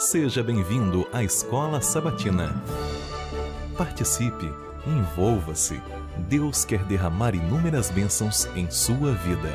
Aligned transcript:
Seja 0.00 0.42
bem-vindo 0.42 1.06
à 1.12 1.22
Escola 1.22 1.82
Sabatina. 1.82 2.54
Participe, 3.76 4.46
envolva-se. 4.86 5.78
Deus 6.26 6.64
quer 6.64 6.82
derramar 6.86 7.34
inúmeras 7.34 7.90
bênçãos 7.90 8.46
em 8.56 8.70
sua 8.70 9.12
vida. 9.12 9.50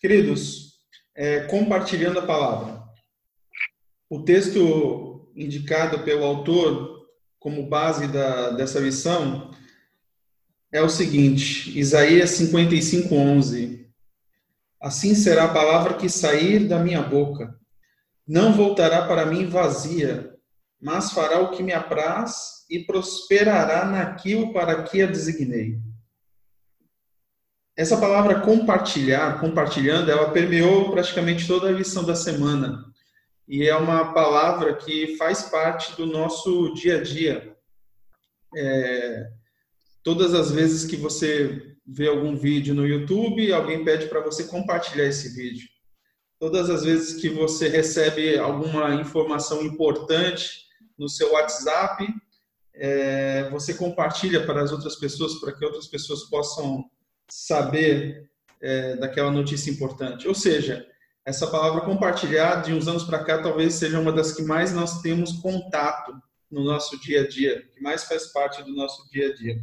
Queridos, 0.00 0.55
compartilhando 1.76 2.20
a 2.20 2.26
palavra. 2.26 2.82
O 4.08 4.22
texto 4.22 5.30
indicado 5.36 5.98
pelo 6.00 6.24
autor 6.24 7.06
como 7.38 7.68
base 7.68 8.08
da, 8.08 8.50
dessa 8.50 8.80
lição 8.80 9.50
é 10.72 10.80
o 10.80 10.88
seguinte: 10.88 11.78
Isaías 11.78 12.30
55, 12.30 13.14
11. 13.14 13.86
Assim 14.80 15.14
será 15.14 15.44
a 15.44 15.52
palavra 15.52 15.94
que 15.94 16.08
sair 16.08 16.66
da 16.66 16.78
minha 16.78 17.02
boca. 17.02 17.54
Não 18.26 18.54
voltará 18.54 19.06
para 19.06 19.26
mim 19.26 19.46
vazia, 19.46 20.34
mas 20.80 21.12
fará 21.12 21.40
o 21.40 21.50
que 21.50 21.62
me 21.62 21.72
apraz 21.72 22.64
e 22.70 22.80
prosperará 22.80 23.84
naquilo 23.84 24.52
para 24.52 24.82
que 24.82 25.02
a 25.02 25.06
designei. 25.06 25.78
Essa 27.76 27.98
palavra 27.98 28.40
compartilhar, 28.40 29.38
compartilhando, 29.38 30.10
ela 30.10 30.30
permeou 30.30 30.90
praticamente 30.90 31.46
toda 31.46 31.68
a 31.68 31.72
lição 31.72 32.04
da 32.04 32.14
semana. 32.14 32.82
E 33.46 33.68
é 33.68 33.76
uma 33.76 34.14
palavra 34.14 34.74
que 34.74 35.16
faz 35.18 35.42
parte 35.42 35.94
do 35.94 36.06
nosso 36.06 36.72
dia 36.72 36.98
a 36.98 37.02
dia. 37.02 37.54
É, 38.56 39.28
todas 40.02 40.32
as 40.32 40.50
vezes 40.50 40.86
que 40.86 40.96
você 40.96 41.76
vê 41.86 42.08
algum 42.08 42.34
vídeo 42.34 42.74
no 42.74 42.86
YouTube, 42.86 43.52
alguém 43.52 43.84
pede 43.84 44.06
para 44.06 44.20
você 44.20 44.44
compartilhar 44.44 45.04
esse 45.04 45.36
vídeo. 45.36 45.68
Todas 46.40 46.70
as 46.70 46.82
vezes 46.82 47.20
que 47.20 47.28
você 47.28 47.68
recebe 47.68 48.38
alguma 48.38 48.94
informação 48.94 49.62
importante 49.62 50.64
no 50.98 51.10
seu 51.10 51.32
WhatsApp, 51.32 52.08
é, 52.74 53.50
você 53.50 53.74
compartilha 53.74 54.46
para 54.46 54.62
as 54.62 54.72
outras 54.72 54.96
pessoas, 54.96 55.34
para 55.34 55.52
que 55.52 55.64
outras 55.64 55.86
pessoas 55.86 56.24
possam 56.24 56.84
saber 57.28 58.28
é, 58.60 58.96
daquela 58.96 59.30
notícia 59.30 59.70
importante. 59.70 60.26
Ou 60.26 60.34
seja, 60.34 60.86
essa 61.24 61.46
palavra 61.46 61.80
compartilhar 61.80 62.62
de 62.62 62.72
uns 62.72 62.86
anos 62.86 63.04
para 63.04 63.24
cá 63.24 63.42
talvez 63.42 63.74
seja 63.74 63.98
uma 63.98 64.12
das 64.12 64.32
que 64.32 64.42
mais 64.42 64.72
nós 64.72 65.02
temos 65.02 65.32
contato 65.32 66.14
no 66.50 66.64
nosso 66.64 67.00
dia 67.00 67.22
a 67.22 67.28
dia, 67.28 67.62
que 67.72 67.82
mais 67.82 68.04
faz 68.04 68.28
parte 68.28 68.62
do 68.62 68.74
nosso 68.74 69.08
dia 69.10 69.30
a 69.30 69.34
dia. 69.34 69.60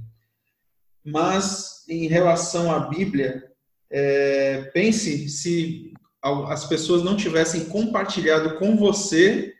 Mas 1.06 1.86
em 1.88 2.08
relação 2.08 2.74
à 2.74 2.80
Bíblia, 2.88 3.52
é, 3.90 4.64
pense 4.74 5.30
se 5.30 5.94
as 6.24 6.66
pessoas 6.66 7.04
não 7.04 7.18
tivessem 7.18 7.66
compartilhado 7.66 8.58
com 8.58 8.78
você 8.78 9.54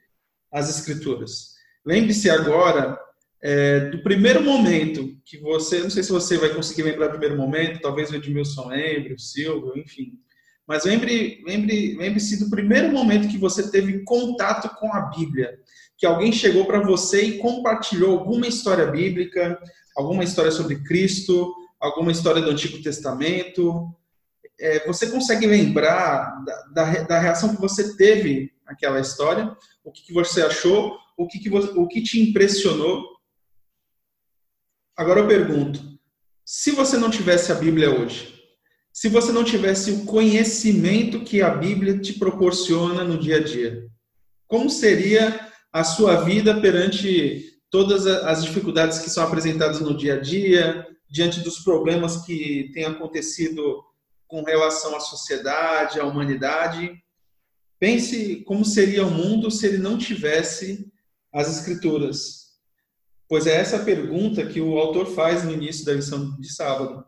as 0.52 0.70
Escrituras. 0.70 1.54
Lembre-se 1.86 2.30
agora 2.30 2.98
é, 3.44 3.90
do 3.90 4.02
primeiro 4.02 4.42
momento 4.42 5.18
que 5.26 5.38
você, 5.38 5.80
não 5.80 5.90
sei 5.90 6.02
se 6.02 6.14
você 6.14 6.38
vai 6.38 6.54
conseguir 6.54 6.84
lembrar 6.84 7.08
do 7.08 7.20
primeiro 7.20 7.36
momento, 7.36 7.82
talvez 7.82 8.10
o 8.10 8.16
Edmilson 8.16 8.70
lembre, 8.70 9.14
o 9.14 9.20
Silvio, 9.20 9.78
enfim. 9.78 10.14
Mas 10.66 10.86
lembre, 10.86 11.44
lembre, 11.46 11.98
lembre-se 11.98 12.40
do 12.40 12.50
primeiro 12.50 12.90
momento 12.94 13.28
que 13.28 13.38
você 13.38 13.70
teve 13.70 14.06
contato 14.06 14.74
com 14.80 14.94
a 14.94 15.02
Bíblia, 15.02 15.60
que 15.98 16.06
alguém 16.06 16.32
chegou 16.32 16.66
para 16.66 16.80
você 16.80 17.22
e 17.22 17.38
compartilhou 17.40 18.18
alguma 18.18 18.48
história 18.48 18.88
bíblica, 18.88 19.60
alguma 19.98 20.24
história 20.24 20.52
sobre 20.52 20.82
Cristo, 20.82 21.54
alguma 21.82 22.14
história 22.14 22.42
do 22.42 22.50
Antigo 22.50 22.82
Testamento. 22.82 23.94
É, 24.58 24.88
você 24.88 25.12
consegue 25.12 25.46
lembrar 25.46 26.46
da, 26.46 26.62
da, 26.68 27.04
da, 27.04 27.20
reação 27.20 27.54
que 27.54 27.62
você 27.62 27.98
teve 27.98 28.54
naquela 28.66 29.02
história? 29.02 29.54
O 29.84 29.92
que, 29.92 30.02
que 30.02 30.14
você 30.14 30.44
achou? 30.44 30.98
O 31.18 31.28
que, 31.28 31.40
que 31.40 31.50
o 31.50 31.88
que 31.90 32.02
te 32.02 32.22
impressionou? 32.22 33.14
Agora 34.96 35.22
eu 35.22 35.28
pergunto: 35.28 35.82
se 36.46 36.72
você 36.72 36.98
não 36.98 37.10
tivesse 37.10 37.52
a 37.52 37.56
Bíblia 37.56 37.90
hoje, 37.90 38.34
se 38.92 39.10
você 39.10 39.32
não 39.32 39.44
tivesse 39.44 39.92
o 39.92 40.06
conhecimento 40.06 41.24
que 41.24 41.42
a 41.42 41.50
Bíblia 41.50 41.98
te 42.00 42.14
proporciona 42.14 43.04
no 43.04 43.18
dia 43.18 43.38
a 43.38 43.44
dia, 43.44 43.88
como 44.48 44.70
seria 44.70 45.52
a 45.72 45.84
sua 45.84 46.18
vida 46.18 46.62
perante 46.62 47.60
todas 47.72 48.06
as 48.06 48.44
dificuldades 48.44 49.00
que 49.00 49.10
são 49.10 49.24
apresentadas 49.24 49.80
no 49.80 49.98
dia 49.98 50.16
a 50.16 50.20
dia, 50.20 50.88
diante 51.10 51.40
dos 51.40 51.60
problemas 51.60 52.24
que 52.24 52.70
têm 52.72 52.86
acontecido 52.86 53.84
com 54.28 54.44
relação 54.44 54.96
à 54.96 55.00
sociedade, 55.00 56.00
à 56.00 56.06
humanidade? 56.06 56.92
Pense 57.80 58.44
como 58.46 58.64
seria 58.64 59.06
o 59.06 59.12
mundo 59.12 59.50
se 59.50 59.66
ele 59.66 59.80
não 59.80 59.98
tivesse 59.98 60.88
as 61.34 61.50
Escrituras, 61.50 62.43
Pois 63.34 63.48
é 63.48 63.56
essa 63.56 63.80
pergunta 63.80 64.46
que 64.46 64.62
o 64.62 64.78
autor 64.78 65.08
faz 65.08 65.44
no 65.44 65.52
início 65.52 65.84
da 65.84 65.94
lição 65.94 66.40
de 66.40 66.54
sábado. 66.54 67.04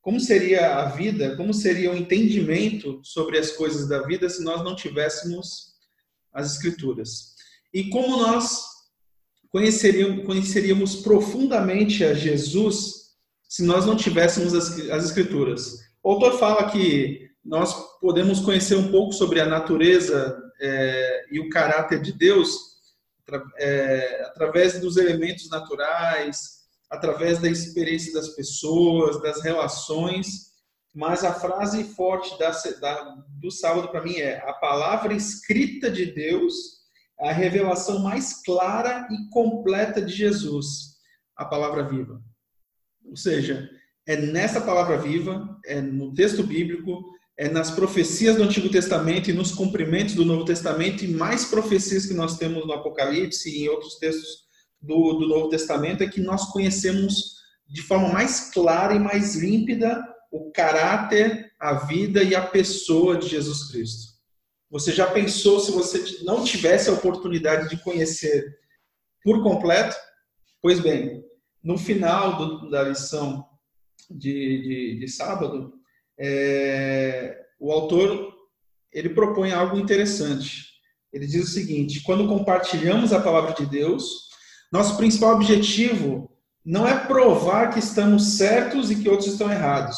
Como 0.00 0.20
seria 0.20 0.76
a 0.76 0.84
vida, 0.84 1.34
como 1.34 1.52
seria 1.52 1.90
o 1.90 1.96
entendimento 1.96 3.00
sobre 3.02 3.36
as 3.36 3.50
coisas 3.50 3.88
da 3.88 4.02
vida 4.02 4.28
se 4.28 4.44
nós 4.44 4.62
não 4.62 4.76
tivéssemos 4.76 5.74
as 6.32 6.52
Escrituras? 6.52 7.34
E 7.74 7.90
como 7.90 8.18
nós 8.18 8.62
conheceríamos, 9.48 10.24
conheceríamos 10.24 10.94
profundamente 10.94 12.04
a 12.04 12.14
Jesus 12.14 13.16
se 13.48 13.64
nós 13.64 13.84
não 13.84 13.96
tivéssemos 13.96 14.54
as, 14.54 14.78
as 14.90 15.06
Escrituras? 15.06 15.80
O 16.04 16.12
autor 16.12 16.38
fala 16.38 16.70
que 16.70 17.32
nós 17.44 17.74
podemos 18.00 18.38
conhecer 18.38 18.76
um 18.76 18.92
pouco 18.92 19.12
sobre 19.12 19.40
a 19.40 19.46
natureza 19.46 20.40
é, 20.60 21.26
e 21.32 21.40
o 21.40 21.48
caráter 21.48 22.00
de 22.00 22.12
Deus 22.12 22.77
é, 23.56 24.22
através 24.26 24.80
dos 24.80 24.96
elementos 24.96 25.48
naturais, 25.50 26.58
através 26.90 27.38
da 27.38 27.48
experiência 27.48 28.12
das 28.12 28.30
pessoas, 28.30 29.20
das 29.22 29.42
relações. 29.42 30.48
Mas 30.94 31.22
a 31.22 31.34
frase 31.34 31.84
forte 31.84 32.38
da, 32.38 32.50
da, 32.80 33.16
do 33.40 33.50
sábado 33.50 33.88
para 33.88 34.02
mim 34.02 34.16
é: 34.16 34.38
a 34.48 34.54
palavra 34.54 35.14
escrita 35.14 35.90
de 35.90 36.06
Deus, 36.06 36.54
a 37.20 37.32
revelação 37.32 38.00
mais 38.00 38.42
clara 38.42 39.06
e 39.10 39.28
completa 39.30 40.00
de 40.00 40.12
Jesus, 40.12 40.96
a 41.36 41.44
palavra 41.44 41.82
viva. 41.82 42.22
Ou 43.04 43.16
seja, 43.16 43.68
é 44.06 44.16
nessa 44.16 44.60
palavra 44.60 44.96
viva, 44.96 45.58
é 45.66 45.80
no 45.80 46.14
texto 46.14 46.42
bíblico, 46.42 47.04
é 47.38 47.48
nas 47.48 47.70
profecias 47.70 48.34
do 48.34 48.42
Antigo 48.42 48.68
Testamento 48.68 49.30
e 49.30 49.32
nos 49.32 49.52
cumprimentos 49.52 50.16
do 50.16 50.24
Novo 50.24 50.44
Testamento 50.44 51.04
e 51.04 51.08
mais 51.08 51.44
profecias 51.44 52.04
que 52.04 52.12
nós 52.12 52.36
temos 52.36 52.66
no 52.66 52.72
Apocalipse 52.72 53.48
e 53.48 53.62
em 53.62 53.68
outros 53.68 53.94
textos 53.94 54.48
do, 54.82 55.12
do 55.12 55.28
Novo 55.28 55.48
Testamento 55.48 56.02
é 56.02 56.08
que 56.08 56.20
nós 56.20 56.46
conhecemos 56.46 57.36
de 57.68 57.80
forma 57.80 58.08
mais 58.08 58.50
clara 58.50 58.92
e 58.92 58.98
mais 58.98 59.36
límpida 59.36 60.04
o 60.32 60.50
caráter, 60.50 61.52
a 61.60 61.74
vida 61.74 62.24
e 62.24 62.34
a 62.34 62.44
pessoa 62.44 63.16
de 63.16 63.28
Jesus 63.28 63.70
Cristo. 63.70 64.18
Você 64.68 64.92
já 64.92 65.06
pensou 65.06 65.60
se 65.60 65.70
você 65.70 66.24
não 66.24 66.42
tivesse 66.42 66.90
a 66.90 66.92
oportunidade 66.92 67.70
de 67.70 67.82
conhecer 67.82 68.52
por 69.22 69.44
completo? 69.44 69.96
Pois 70.60 70.80
bem, 70.80 71.24
no 71.62 71.78
final 71.78 72.36
do, 72.36 72.68
da 72.68 72.82
lição 72.82 73.46
de, 74.10 74.60
de, 74.62 75.00
de 75.00 75.08
sábado, 75.08 75.77
é, 76.18 77.38
o 77.60 77.72
autor 77.72 78.34
ele 78.92 79.10
propõe 79.10 79.52
algo 79.52 79.78
interessante. 79.78 80.68
Ele 81.12 81.26
diz 81.26 81.44
o 81.44 81.52
seguinte: 81.52 82.02
quando 82.02 82.28
compartilhamos 82.28 83.12
a 83.12 83.20
palavra 83.20 83.54
de 83.54 83.66
Deus, 83.66 84.28
nosso 84.72 84.96
principal 84.96 85.34
objetivo 85.34 86.30
não 86.64 86.86
é 86.86 87.06
provar 87.06 87.72
que 87.72 87.78
estamos 87.78 88.36
certos 88.36 88.90
e 88.90 88.96
que 88.96 89.08
outros 89.08 89.28
estão 89.28 89.50
errados, 89.50 89.96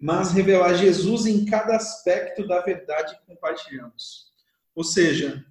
mas 0.00 0.32
revelar 0.32 0.74
Jesus 0.74 1.26
em 1.26 1.44
cada 1.44 1.76
aspecto 1.76 2.46
da 2.46 2.60
verdade 2.60 3.16
que 3.16 3.26
compartilhamos. 3.26 4.26
Ou 4.74 4.84
seja, 4.84 5.44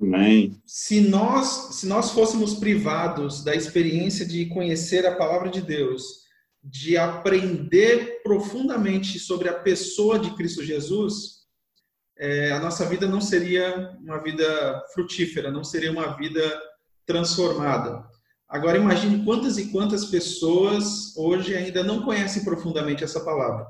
Amém. 0.00 0.60
Se 0.66 1.00
nós 1.00 1.76
se 1.76 1.86
nós 1.86 2.10
fôssemos 2.10 2.54
privados 2.54 3.44
da 3.44 3.54
experiência 3.54 4.26
de 4.26 4.46
conhecer 4.46 5.06
a 5.06 5.14
palavra 5.14 5.48
de 5.48 5.60
Deus 5.62 6.21
de 6.62 6.96
aprender 6.96 8.22
profundamente 8.22 9.18
sobre 9.18 9.48
a 9.48 9.54
pessoa 9.54 10.18
de 10.18 10.30
Cristo 10.36 10.62
Jesus, 10.62 11.42
é, 12.16 12.52
a 12.52 12.60
nossa 12.60 12.86
vida 12.86 13.06
não 13.06 13.20
seria 13.20 13.96
uma 14.00 14.22
vida 14.22 14.82
frutífera, 14.94 15.50
não 15.50 15.64
seria 15.64 15.90
uma 15.90 16.16
vida 16.16 16.60
transformada. 17.04 18.04
Agora 18.48 18.78
imagine 18.78 19.24
quantas 19.24 19.58
e 19.58 19.72
quantas 19.72 20.04
pessoas 20.04 21.16
hoje 21.16 21.56
ainda 21.56 21.82
não 21.82 22.02
conhecem 22.02 22.44
profundamente 22.44 23.02
essa 23.02 23.24
palavra, 23.24 23.66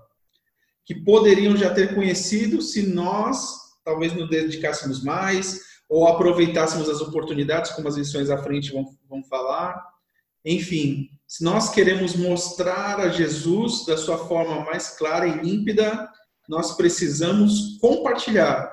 que 0.84 0.94
poderiam 0.94 1.56
já 1.56 1.72
ter 1.72 1.94
conhecido 1.94 2.60
se 2.60 2.86
nós 2.86 3.62
talvez 3.84 4.12
nos 4.12 4.28
dedicássemos 4.28 5.02
mais, 5.02 5.60
ou 5.88 6.06
aproveitássemos 6.06 6.88
as 6.88 7.00
oportunidades, 7.00 7.72
como 7.72 7.88
as 7.88 7.96
lições 7.96 8.30
à 8.30 8.38
frente 8.38 8.72
vão, 8.72 8.96
vão 9.08 9.22
falar. 9.24 9.82
Enfim, 10.44 11.08
se 11.32 11.42
nós 11.42 11.70
queremos 11.70 12.14
mostrar 12.14 13.00
a 13.00 13.08
Jesus 13.08 13.86
da 13.86 13.96
sua 13.96 14.18
forma 14.28 14.66
mais 14.66 14.98
clara 14.98 15.26
e 15.26 15.40
límpida, 15.40 16.06
nós 16.46 16.76
precisamos 16.76 17.78
compartilhar 17.80 18.70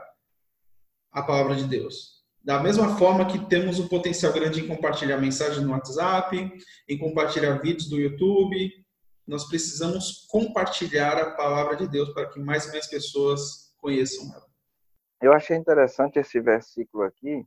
a 1.10 1.24
palavra 1.24 1.56
de 1.56 1.64
Deus. 1.64 2.22
Da 2.44 2.62
mesma 2.62 2.98
forma 2.98 3.26
que 3.28 3.48
temos 3.48 3.80
um 3.80 3.88
potencial 3.88 4.34
grande 4.34 4.60
em 4.60 4.68
compartilhar 4.68 5.16
mensagens 5.16 5.66
no 5.66 5.72
WhatsApp, 5.72 6.52
em 6.90 6.98
compartilhar 6.98 7.62
vídeos 7.62 7.88
do 7.88 7.98
YouTube, 7.98 8.74
nós 9.26 9.48
precisamos 9.48 10.28
compartilhar 10.30 11.18
a 11.18 11.32
palavra 11.32 11.78
de 11.78 11.88
Deus 11.88 12.10
para 12.10 12.28
que 12.28 12.42
mais 12.42 12.66
e 12.66 12.72
mais 12.72 12.88
pessoas 12.88 13.74
conheçam 13.78 14.36
ela. 14.36 14.46
Eu 15.22 15.32
achei 15.32 15.56
interessante 15.56 16.20
esse 16.20 16.42
versículo 16.42 17.06
aqui, 17.06 17.42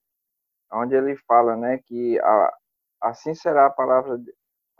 onde 0.72 0.94
ele 0.94 1.14
fala, 1.28 1.54
né, 1.54 1.80
que 1.84 2.18
a, 2.18 2.54
assim 3.02 3.34
será 3.34 3.66
a 3.66 3.70
palavra, 3.70 4.18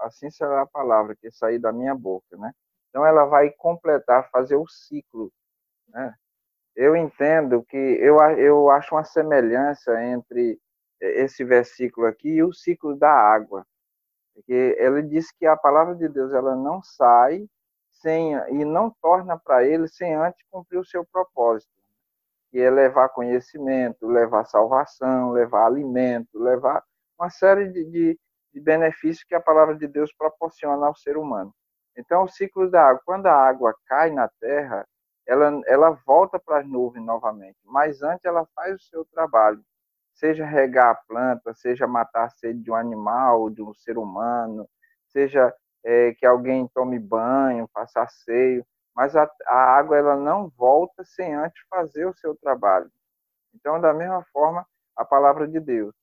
assim 0.02 0.30
será 0.30 0.62
a 0.62 0.66
palavra 0.66 1.16
que 1.16 1.30
sair 1.30 1.58
da 1.58 1.72
minha 1.72 1.94
boca, 1.94 2.36
né? 2.36 2.52
Então 2.90 3.06
ela 3.06 3.24
vai 3.24 3.50
completar, 3.50 4.28
fazer 4.30 4.56
o 4.56 4.68
ciclo, 4.68 5.32
né? 5.88 6.14
Eu 6.74 6.96
entendo 6.96 7.62
que 7.64 7.76
eu, 7.76 8.18
eu 8.38 8.70
acho 8.70 8.94
uma 8.94 9.04
semelhança 9.04 10.02
entre 10.04 10.58
esse 11.00 11.44
versículo 11.44 12.06
aqui 12.06 12.28
e 12.28 12.42
o 12.42 12.52
ciclo 12.52 12.96
da 12.96 13.10
água. 13.10 13.66
Porque 14.34 14.76
ele 14.78 15.02
diz 15.02 15.30
que 15.32 15.46
a 15.46 15.56
palavra 15.56 15.94
de 15.94 16.08
Deus 16.08 16.32
ela 16.32 16.56
não 16.56 16.82
sai 16.82 17.46
sem 17.92 18.34
e 18.48 18.64
não 18.64 18.90
torna 19.02 19.38
para 19.38 19.64
ele 19.64 19.86
sem 19.88 20.14
antes 20.14 20.42
cumprir 20.50 20.78
o 20.78 20.84
seu 20.84 21.04
propósito, 21.04 21.70
que 22.50 22.58
é 22.58 22.70
levar 22.70 23.10
conhecimento, 23.10 24.06
levar 24.06 24.44
salvação, 24.46 25.32
levar 25.32 25.66
alimento, 25.66 26.38
levar 26.38 26.82
uma 27.18 27.30
série 27.30 27.68
de, 27.68 27.84
de, 27.84 28.20
de 28.52 28.60
benefícios 28.60 29.24
que 29.24 29.34
a 29.34 29.40
palavra 29.40 29.74
de 29.74 29.86
Deus 29.86 30.12
proporciona 30.12 30.86
ao 30.86 30.94
ser 30.94 31.16
humano. 31.16 31.54
Então, 31.96 32.24
o 32.24 32.28
ciclo 32.28 32.70
da 32.70 32.88
água, 32.88 33.02
quando 33.04 33.26
a 33.26 33.34
água 33.34 33.74
cai 33.86 34.10
na 34.10 34.28
terra, 34.40 34.86
ela, 35.26 35.60
ela 35.66 35.90
volta 36.06 36.38
para 36.38 36.58
as 36.60 36.66
nuvens 36.66 37.04
novamente, 37.04 37.58
mas 37.64 38.02
antes 38.02 38.24
ela 38.24 38.46
faz 38.54 38.76
o 38.76 38.84
seu 38.84 39.04
trabalho, 39.04 39.62
seja 40.14 40.44
regar 40.44 40.90
a 40.90 40.94
planta, 40.94 41.54
seja 41.54 41.86
matar 41.86 42.24
a 42.24 42.30
sede 42.30 42.60
de 42.62 42.70
um 42.70 42.74
animal, 42.74 43.50
de 43.50 43.62
um 43.62 43.72
ser 43.74 43.98
humano, 43.98 44.68
seja 45.08 45.54
é, 45.84 46.12
que 46.14 46.26
alguém 46.26 46.68
tome 46.74 46.98
banho, 46.98 47.68
faça 47.72 48.06
seio, 48.08 48.64
mas 48.94 49.16
a, 49.16 49.30
a 49.46 49.56
água 49.76 49.96
ela 49.96 50.16
não 50.16 50.48
volta 50.56 51.04
sem 51.04 51.34
antes 51.34 51.62
fazer 51.68 52.06
o 52.06 52.14
seu 52.14 52.34
trabalho. 52.36 52.90
Então, 53.54 53.80
da 53.80 53.92
mesma 53.92 54.24
forma, 54.32 54.66
a 54.96 55.04
palavra 55.04 55.46
de 55.48 55.60
Deus, 55.60 55.94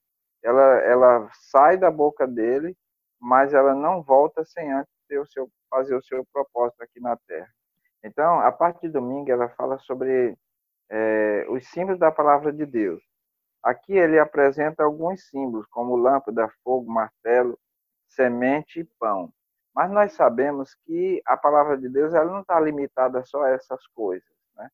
ela, 0.43 0.63
ela 0.81 1.29
sai 1.33 1.77
da 1.77 1.91
boca 1.91 2.27
dele, 2.27 2.75
mas 3.19 3.53
ela 3.53 3.75
não 3.75 4.01
volta 4.01 4.43
sem 4.45 4.71
antes 4.71 4.93
ter 5.07 5.19
o 5.19 5.25
seu, 5.25 5.49
fazer 5.69 5.95
o 5.95 6.03
seu 6.03 6.25
propósito 6.31 6.81
aqui 6.81 6.99
na 6.99 7.17
Terra. 7.27 7.49
Então, 8.03 8.39
a 8.39 8.51
parte 8.51 8.81
de 8.81 8.89
domingo, 8.89 9.29
ela 9.29 9.49
fala 9.49 9.77
sobre 9.79 10.37
é, 10.89 11.45
os 11.49 11.67
símbolos 11.67 11.99
da 11.99 12.11
palavra 12.11 12.53
de 12.53 12.65
Deus. 12.65 13.01
Aqui 13.61 13.93
ele 13.93 14.17
apresenta 14.17 14.83
alguns 14.83 15.27
símbolos, 15.27 15.67
como 15.67 15.97
lâmpada, 15.97 16.49
fogo, 16.63 16.89
martelo, 16.89 17.59
semente 18.07 18.79
e 18.79 18.83
pão. 18.97 19.33
Mas 19.75 19.91
nós 19.91 20.13
sabemos 20.13 20.75
que 20.85 21.21
a 21.25 21.35
palavra 21.35 21.77
de 21.77 21.89
Deus 21.89 22.13
ela 22.13 22.31
não 22.31 22.41
está 22.41 22.59
limitada 22.59 23.23
só 23.25 23.43
a 23.43 23.49
essas 23.49 23.85
coisas. 23.87 24.29
Né? 24.55 24.69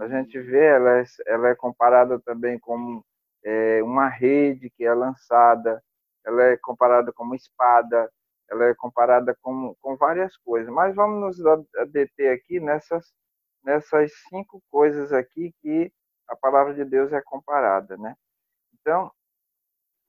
A 0.00 0.08
gente 0.08 0.38
vê, 0.38 0.66
ela 0.66 1.00
é, 1.00 1.04
ela 1.26 1.48
é 1.48 1.54
comparada 1.54 2.20
também 2.20 2.58
com 2.58 3.02
é, 3.46 3.80
uma 3.80 4.08
rede 4.08 4.68
que 4.70 4.84
é 4.84 4.92
lançada, 4.92 5.80
ela 6.24 6.42
é 6.42 6.56
comparada 6.56 7.12
como 7.12 7.34
espada, 7.36 8.10
ela 8.50 8.64
é 8.66 8.74
comparada 8.74 9.36
com, 9.40 9.72
com 9.80 9.96
várias 9.96 10.36
coisas. 10.38 10.68
Mas 10.72 10.96
vamos 10.96 11.38
nos 11.38 11.62
deter 11.92 12.32
aqui 12.32 12.58
nessas, 12.58 13.14
nessas 13.62 14.12
cinco 14.28 14.60
coisas 14.68 15.12
aqui 15.12 15.54
que 15.62 15.92
a 16.28 16.34
palavra 16.34 16.74
de 16.74 16.84
Deus 16.84 17.12
é 17.12 17.22
comparada, 17.22 17.96
né? 17.96 18.16
Então, 18.74 19.12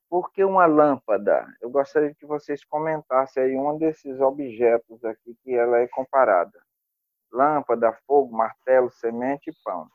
por 0.09 0.31
que 0.31 0.43
uma 0.43 0.65
lâmpada? 0.65 1.45
Eu 1.61 1.69
gostaria 1.69 2.15
que 2.15 2.25
vocês 2.25 2.65
comentassem 2.65 3.43
aí 3.43 3.55
um 3.55 3.77
desses 3.77 4.19
objetos 4.19 5.05
aqui 5.05 5.37
que 5.43 5.53
ela 5.53 5.77
é 5.79 5.87
comparada. 5.89 6.59
Lâmpada, 7.31 7.93
fogo, 8.07 8.35
martelo, 8.35 8.89
semente 8.89 9.51
e 9.51 9.53
pão. 9.63 9.87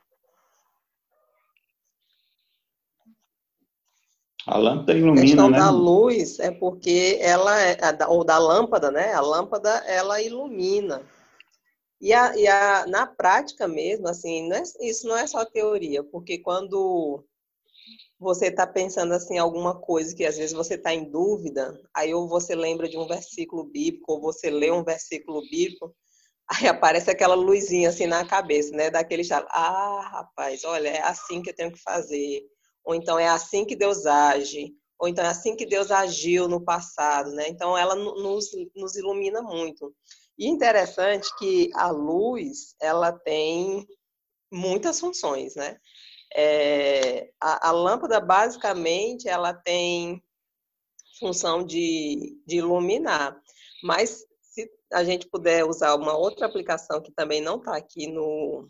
A 4.47 4.59
lâmpada 4.59 4.93
ilumina, 4.93 5.21
a 5.21 5.25
questão 5.25 5.51
né? 5.51 5.59
da 5.59 5.71
luz 5.71 6.39
é 6.41 6.51
porque 6.51 7.19
ela 7.21 7.61
é, 7.61 7.77
ou 8.09 8.25
da 8.25 8.39
lâmpada, 8.39 8.91
né? 8.91 9.13
A 9.13 9.21
lâmpada 9.21 9.71
ela 9.87 10.21
ilumina. 10.21 11.03
E, 12.01 12.13
a, 12.13 12.37
e 12.37 12.49
a, 12.49 12.85
na 12.89 13.07
prática 13.07 13.69
mesmo, 13.69 14.09
assim, 14.09 14.49
não 14.49 14.57
é, 14.57 14.63
isso 14.81 15.07
não 15.07 15.17
é 15.17 15.25
só 15.27 15.45
teoria, 15.45 16.03
porque 16.03 16.39
quando 16.39 17.25
você 18.19 18.47
está 18.47 18.67
pensando 18.67 19.13
assim 19.13 19.39
alguma 19.39 19.81
coisa 19.81 20.15
que 20.15 20.25
às 20.25 20.37
vezes 20.37 20.53
você 20.53 20.75
está 20.75 20.93
em 20.93 21.05
dúvida, 21.05 21.81
aí 21.95 22.13
ou 22.13 22.29
você 22.29 22.57
lembra 22.57 22.89
de 22.89 22.99
um 22.99 23.07
versículo 23.07 23.65
bíblico, 23.65 24.13
ou 24.13 24.21
você 24.21 24.51
lê 24.51 24.73
um 24.73 24.83
versículo 24.83 25.41
bíblico, 25.43 25.95
aí 26.49 26.67
aparece 26.67 27.11
aquela 27.11 27.37
luzinha 27.37 27.89
assim 27.91 28.07
na 28.07 28.25
cabeça, 28.27 28.75
né? 28.75 28.91
Daquele 28.91 29.23
já, 29.23 29.39
ah, 29.51 30.09
rapaz, 30.13 30.65
olha, 30.65 30.89
é 30.89 31.03
assim 31.03 31.41
que 31.41 31.51
eu 31.51 31.55
tenho 31.55 31.73
que 31.73 31.81
fazer, 31.81 32.43
ou 32.85 32.95
então 32.95 33.19
é 33.19 33.29
assim 33.29 33.65
que 33.65 33.77
Deus 33.77 34.07
age, 34.07 34.75
ou 34.99 35.09
então 35.09 35.25
é 35.25 35.29
assim 35.29 35.57
que 35.57 35.67
Deus 35.67 35.91
agiu 35.91 36.49
no 36.49 36.65
passado, 36.65 37.33
né? 37.33 37.49
Então 37.49 37.77
ela 37.77 37.95
nos, 37.95 38.51
nos 38.75 38.97
ilumina 38.97 39.43
muito. 39.43 39.95
E 40.39 40.47
interessante 40.47 41.29
que 41.39 41.71
a 41.75 41.91
luz, 41.91 42.75
ela 42.81 43.13
tem 43.13 43.87
muitas 44.51 45.01
funções, 45.01 45.55
né? 45.55 45.79
É, 46.35 47.31
a, 47.41 47.69
a, 47.69 47.73
lâmpada, 47.73 48.21
basicamente, 48.21 49.29
ela 49.29 49.53
tem 49.53 50.23
função 51.19 51.65
de, 51.65 52.41
de 52.47 52.57
iluminar, 52.57 53.39
mas 53.83 54.25
se 54.41 54.71
a 54.93 55.05
gente 55.05 55.29
puder 55.29 55.65
usar 55.65 55.95
uma 55.95 56.17
outra 56.17 56.47
aplicação 56.47 57.03
que 57.03 57.13
também 57.13 57.41
não 57.41 57.57
está 57.57 57.77
aqui 57.77 58.07
no, 58.07 58.67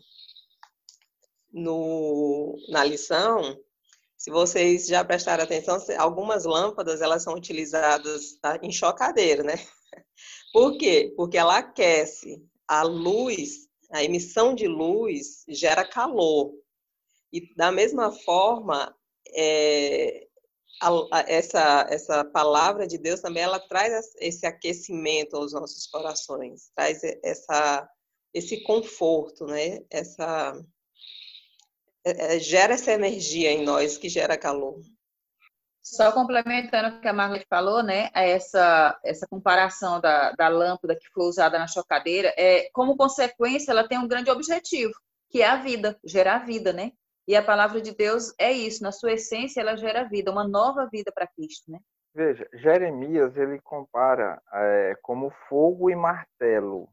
no, 1.51 2.55
na 2.69 2.83
lição, 2.83 3.57
se 4.23 4.31
vocês 4.31 4.87
já 4.87 5.03
prestaram 5.03 5.43
atenção, 5.43 5.77
algumas 5.97 6.45
lâmpadas 6.45 7.01
elas 7.01 7.23
são 7.23 7.33
utilizadas 7.33 8.37
tá, 8.41 8.57
em 8.63 8.71
chocadeira, 8.71 9.43
né? 9.43 9.55
Por 10.53 10.77
quê? 10.77 11.13
Porque 11.17 11.37
ela 11.37 11.57
aquece. 11.57 12.41
A 12.65 12.83
luz, 12.83 13.67
a 13.91 14.01
emissão 14.01 14.55
de 14.55 14.65
luz 14.65 15.43
gera 15.49 15.85
calor. 15.85 16.53
E 17.33 17.53
da 17.57 17.69
mesma 17.69 18.13
forma, 18.13 18.95
é, 19.35 20.25
a, 20.79 21.25
essa, 21.27 21.85
essa 21.89 22.23
palavra 22.23 22.87
de 22.87 22.97
Deus 22.97 23.19
também 23.19 23.43
ela 23.43 23.59
traz 23.59 24.09
esse 24.21 24.45
aquecimento 24.45 25.35
aos 25.35 25.51
nossos 25.51 25.85
corações, 25.87 26.71
traz 26.73 27.01
essa, 27.21 27.89
esse 28.33 28.63
conforto, 28.63 29.45
né? 29.47 29.79
Essa, 29.89 30.57
é, 32.05 32.35
é, 32.35 32.39
gera 32.39 32.73
essa 32.73 32.91
energia 32.91 33.51
em 33.51 33.63
nós 33.63 33.97
que 33.97 34.09
gera 34.09 34.37
calor. 34.37 34.81
Só 35.81 36.11
complementando 36.13 36.95
o 36.97 37.01
que 37.01 37.07
a 37.07 37.13
Marlene 37.13 37.45
falou, 37.49 37.83
né? 37.83 38.09
Essa, 38.13 38.97
essa 39.03 39.27
comparação 39.27 39.99
da, 39.99 40.31
da 40.31 40.47
lâmpada 40.47 40.95
que 40.95 41.09
foi 41.13 41.25
usada 41.25 41.59
na 41.59 41.67
chocadeira, 41.67 42.33
é, 42.37 42.69
como 42.71 42.95
consequência, 42.95 43.71
ela 43.71 43.87
tem 43.87 43.97
um 43.97 44.07
grande 44.07 44.31
objetivo, 44.31 44.93
que 45.29 45.41
é 45.41 45.47
a 45.47 45.57
vida, 45.57 45.99
gerar 46.05 46.45
vida, 46.45 46.71
né? 46.71 46.93
E 47.27 47.35
a 47.35 47.43
palavra 47.43 47.81
de 47.81 47.93
Deus 47.93 48.33
é 48.37 48.51
isso, 48.51 48.83
na 48.83 48.91
sua 48.91 49.13
essência 49.13 49.61
ela 49.61 49.75
gera 49.75 50.03
vida, 50.03 50.31
uma 50.31 50.47
nova 50.47 50.87
vida 50.91 51.11
para 51.13 51.27
Cristo, 51.27 51.71
né? 51.71 51.79
Veja, 52.15 52.47
Jeremias 52.53 53.35
ele 53.35 53.59
compara 53.61 54.41
é, 54.53 54.95
como 55.01 55.31
fogo 55.49 55.89
e 55.89 55.95
martelo, 55.95 56.87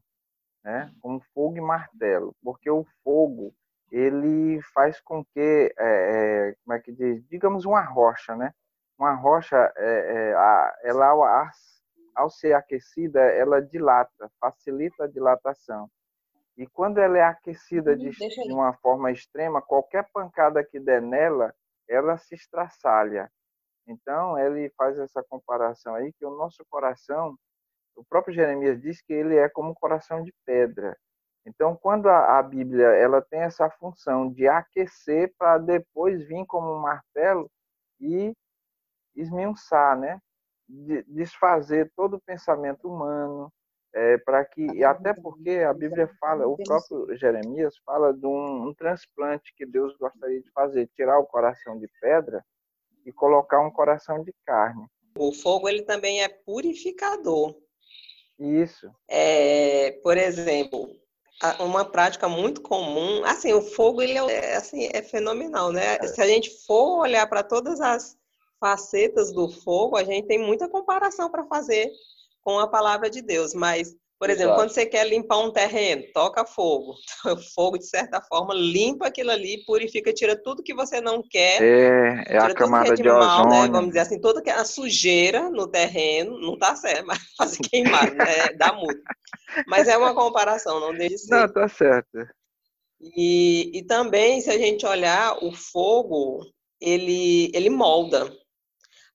né? 0.63 0.91
Como 0.99 1.21
fogo 1.33 1.57
e 1.57 1.61
martelo, 1.61 2.35
porque 2.43 2.69
o 2.69 2.85
fogo 3.03 3.53
ele 3.91 4.61
faz 4.73 5.01
com 5.01 5.23
que, 5.23 5.73
é, 5.77 6.49
é, 6.49 6.55
como 6.63 6.77
é 6.77 6.79
que 6.79 6.91
diz, 6.91 7.23
digamos 7.27 7.65
uma 7.65 7.81
rocha, 7.81 8.35
né? 8.35 8.53
Uma 8.97 9.13
rocha, 9.13 9.57
é, 9.75 10.31
é 10.31 10.89
ela 10.89 11.07
ao, 11.07 11.23
ao 12.15 12.29
ser 12.29 12.53
aquecida, 12.53 13.19
ela 13.19 13.61
dilata, 13.61 14.31
facilita 14.39 15.03
a 15.03 15.07
dilatação. 15.07 15.89
E 16.57 16.67
quando 16.67 16.99
ela 16.99 17.17
é 17.17 17.23
aquecida 17.23 17.95
de, 17.95 18.11
de 18.11 18.53
uma 18.53 18.73
forma 18.73 19.11
extrema, 19.11 19.61
qualquer 19.61 20.07
pancada 20.13 20.63
que 20.63 20.79
der 20.79 21.01
nela, 21.01 21.53
ela 21.89 22.17
se 22.17 22.35
estraçalha. 22.35 23.31
Então, 23.87 24.37
ele 24.37 24.69
faz 24.77 24.97
essa 24.99 25.23
comparação 25.23 25.95
aí, 25.95 26.13
que 26.13 26.25
o 26.25 26.37
nosso 26.37 26.63
coração, 26.69 27.35
o 27.95 28.03
próprio 28.05 28.33
Jeremias 28.33 28.79
diz 28.79 29.01
que 29.01 29.11
ele 29.13 29.35
é 29.35 29.49
como 29.49 29.71
um 29.71 29.73
coração 29.73 30.23
de 30.23 30.33
pedra. 30.45 30.97
Então, 31.45 31.75
quando 31.75 32.07
a, 32.07 32.39
a 32.39 32.43
Bíblia 32.43 32.87
ela 32.87 33.21
tem 33.21 33.41
essa 33.41 33.69
função 33.69 34.31
de 34.31 34.47
aquecer 34.47 35.33
para 35.37 35.57
depois 35.57 36.21
vir 36.27 36.45
como 36.45 36.73
um 36.73 36.79
martelo 36.79 37.49
e 37.99 38.33
esmiuçar, 39.15 39.97
né? 39.97 40.19
De, 40.67 41.03
desfazer 41.03 41.91
todo 41.95 42.15
o 42.15 42.21
pensamento 42.21 42.87
humano, 42.87 43.51
é, 43.93 44.17
para 44.19 44.45
que 44.45 44.61
e 44.61 44.83
até 44.83 45.13
porque 45.13 45.59
a 45.67 45.73
Bíblia 45.73 46.07
fala, 46.19 46.47
o 46.47 46.55
próprio 46.55 47.13
Jeremias 47.17 47.75
fala 47.85 48.13
de 48.13 48.25
um, 48.25 48.67
um, 48.67 48.73
transplante 48.73 49.53
que 49.55 49.65
Deus 49.65 49.97
gostaria 49.97 50.41
de 50.41 50.49
fazer, 50.51 50.89
tirar 50.95 51.19
o 51.19 51.25
coração 51.25 51.77
de 51.77 51.89
pedra 51.99 52.43
e 53.05 53.11
colocar 53.11 53.59
um 53.59 53.71
coração 53.71 54.23
de 54.23 54.33
carne. 54.45 54.85
O 55.17 55.33
fogo 55.33 55.67
ele 55.67 55.83
também 55.83 56.23
é 56.23 56.29
purificador. 56.29 57.53
Isso. 58.39 58.89
É, 59.09 59.91
por 60.03 60.17
exemplo, 60.17 60.89
uma 61.59 61.83
prática 61.83 62.27
muito 62.29 62.61
comum, 62.61 63.23
assim, 63.25 63.53
o 63.53 63.61
fogo 63.61 64.01
ele 64.01 64.17
é, 64.17 64.55
assim, 64.55 64.89
é 64.93 65.01
fenomenal, 65.01 65.71
né? 65.71 65.97
É. 65.99 66.07
Se 66.07 66.21
a 66.21 66.27
gente 66.27 66.49
for 66.65 66.99
olhar 66.99 67.27
para 67.27 67.43
todas 67.43 67.81
as 67.81 68.17
facetas 68.59 69.31
do 69.31 69.49
fogo, 69.49 69.97
a 69.97 70.03
gente 70.03 70.27
tem 70.27 70.37
muita 70.37 70.69
comparação 70.69 71.29
para 71.29 71.45
fazer 71.45 71.91
com 72.41 72.59
a 72.59 72.67
palavra 72.67 73.09
de 73.09 73.21
Deus, 73.21 73.53
mas 73.53 73.95
por 74.21 74.29
exemplo, 74.29 74.51
Exato. 74.51 74.61
quando 74.61 74.69
você 74.69 74.85
quer 74.85 75.07
limpar 75.07 75.39
um 75.39 75.51
terreno, 75.51 76.03
toca 76.13 76.45
fogo. 76.45 76.93
O 77.25 77.37
fogo, 77.55 77.79
de 77.79 77.87
certa 77.87 78.21
forma, 78.21 78.53
limpa 78.53 79.07
aquilo 79.07 79.31
ali, 79.31 79.65
purifica, 79.65 80.13
tira 80.13 80.35
tudo 80.35 80.61
que 80.61 80.75
você 80.75 81.01
não 81.01 81.23
quer. 81.27 81.59
É, 81.59 82.35
é 82.35 82.37
a 82.37 82.53
camada 82.53 82.93
de, 82.93 83.01
de 83.01 83.09
mal, 83.09 83.49
né? 83.49 83.67
Vamos 83.67 83.87
dizer 83.87 84.01
assim, 84.01 84.21
toda 84.21 84.43
a 84.53 84.63
sujeira 84.63 85.49
no 85.49 85.67
terreno, 85.67 86.39
não 86.39 86.55
tá 86.55 86.75
certo, 86.75 87.03
mas 87.07 87.17
fazer 87.35 87.57
queimar, 87.67 88.13
né? 88.13 88.53
dá 88.59 88.71
muito. 88.73 89.01
Mas 89.65 89.87
é 89.87 89.97
uma 89.97 90.13
comparação, 90.13 90.79
não 90.79 90.93
deixa 90.93 91.15
de 91.15 91.21
ser. 91.21 91.35
Não, 91.35 91.51
tá 91.51 91.67
certo. 91.67 92.27
E, 93.01 93.71
e 93.73 93.83
também, 93.87 94.39
se 94.39 94.51
a 94.51 94.57
gente 94.59 94.85
olhar, 94.85 95.35
o 95.43 95.51
fogo, 95.51 96.45
ele, 96.79 97.49
ele 97.55 97.71
molda. 97.71 98.31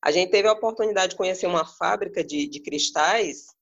A 0.03 0.11
gente 0.11 0.33
teve 0.33 0.49
a 0.49 0.53
oportunidade 0.53 1.11
de 1.11 1.17
conhecer 1.17 1.47
uma 1.47 1.65
fábrica 1.65 2.25
de, 2.25 2.49
de 2.49 2.59
cristais 2.61 3.55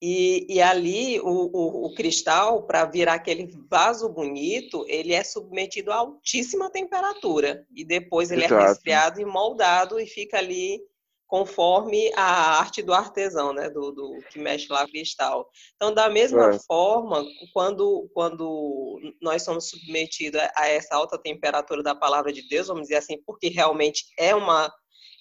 e, 0.00 0.46
e 0.48 0.60
ali 0.60 1.20
o, 1.20 1.26
o, 1.26 1.86
o 1.86 1.94
cristal, 1.94 2.64
para 2.64 2.84
virar 2.84 3.14
aquele 3.14 3.50
vaso 3.70 4.08
bonito, 4.08 4.84
ele 4.88 5.12
é 5.12 5.24
submetido 5.24 5.90
a 5.92 5.96
altíssima 5.96 6.70
temperatura. 6.70 7.66
E 7.74 7.84
depois 7.84 8.30
ele 8.30 8.42
é 8.42 8.46
Exato. 8.46 8.62
é 8.62 8.68
resfriado 8.68 9.20
e 9.20 9.24
moldado 9.24 9.98
e 9.98 10.06
fica 10.06 10.38
ali 10.38 10.80
conforme 11.26 12.12
a 12.14 12.60
arte 12.60 12.82
do 12.82 12.92
artesão, 12.92 13.52
né, 13.52 13.68
do, 13.68 13.90
do 13.90 14.18
que 14.30 14.38
mexe 14.38 14.70
lá 14.70 14.84
o 14.84 14.88
cristal. 14.88 15.48
Então, 15.74 15.92
da 15.92 16.08
mesma 16.08 16.50
é. 16.50 16.58
forma, 16.60 17.24
quando, 17.52 18.08
quando 18.14 19.00
nós 19.20 19.42
somos 19.42 19.68
submetidos 19.68 20.40
a 20.54 20.68
essa 20.68 20.94
alta 20.94 21.18
temperatura 21.18 21.82
da 21.82 21.94
palavra 21.94 22.32
de 22.32 22.46
Deus, 22.46 22.68
vamos 22.68 22.82
dizer 22.82 22.96
assim, 22.96 23.20
porque 23.26 23.48
realmente 23.48 24.04
é 24.18 24.34
uma 24.34 24.72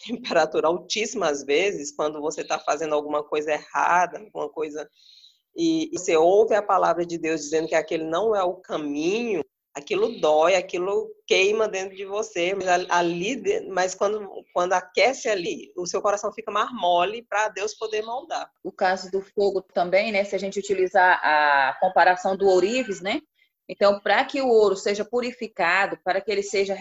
temperatura 0.05 0.67
altíssima 0.67 1.29
às 1.29 1.43
vezes, 1.43 1.95
quando 1.95 2.21
você 2.21 2.41
está 2.41 2.59
fazendo 2.59 2.95
alguma 2.95 3.23
coisa 3.23 3.53
errada, 3.53 4.19
alguma 4.19 4.49
coisa, 4.49 4.89
e, 5.55 5.89
e 5.93 5.99
você 5.99 6.17
ouve 6.17 6.55
a 6.55 6.61
palavra 6.61 7.05
de 7.05 7.17
Deus 7.17 7.41
dizendo 7.41 7.67
que 7.67 7.75
aquele 7.75 8.03
não 8.03 8.35
é 8.35 8.43
o 8.43 8.55
caminho, 8.55 9.43
aquilo 9.73 10.19
dói, 10.19 10.55
aquilo 10.55 11.09
queima 11.25 11.67
dentro 11.67 11.95
de 11.95 12.05
você, 12.05 12.53
mas 12.53 12.67
ali, 12.89 13.67
mas 13.69 13.95
quando, 13.95 14.29
quando 14.53 14.73
aquece 14.73 15.27
ali, 15.27 15.73
o 15.75 15.87
seu 15.87 16.01
coração 16.01 16.31
fica 16.31 16.51
mais 16.51 16.71
mole 16.71 17.23
para 17.23 17.49
Deus 17.49 17.73
poder 17.73 18.03
moldar. 18.03 18.49
O 18.63 18.71
caso 18.71 19.09
do 19.09 19.21
fogo 19.21 19.61
também, 19.61 20.11
né? 20.11 20.23
Se 20.23 20.35
a 20.35 20.39
gente 20.39 20.59
utilizar 20.59 21.19
a 21.23 21.75
comparação 21.79 22.37
do 22.37 22.47
ourives, 22.47 23.01
né? 23.01 23.19
Então, 23.67 23.99
para 23.99 24.23
que 24.25 24.41
o 24.41 24.49
ouro 24.49 24.75
seja 24.75 25.05
purificado, 25.05 25.97
para 26.03 26.21
que 26.21 26.31
ele 26.31 26.43
seja 26.43 26.75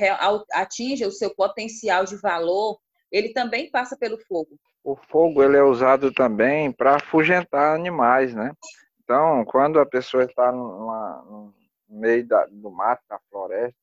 atinja 0.52 1.06
o 1.06 1.12
seu 1.12 1.34
potencial 1.34 2.04
de 2.04 2.16
valor, 2.16 2.78
ele 3.12 3.32
também 3.34 3.70
passa 3.70 3.96
pelo 3.96 4.18
fogo. 4.18 4.58
O 4.82 4.96
fogo 4.96 5.42
ele 5.42 5.56
é 5.56 5.62
usado 5.62 6.12
também 6.12 6.72
para 6.72 6.96
afugentar 6.96 7.76
animais, 7.76 8.34
né? 8.34 8.52
Então, 9.04 9.44
quando 9.44 9.78
a 9.78 9.86
pessoa 9.86 10.24
está 10.24 10.50
no 10.50 11.52
meio 11.88 12.26
da, 12.26 12.46
do 12.46 12.70
mato, 12.70 13.02
da 13.08 13.20
floresta, 13.30 13.76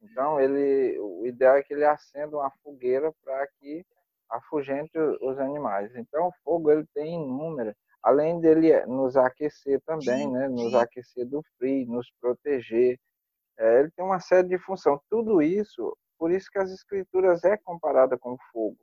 então 0.00 0.40
ele, 0.40 0.98
o 0.98 1.26
ideal 1.26 1.56
é 1.56 1.62
que 1.62 1.74
ele 1.74 1.84
acenda 1.84 2.36
uma 2.36 2.50
fogueira 2.62 3.12
para 3.22 3.46
que 3.58 3.84
afugente 4.30 4.96
os 5.20 5.38
animais. 5.38 5.94
Então, 5.96 6.28
o 6.28 6.32
fogo 6.44 6.70
ele 6.70 6.86
tem 6.94 7.14
inúmeras, 7.14 7.74
além 8.02 8.40
dele 8.40 8.86
nos 8.86 9.16
aquecer 9.16 9.80
também, 9.84 10.30
né? 10.30 10.48
Nos 10.48 10.72
aquecer 10.74 11.26
do 11.26 11.42
frio, 11.58 11.86
nos 11.88 12.10
proteger. 12.20 12.98
É, 13.58 13.80
ele 13.80 13.90
tem 13.90 14.04
uma 14.04 14.20
série 14.20 14.48
de 14.48 14.58
funções. 14.58 15.00
Tudo 15.10 15.42
isso 15.42 15.94
por 16.20 16.30
isso 16.30 16.50
que 16.52 16.58
as 16.58 16.70
escrituras 16.70 17.42
é 17.44 17.56
comparada 17.56 18.18
com 18.18 18.34
o 18.34 18.38
fogo, 18.52 18.76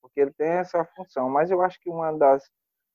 porque 0.00 0.20
ele 0.20 0.32
tem 0.32 0.48
essa 0.48 0.82
função. 0.96 1.28
Mas 1.28 1.50
eu 1.50 1.60
acho 1.60 1.78
que 1.78 1.90
uma 1.90 2.10
das 2.16 2.42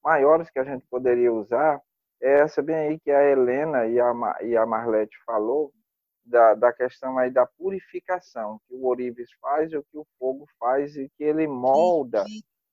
maiores 0.03 0.49
que 0.49 0.57
a 0.57 0.63
gente 0.63 0.83
poderia 0.87 1.31
usar 1.31 1.79
é 2.19 2.39
essa 2.39 2.59
bem 2.63 2.75
aí 2.75 2.99
que 2.99 3.11
a 3.11 3.23
Helena 3.23 3.85
e 3.85 3.99
a, 3.99 4.11
e 4.41 4.57
a 4.57 4.65
Marlete 4.65 5.15
falou, 5.23 5.71
da, 6.25 6.55
da 6.55 6.73
questão 6.73 7.19
aí 7.19 7.29
da 7.29 7.45
purificação, 7.45 8.59
que 8.67 8.73
o 8.73 8.85
ourives 8.85 9.29
faz 9.39 9.71
e 9.71 9.77
o 9.77 9.83
que 9.83 9.97
o 9.97 10.07
fogo 10.17 10.47
faz 10.57 10.95
e 10.95 11.07
que 11.15 11.23
ele 11.23 11.45
molda 11.45 12.25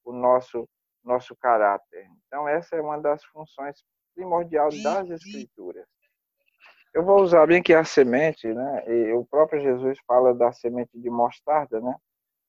o 0.04 0.12
nosso 0.12 0.66
nosso 1.02 1.34
caráter. 1.36 2.06
Então 2.26 2.46
essa 2.46 2.76
é 2.76 2.80
uma 2.80 2.98
das 2.98 3.24
funções 3.24 3.82
primordiais 4.14 4.82
das 4.82 5.10
escrituras. 5.10 5.86
Eu 6.92 7.04
vou 7.04 7.22
usar 7.22 7.46
bem 7.46 7.62
que 7.62 7.72
a 7.72 7.84
semente, 7.84 8.52
né? 8.52 8.84
E 8.88 9.12
o 9.12 9.24
próprio 9.24 9.62
Jesus 9.62 9.98
fala 10.06 10.34
da 10.34 10.52
semente 10.52 10.98
de 10.98 11.08
mostarda, 11.08 11.80
né? 11.80 11.94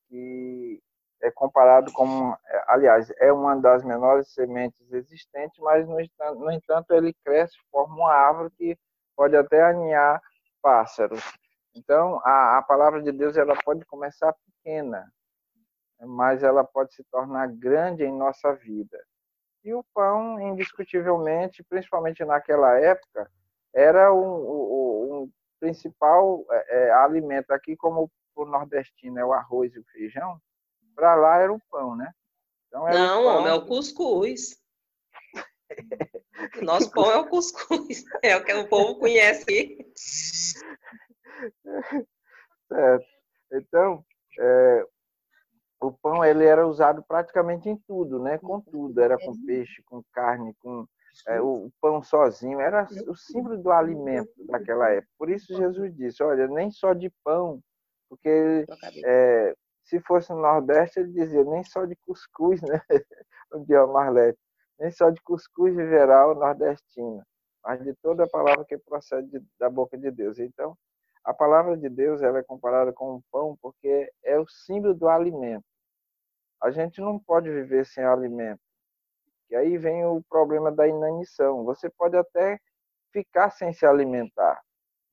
Que 0.09 0.81
é 1.21 1.29
comparado 1.31 1.91
com, 1.93 2.33
é, 2.47 2.65
aliás, 2.67 3.11
é 3.19 3.31
uma 3.31 3.55
das 3.55 3.83
menores 3.83 4.33
sementes 4.33 4.91
existentes, 4.91 5.59
mas 5.59 5.87
no 5.87 5.99
entanto, 5.99 6.39
no 6.39 6.51
entanto 6.51 6.91
ele 6.91 7.13
cresce, 7.23 7.55
forma 7.71 7.95
uma 7.95 8.13
árvore 8.13 8.51
que 8.57 8.77
pode 9.15 9.35
até 9.37 9.61
aninhar 9.61 10.19
pássaros. 10.61 11.23
Então, 11.75 12.19
a, 12.23 12.57
a 12.57 12.61
palavra 12.63 13.01
de 13.01 13.11
Deus 13.11 13.37
ela 13.37 13.55
pode 13.63 13.85
começar 13.85 14.33
pequena, 14.33 15.11
mas 15.99 16.41
ela 16.41 16.63
pode 16.63 16.93
se 16.95 17.03
tornar 17.11 17.47
grande 17.47 18.03
em 18.03 18.11
nossa 18.11 18.53
vida. 18.53 18.97
E 19.63 19.73
o 19.73 19.83
pão, 19.93 20.41
indiscutivelmente, 20.41 21.63
principalmente 21.63 22.25
naquela 22.25 22.79
época, 22.79 23.29
era 23.73 24.13
um, 24.13 24.19
um, 24.19 25.23
um 25.23 25.31
principal 25.59 26.45
é, 26.49 26.87
é, 26.87 26.91
alimento 26.91 27.51
aqui, 27.51 27.75
como 27.75 28.11
o 28.35 28.45
nordestino 28.45 29.19
é 29.19 29.25
o 29.25 29.33
arroz 29.33 29.73
e 29.73 29.79
o 29.79 29.85
feijão, 29.91 30.39
para 30.95 31.15
lá 31.15 31.37
era 31.37 31.53
o 31.53 31.61
pão, 31.69 31.95
né? 31.95 32.11
Então, 32.67 32.85
Não, 32.85 33.23
pão... 33.23 33.47
é 33.47 33.53
o 33.53 33.65
cuscuz. 33.65 34.59
Nosso 36.61 36.91
pão 36.91 37.11
é 37.11 37.17
o 37.17 37.27
cuscuz, 37.27 38.03
é 38.23 38.35
o 38.35 38.43
que 38.43 38.53
o 38.53 38.67
povo 38.67 38.99
conhece. 38.99 39.77
Certo. 42.67 43.05
Então, 43.51 44.05
é, 44.39 44.85
o 45.81 45.91
pão 45.91 46.23
ele 46.23 46.45
era 46.45 46.65
usado 46.65 47.03
praticamente 47.03 47.67
em 47.67 47.75
tudo, 47.87 48.19
né? 48.19 48.37
Com 48.37 48.61
tudo, 48.61 49.01
era 49.01 49.17
com 49.17 49.45
peixe, 49.45 49.83
com 49.83 50.03
carne, 50.13 50.53
com 50.59 50.87
é, 51.27 51.41
o 51.41 51.69
pão 51.81 52.01
sozinho, 52.01 52.59
era 52.59 52.87
o 53.07 53.15
símbolo 53.15 53.57
do 53.57 53.71
alimento 53.71 54.31
daquela 54.47 54.89
época. 54.89 55.11
Por 55.17 55.29
isso 55.29 55.55
Jesus 55.55 55.95
disse, 55.95 56.23
olha, 56.23 56.47
nem 56.47 56.71
só 56.71 56.93
de 56.93 57.11
pão, 57.23 57.61
porque 58.09 58.65
é, 59.05 59.55
se 59.83 59.99
fosse 60.01 60.31
no 60.31 60.41
Nordeste, 60.41 60.99
ele 60.99 61.11
dizia, 61.11 61.43
nem 61.43 61.63
só 61.63 61.85
de 61.85 61.95
cuscuz, 61.97 62.61
né? 62.63 62.81
o 63.51 63.59
dia 63.59 63.85
Marlete, 63.85 64.39
nem 64.79 64.91
só 64.91 65.09
de 65.09 65.21
cuscuz 65.21 65.75
viverá 65.75 66.27
o 66.27 66.35
nordestino, 66.35 67.23
mas 67.63 67.83
de 67.83 67.93
toda 67.95 68.23
a 68.23 68.29
palavra 68.29 68.65
que 68.65 68.77
procede 68.77 69.29
de, 69.29 69.45
da 69.59 69.69
boca 69.69 69.97
de 69.97 70.09
Deus. 70.09 70.39
Então, 70.39 70.75
a 71.23 71.33
palavra 71.33 71.77
de 71.77 71.87
Deus 71.87 72.21
ela 72.21 72.39
é 72.39 72.43
comparada 72.43 72.91
com 72.91 73.15
o 73.15 73.23
pão 73.31 73.57
porque 73.61 74.11
é 74.23 74.39
o 74.39 74.47
símbolo 74.47 74.93
do 74.93 75.07
alimento. 75.07 75.65
A 76.61 76.71
gente 76.71 77.01
não 77.01 77.19
pode 77.19 77.49
viver 77.49 77.85
sem 77.85 78.03
alimento. 78.03 78.61
E 79.51 79.55
aí 79.55 79.77
vem 79.77 80.05
o 80.05 80.23
problema 80.29 80.71
da 80.71 80.87
inanição. 80.87 81.65
Você 81.65 81.89
pode 81.89 82.15
até 82.15 82.57
ficar 83.11 83.49
sem 83.51 83.73
se 83.73 83.85
alimentar, 83.85 84.61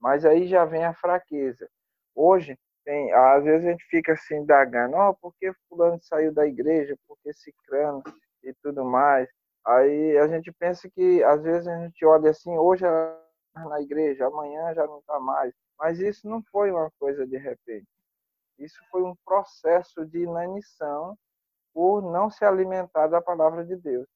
mas 0.00 0.24
aí 0.24 0.46
já 0.46 0.64
vem 0.64 0.84
a 0.84 0.94
fraqueza. 0.94 1.68
Hoje, 2.14 2.56
tem, 2.84 3.12
às 3.12 3.44
vezes 3.44 3.66
a 3.66 3.70
gente 3.70 3.84
fica 3.86 4.12
assim 4.12 4.36
indagando, 4.36 4.96
oh, 4.96 5.14
por 5.14 5.34
que 5.38 5.52
fulano 5.68 5.98
saiu 6.00 6.32
da 6.32 6.46
igreja, 6.46 6.96
por 7.06 7.18
que 7.22 7.32
ciclano 7.32 8.02
e 8.42 8.54
tudo 8.62 8.84
mais. 8.84 9.28
Aí 9.66 10.16
a 10.16 10.28
gente 10.28 10.52
pensa 10.52 10.88
que, 10.88 11.22
às 11.24 11.42
vezes 11.42 11.66
a 11.66 11.76
gente 11.84 12.04
olha 12.06 12.30
assim, 12.30 12.56
hoje 12.56 12.86
ela 12.86 13.20
está 13.48 13.68
na 13.68 13.80
igreja, 13.82 14.26
amanhã 14.26 14.72
já 14.72 14.86
não 14.86 15.00
está 15.00 15.18
mais. 15.18 15.52
Mas 15.78 15.98
isso 15.98 16.28
não 16.28 16.42
foi 16.50 16.70
uma 16.70 16.90
coisa 16.98 17.26
de 17.26 17.36
repente. 17.36 17.86
Isso 18.58 18.78
foi 18.90 19.02
um 19.02 19.14
processo 19.24 20.06
de 20.06 20.20
inanição 20.20 21.16
por 21.74 22.00
não 22.02 22.30
se 22.30 22.44
alimentar 22.44 23.08
da 23.08 23.20
palavra 23.20 23.64
de 23.64 23.76
Deus. 23.76 24.06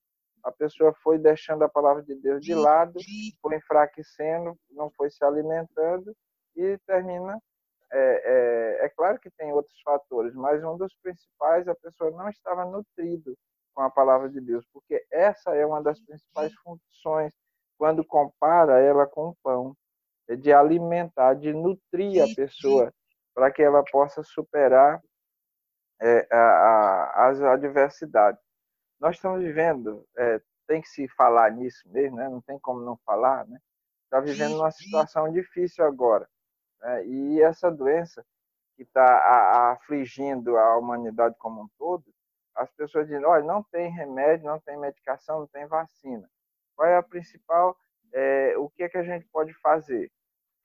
A 0.43 0.51
pessoa 0.51 0.93
foi 1.03 1.19
deixando 1.19 1.63
a 1.63 1.69
palavra 1.69 2.03
de 2.03 2.15
Deus 2.17 2.45
de 2.45 2.55
lado, 2.55 2.99
foi 3.41 3.57
enfraquecendo, 3.57 4.57
não 4.71 4.91
foi 4.91 5.11
se 5.11 5.25
alimentando 5.25 6.15
e 6.57 6.79
termina. 6.87 7.41
É, 7.93 8.79
é, 8.83 8.87
é 8.87 8.89
claro 8.89 9.19
que 9.21 9.31
tem 9.31 9.53
outros 9.53 9.79
fatores, 9.83 10.35
mas 10.35 10.65
um 10.65 10.77
dos 10.77 10.95
principais, 11.03 11.69
a 11.69 11.75
pessoa 11.75 12.11
não 12.11 12.29
estava 12.29 12.65
nutrido 12.65 13.37
com 13.75 13.83
a 13.83 13.91
palavra 13.91 14.29
de 14.29 14.41
Deus, 14.41 14.67
porque 14.73 15.05
essa 15.11 15.55
é 15.55 15.65
uma 15.65 15.83
das 15.83 16.01
principais 16.01 16.53
funções 16.65 17.35
quando 17.79 18.05
compara 18.05 18.81
ela 18.81 19.07
com 19.07 19.29
o 19.29 19.37
pão, 19.43 19.77
é 20.29 20.37
de 20.37 20.53
alimentar, 20.53 21.35
de 21.35 21.53
nutrir 21.53 22.23
a 22.23 22.35
pessoa 22.35 22.93
para 23.35 23.51
que 23.51 23.63
ela 23.63 23.83
possa 23.91 24.23
superar 24.23 25.01
é, 26.01 26.27
a, 26.31 26.39
a, 26.39 27.29
as 27.29 27.41
adversidades. 27.41 28.41
Nós 29.03 29.17
estamos 29.17 29.43
vivendo, 29.43 30.07
é, 30.17 30.41
tem 30.65 30.81
que 30.81 30.89
se 30.89 31.09
falar 31.09 31.51
nisso 31.51 31.83
mesmo, 31.89 32.19
né? 32.19 32.29
não 32.29 32.41
tem 32.41 32.57
como 32.61 32.81
não 32.83 32.97
falar, 32.99 33.45
né? 33.49 33.59
Está 34.05 34.21
vivendo 34.21 34.55
uma 34.55 34.71
situação 34.71 35.29
difícil 35.33 35.85
agora. 35.85 36.29
Né? 36.81 37.07
E 37.09 37.43
essa 37.43 37.69
doença 37.69 38.25
que 38.77 38.85
está 38.85 39.73
afligindo 39.73 40.57
a 40.57 40.79
humanidade 40.79 41.35
como 41.37 41.63
um 41.63 41.69
todo, 41.77 42.05
as 42.55 42.71
pessoas 42.71 43.09
dizem, 43.09 43.25
olha, 43.25 43.43
não 43.43 43.61
tem 43.65 43.91
remédio, 43.91 44.47
não 44.47 44.61
tem 44.61 44.79
medicação, 44.79 45.41
não 45.41 45.47
tem 45.49 45.67
vacina. 45.67 46.31
Qual 46.77 46.89
é 46.89 46.97
a 46.97 47.03
principal, 47.03 47.77
é, 48.13 48.57
o 48.57 48.71
que 48.71 48.85
é 48.85 48.89
que 48.89 48.99
a 48.99 49.03
gente 49.03 49.27
pode 49.33 49.53
fazer? 49.55 50.13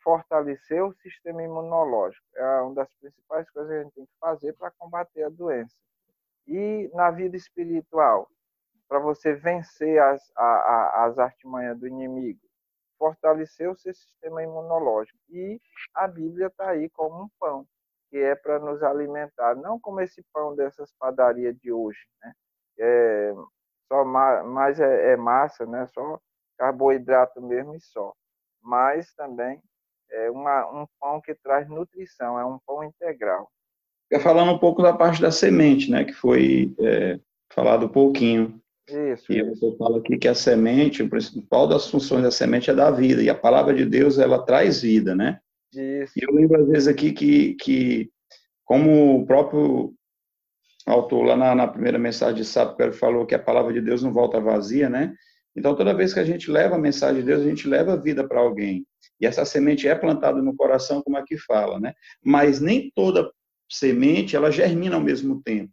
Fortalecer 0.04 0.84
o 0.84 0.94
sistema 0.94 1.42
imunológico. 1.42 2.24
É 2.36 2.62
uma 2.62 2.76
das 2.76 2.94
principais 3.00 3.50
coisas 3.50 3.72
que 3.72 3.80
a 3.80 3.84
gente 3.84 3.94
tem 3.96 4.06
que 4.06 4.20
fazer 4.20 4.54
para 4.54 4.70
combater 4.78 5.24
a 5.24 5.30
doença. 5.30 5.76
E 6.48 6.90
na 6.94 7.12
vida 7.12 7.36
espiritual, 7.36 8.30
para 8.88 9.00
você 9.00 9.34
vencer 9.34 10.02
as, 10.02 10.32
a, 10.36 10.44
a, 10.44 11.06
as 11.06 11.20
artimanhas 11.20 11.78
do 11.78 11.88
inimigo, 11.88 12.40
fortalecer 12.98 13.70
o 13.70 13.76
seu 13.76 13.94
sistema 13.94 14.42
imunológico. 14.42 15.20
E 15.30 15.60
a 15.94 16.08
Bíblia 16.08 16.48
está 16.48 16.70
aí 16.70 16.90
como 16.90 17.24
um 17.24 17.30
pão 17.40 17.68
que 18.10 18.18
é 18.18 18.36
para 18.36 18.60
nos 18.60 18.82
alimentar, 18.84 19.56
não 19.56 19.80
como 19.80 20.00
esse 20.00 20.24
pão 20.34 20.56
dessas 20.56 20.94
padarias 20.94 21.58
de 21.58 21.72
hoje, 21.72 22.00
né? 22.22 22.34
É, 22.80 23.34
só 23.88 24.06
mais 24.06 24.80
é, 24.80 25.12
é, 25.12 25.18
massa, 25.18 25.66
né? 25.66 25.86
Só 25.88 26.20
carboidrato 26.58 27.42
mesmo 27.42 27.76
e 27.76 27.82
só. 27.82 28.14
Mas 28.62 29.14
também 29.14 29.62
é 30.10 30.32
uma, 30.32 30.66
um 30.72 30.88
pão 31.00 31.22
que 31.22 31.36
traz 31.36 31.68
nutrição, 31.68 32.40
é 32.40 32.46
um 32.46 32.60
pão 32.60 32.84
integral. 32.84 33.52
Falando 34.22 34.52
um 34.52 34.58
pouco 34.58 34.82
da 34.82 34.94
parte 34.94 35.22
da 35.22 35.32
semente, 35.32 35.92
né? 35.92 36.04
Que 36.04 36.14
foi 36.14 36.74
é, 36.80 37.20
falado 37.54 37.88
um 37.88 37.90
pouquinho. 37.90 38.60
Isso. 38.88 39.32
E 39.32 39.44
você 39.44 39.76
fala 39.78 39.98
aqui 39.98 40.18
que 40.18 40.28
a 40.28 40.34
semente, 40.34 41.04
o 41.04 41.10
principal 41.10 41.68
das 41.68 41.90
funções 41.90 42.24
da 42.24 42.32
semente 42.32 42.70
é 42.70 42.74
da 42.74 42.90
vida. 42.90 43.22
E 43.22 43.30
a 43.30 43.36
palavra 43.36 43.74
de 43.74 43.86
Deus, 43.86 44.18
ela 44.18 44.44
traz 44.44 44.82
vida, 44.82 45.14
né? 45.14 45.40
Isso. 45.74 46.14
E 46.16 46.24
eu 46.24 46.34
lembro 46.34 46.62
às 46.62 46.68
vezes 46.70 46.88
aqui 46.88 47.12
que, 47.12 47.56
que 47.56 48.10
como 48.64 49.22
o 49.22 49.26
próprio 49.26 49.94
autor 50.86 51.26
lá 51.26 51.36
na, 51.36 51.54
na 51.54 51.68
primeira 51.68 52.00
mensagem 52.00 52.36
de 52.36 52.46
sábado, 52.46 52.82
ele 52.82 52.94
falou 52.94 53.26
que 53.26 53.36
a 53.36 53.40
palavra 53.40 53.74
de 53.74 53.82
Deus 53.82 54.02
não 54.02 54.14
volta 54.14 54.40
vazia, 54.40 54.90
né? 54.90 55.14
Então, 55.56 55.76
toda 55.76 55.94
vez 55.94 56.14
que 56.14 56.20
a 56.20 56.24
gente 56.24 56.52
leva 56.52 56.76
a 56.76 56.80
mensagem 56.80 57.22
de 57.22 57.26
Deus, 57.26 57.42
a 57.42 57.50
gente 57.50 57.68
leva 57.68 57.94
a 57.94 57.98
vida 57.98 58.26
para 58.26 58.40
alguém. 58.40 58.86
E 59.20 59.26
essa 59.26 59.44
semente 59.44 59.88
é 59.88 59.96
plantada 59.96 60.42
no 60.42 60.56
coração, 60.56 61.02
como 61.02 61.18
aqui 61.18 61.36
fala, 61.38 61.80
né? 61.80 61.94
Mas 62.24 62.62
nem 62.62 62.92
toda 62.96 63.30
semente, 63.70 64.36
ela 64.36 64.52
germina 64.52 64.96
ao 64.96 65.02
mesmo 65.02 65.42
tempo. 65.42 65.72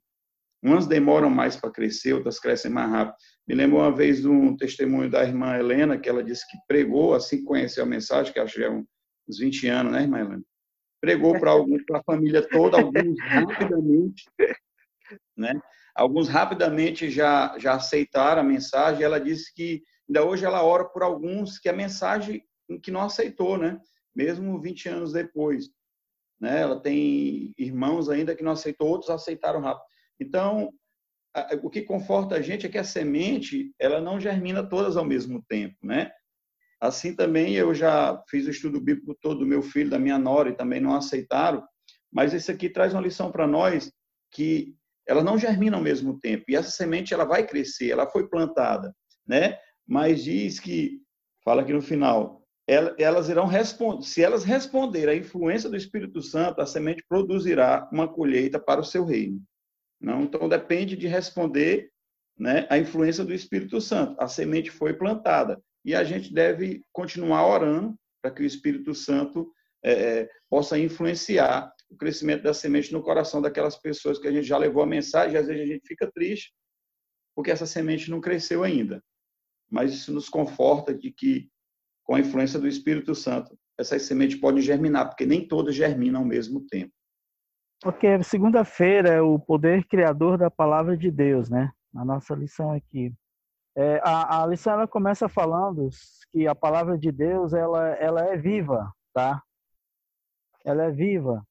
Umas 0.62 0.86
demoram 0.86 1.28
mais 1.28 1.56
para 1.56 1.70
crescer, 1.70 2.14
outras 2.14 2.38
crescem 2.38 2.70
mais 2.70 2.90
rápido. 2.90 3.16
Me 3.46 3.54
lembro 3.54 3.76
uma 3.76 3.94
vez 3.94 4.22
de 4.22 4.28
um 4.28 4.56
testemunho 4.56 5.10
da 5.10 5.22
irmã 5.22 5.56
Helena, 5.56 5.98
que 5.98 6.08
ela 6.08 6.24
disse 6.24 6.50
que 6.50 6.56
pregou, 6.66 7.14
assim 7.14 7.38
que 7.38 7.44
conheceu 7.44 7.84
a 7.84 7.86
mensagem, 7.86 8.32
que 8.32 8.38
acho 8.38 8.54
que 8.54 8.64
é 8.64 8.70
um, 8.70 8.84
uns 9.28 9.38
20 9.38 9.68
anos, 9.68 9.92
né, 9.92 10.02
irmã 10.02 10.20
Helena? 10.20 10.42
Pregou 11.02 11.38
para 11.38 11.52
a 11.52 12.02
família 12.02 12.40
toda, 12.48 12.78
alguns 12.78 13.20
rapidamente, 13.20 14.24
né? 15.36 15.60
Alguns 15.94 16.28
rapidamente 16.28 17.10
já, 17.10 17.56
já 17.58 17.74
aceitaram 17.74 18.40
a 18.40 18.44
mensagem. 18.44 19.04
Ela 19.04 19.20
disse 19.20 19.52
que 19.54 19.82
ainda 20.08 20.24
hoje 20.24 20.46
ela 20.46 20.64
ora 20.64 20.84
por 20.86 21.02
alguns 21.02 21.58
que 21.58 21.68
a 21.68 21.74
mensagem 21.74 22.42
que 22.82 22.90
não 22.90 23.02
aceitou, 23.02 23.58
né? 23.58 23.78
Mesmo 24.14 24.58
20 24.60 24.88
anos 24.88 25.12
depois. 25.12 25.68
Né? 26.40 26.60
Ela 26.60 26.80
tem 26.80 27.54
irmãos 27.58 28.08
ainda 28.08 28.34
que 28.34 28.42
não 28.42 28.52
aceitou, 28.52 28.88
outros 28.88 29.10
aceitaram 29.10 29.60
rápido. 29.60 29.84
Então, 30.20 30.70
o 31.62 31.70
que 31.70 31.82
conforta 31.82 32.36
a 32.36 32.40
gente 32.40 32.66
é 32.66 32.68
que 32.68 32.78
a 32.78 32.84
semente, 32.84 33.74
ela 33.78 34.00
não 34.00 34.20
germina 34.20 34.62
todas 34.62 34.96
ao 34.96 35.04
mesmo 35.04 35.42
tempo, 35.48 35.76
né? 35.82 36.12
Assim 36.80 37.14
também 37.14 37.54
eu 37.54 37.74
já 37.74 38.22
fiz 38.28 38.46
o 38.46 38.50
estudo 38.50 38.80
bíblico 38.80 39.16
todo 39.20 39.40
do 39.40 39.46
meu 39.46 39.62
filho, 39.62 39.90
da 39.90 39.98
minha 39.98 40.18
nora, 40.18 40.50
e 40.50 40.56
também 40.56 40.80
não 40.80 40.94
aceitaram. 40.94 41.66
Mas 42.12 42.32
isso 42.32 42.50
aqui 42.50 42.68
traz 42.68 42.92
uma 42.92 43.02
lição 43.02 43.32
para 43.32 43.46
nós 43.46 43.90
que 44.30 44.76
ela 45.06 45.22
não 45.22 45.38
germina 45.38 45.76
ao 45.76 45.82
mesmo 45.82 46.20
tempo. 46.20 46.44
E 46.48 46.54
essa 46.54 46.70
semente 46.70 47.12
ela 47.12 47.24
vai 47.24 47.46
crescer, 47.46 47.90
ela 47.90 48.06
foi 48.06 48.28
plantada, 48.28 48.94
né? 49.26 49.58
Mas 49.86 50.22
diz 50.22 50.60
que 50.60 51.00
fala 51.42 51.62
aqui 51.62 51.72
no 51.72 51.82
final, 51.82 52.43
elas 52.66 53.28
irão 53.28 53.46
responder, 53.46 54.02
se 54.02 54.22
elas 54.22 54.42
responderem 54.42 55.14
à 55.14 55.18
influência 55.18 55.68
do 55.68 55.76
Espírito 55.76 56.22
Santo, 56.22 56.60
a 56.60 56.66
semente 56.66 57.04
produzirá 57.08 57.88
uma 57.92 58.08
colheita 58.08 58.58
para 58.58 58.80
o 58.80 58.84
seu 58.84 59.04
reino. 59.04 59.42
Não, 60.00 60.22
então 60.22 60.48
depende 60.48 60.96
de 60.96 61.06
responder, 61.06 61.90
né, 62.38 62.66
à 62.70 62.78
influência 62.78 63.24
do 63.24 63.34
Espírito 63.34 63.80
Santo. 63.80 64.16
A 64.18 64.26
semente 64.26 64.70
foi 64.70 64.94
plantada 64.94 65.62
e 65.84 65.94
a 65.94 66.02
gente 66.04 66.32
deve 66.32 66.82
continuar 66.92 67.46
orando 67.46 67.94
para 68.22 68.30
que 68.30 68.42
o 68.42 68.46
Espírito 68.46 68.94
Santo 68.94 69.52
é, 69.82 69.92
é, 69.92 70.30
possa 70.48 70.78
influenciar 70.78 71.70
o 71.90 71.96
crescimento 71.96 72.42
da 72.42 72.54
semente 72.54 72.92
no 72.92 73.02
coração 73.02 73.42
daquelas 73.42 73.76
pessoas 73.76 74.18
que 74.18 74.26
a 74.26 74.32
gente 74.32 74.46
já 74.46 74.56
levou 74.56 74.82
a 74.82 74.86
mensagem, 74.86 75.36
às 75.36 75.46
vezes 75.46 75.62
a 75.62 75.66
gente 75.66 75.86
fica 75.86 76.10
triste 76.10 76.52
porque 77.34 77.50
essa 77.50 77.66
semente 77.66 78.10
não 78.10 78.20
cresceu 78.20 78.62
ainda. 78.62 79.02
Mas 79.70 79.92
isso 79.92 80.12
nos 80.12 80.28
conforta 80.28 80.94
de 80.94 81.10
que, 81.10 81.50
com 82.04 82.14
a 82.14 82.20
influência 82.20 82.60
do 82.60 82.68
Espírito 82.68 83.14
Santo, 83.14 83.58
essa 83.78 83.98
semente 83.98 84.36
pode 84.36 84.60
germinar, 84.60 85.08
porque 85.08 85.26
nem 85.26 85.46
todas 85.46 85.74
germinam 85.74 86.20
ao 86.20 86.26
mesmo 86.26 86.60
tempo. 86.66 86.92
Ok, 87.84 88.22
segunda-feira 88.22 89.10
é 89.10 89.20
o 89.20 89.38
poder 89.38 89.84
criador 89.86 90.38
da 90.38 90.50
palavra 90.50 90.96
de 90.96 91.10
Deus, 91.10 91.50
né? 91.50 91.70
A 91.94 92.04
nossa 92.04 92.34
lição 92.34 92.70
aqui. 92.70 93.12
É, 93.76 94.00
a, 94.04 94.42
a 94.42 94.46
lição 94.46 94.74
ela 94.74 94.86
começa 94.86 95.28
falando 95.28 95.88
que 96.32 96.46
a 96.46 96.54
palavra 96.54 96.96
de 96.96 97.10
Deus 97.10 97.52
ela, 97.52 97.88
ela 97.96 98.24
é 98.26 98.36
viva, 98.36 98.92
tá? 99.12 99.42
Ela 100.64 100.84
é 100.84 100.90
viva 100.90 101.44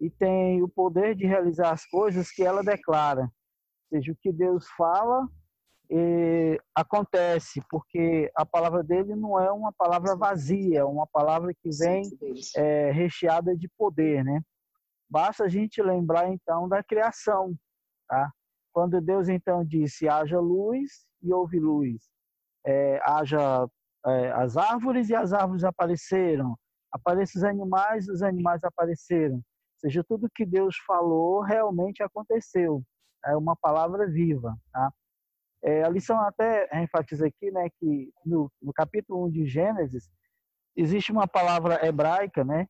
e 0.00 0.10
tem 0.10 0.62
o 0.62 0.68
poder 0.68 1.14
de 1.14 1.26
realizar 1.26 1.72
as 1.72 1.84
coisas 1.86 2.30
que 2.30 2.42
ela 2.42 2.62
declara. 2.62 3.22
Ou 3.22 3.98
seja, 3.98 4.12
o 4.12 4.16
que 4.16 4.32
Deus 4.32 4.66
fala 4.76 5.28
acontece, 6.74 7.60
porque 7.68 8.30
a 8.34 8.46
palavra 8.46 8.82
dele 8.82 9.16
não 9.16 9.40
é 9.40 9.50
uma 9.50 9.72
palavra 9.72 10.14
vazia, 10.14 10.80
é 10.80 10.84
uma 10.84 11.06
palavra 11.06 11.52
que 11.52 11.70
vem 11.76 12.02
é, 12.56 12.90
recheada 12.92 13.56
de 13.56 13.68
poder, 13.76 14.24
né? 14.24 14.40
Basta 15.08 15.44
a 15.44 15.48
gente 15.48 15.82
lembrar 15.82 16.28
então 16.28 16.68
da 16.68 16.82
criação, 16.82 17.54
tá? 18.08 18.30
Quando 18.72 19.00
Deus 19.00 19.28
então 19.28 19.64
disse 19.64 20.08
haja 20.08 20.38
luz 20.38 21.04
e 21.20 21.32
houve 21.32 21.58
luz, 21.58 22.00
é, 22.64 23.00
haja 23.04 23.66
é, 24.06 24.30
as 24.32 24.56
árvores 24.56 25.08
e 25.08 25.14
as 25.14 25.32
árvores 25.32 25.64
apareceram, 25.64 26.56
aparecem 26.92 27.40
os 27.40 27.44
animais 27.44 28.06
e 28.06 28.12
os 28.12 28.22
animais 28.22 28.62
apareceram. 28.62 29.36
Ou 29.36 29.80
seja, 29.80 30.04
tudo 30.06 30.30
que 30.32 30.46
Deus 30.46 30.76
falou 30.86 31.40
realmente 31.40 32.02
aconteceu. 32.02 32.82
É 33.24 33.36
uma 33.36 33.56
palavra 33.56 34.06
viva. 34.06 34.56
Tá? 34.72 34.92
É, 35.62 35.82
a 35.82 35.88
lição 35.88 36.18
até 36.20 36.68
enfatiza 36.82 37.26
aqui 37.26 37.50
né, 37.50 37.68
que 37.78 38.10
no, 38.24 38.50
no 38.62 38.72
capítulo 38.72 39.26
1 39.26 39.30
de 39.30 39.46
Gênesis 39.46 40.08
existe 40.74 41.12
uma 41.12 41.28
palavra 41.28 41.84
hebraica 41.86 42.44
né, 42.44 42.66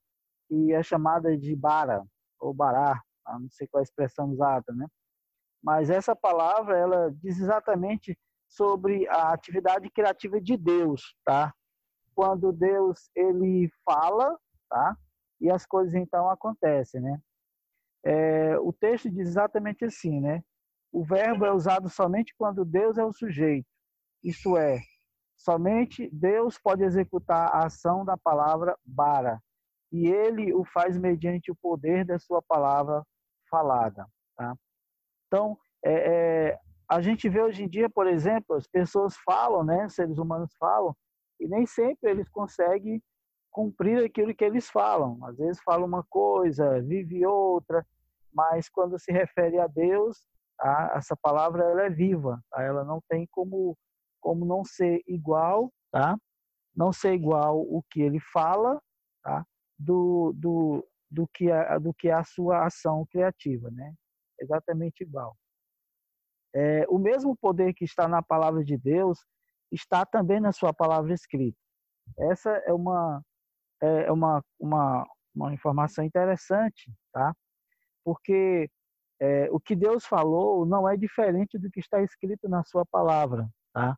que 0.48 0.72
é 0.72 0.82
chamada 0.82 1.36
de 1.36 1.54
bara, 1.54 2.02
ou 2.40 2.52
bará, 2.52 3.00
tá? 3.24 3.38
não 3.38 3.48
sei 3.50 3.68
qual 3.68 3.80
é 3.80 3.82
a 3.82 3.84
expressão 3.84 4.30
usada, 4.30 4.72
né? 4.74 4.86
mas 5.62 5.90
essa 5.90 6.16
palavra 6.16 6.76
ela 6.76 7.10
diz 7.22 7.38
exatamente 7.38 8.18
sobre 8.48 9.06
a 9.08 9.32
atividade 9.32 9.88
criativa 9.90 10.40
de 10.40 10.56
Deus, 10.56 11.14
tá? 11.24 11.54
Quando 12.14 12.52
Deus 12.52 13.10
ele 13.14 13.70
fala, 13.84 14.36
tá? 14.68 14.96
E 15.40 15.50
as 15.50 15.64
coisas 15.64 15.94
então 15.94 16.28
acontecem, 16.28 17.00
né? 17.00 17.20
É, 18.04 18.58
o 18.58 18.72
texto 18.72 19.10
diz 19.10 19.28
exatamente 19.28 19.84
assim, 19.84 20.20
né? 20.20 20.42
O 20.92 21.04
verbo 21.04 21.44
é 21.44 21.52
usado 21.52 21.88
somente 21.88 22.34
quando 22.36 22.64
Deus 22.64 22.98
é 22.98 23.04
o 23.04 23.12
sujeito. 23.12 23.66
Isso 24.22 24.56
é, 24.56 24.80
somente 25.36 26.08
Deus 26.12 26.58
pode 26.58 26.82
executar 26.82 27.54
a 27.54 27.66
ação 27.66 28.04
da 28.04 28.16
palavra 28.16 28.76
bara. 28.84 29.40
E 29.92 30.06
ele 30.08 30.52
o 30.52 30.64
faz 30.64 30.96
mediante 30.98 31.50
o 31.50 31.56
poder 31.56 32.04
da 32.04 32.18
sua 32.18 32.42
palavra 32.42 33.04
falada, 33.50 34.06
tá? 34.36 34.54
Então, 35.26 35.58
é, 35.84 35.92
é, 35.92 36.58
a 36.88 37.00
gente 37.00 37.28
vê 37.28 37.40
hoje 37.40 37.64
em 37.64 37.68
dia, 37.68 37.88
por 37.88 38.06
exemplo, 38.06 38.56
as 38.56 38.66
pessoas 38.66 39.16
falam, 39.24 39.64
né, 39.64 39.88
seres 39.88 40.18
humanos 40.18 40.52
falam, 40.58 40.94
e 41.40 41.48
nem 41.48 41.66
sempre 41.66 42.10
eles 42.10 42.28
conseguem 42.28 43.02
cumprir 43.50 44.04
aquilo 44.04 44.34
que 44.34 44.44
eles 44.44 44.68
falam. 44.68 45.24
Às 45.24 45.36
vezes 45.38 45.62
falam 45.62 45.86
uma 45.86 46.04
coisa, 46.08 46.80
vive 46.82 47.24
outra, 47.26 47.84
mas 48.32 48.68
quando 48.68 48.98
se 48.98 49.10
refere 49.10 49.58
a 49.58 49.66
Deus, 49.66 50.24
essa 50.94 51.16
palavra 51.16 51.64
ela 51.64 51.82
é 51.82 51.90
viva, 51.90 52.42
tá? 52.50 52.62
ela 52.62 52.84
não 52.84 53.00
tem 53.08 53.26
como 53.30 53.76
como 54.20 54.44
não 54.44 54.62
ser 54.64 55.02
igual, 55.06 55.72
tá? 55.90 56.14
Não 56.76 56.92
ser 56.92 57.14
igual 57.14 57.58
o 57.58 57.82
que 57.90 58.02
ele 58.02 58.20
fala, 58.20 58.78
tá? 59.22 59.44
Do, 59.78 60.34
do, 60.36 60.86
do 61.10 61.26
que 61.28 61.50
a, 61.50 61.78
do 61.78 61.94
que 61.94 62.10
a 62.10 62.22
sua 62.22 62.66
ação 62.66 63.06
criativa, 63.10 63.70
né? 63.70 63.94
Exatamente 64.38 65.02
igual. 65.02 65.34
É, 66.54 66.84
o 66.88 66.98
mesmo 66.98 67.34
poder 67.36 67.72
que 67.72 67.84
está 67.84 68.06
na 68.06 68.22
palavra 68.22 68.62
de 68.62 68.76
Deus 68.76 69.18
está 69.72 70.04
também 70.04 70.38
na 70.38 70.52
sua 70.52 70.74
palavra 70.74 71.14
escrita. 71.14 71.58
Essa 72.18 72.50
é 72.66 72.72
uma 72.72 73.22
é 73.82 74.12
uma, 74.12 74.44
uma, 74.58 75.06
uma 75.34 75.54
informação 75.54 76.04
interessante, 76.04 76.92
tá? 77.12 77.34
Porque 78.04 78.68
é, 79.20 79.48
o 79.50 79.60
que 79.60 79.76
Deus 79.76 80.06
falou 80.06 80.64
não 80.64 80.88
é 80.88 80.96
diferente 80.96 81.58
do 81.58 81.70
que 81.70 81.80
está 81.80 82.02
escrito 82.02 82.48
na 82.48 82.64
sua 82.64 82.86
palavra, 82.86 83.48
tá? 83.72 83.96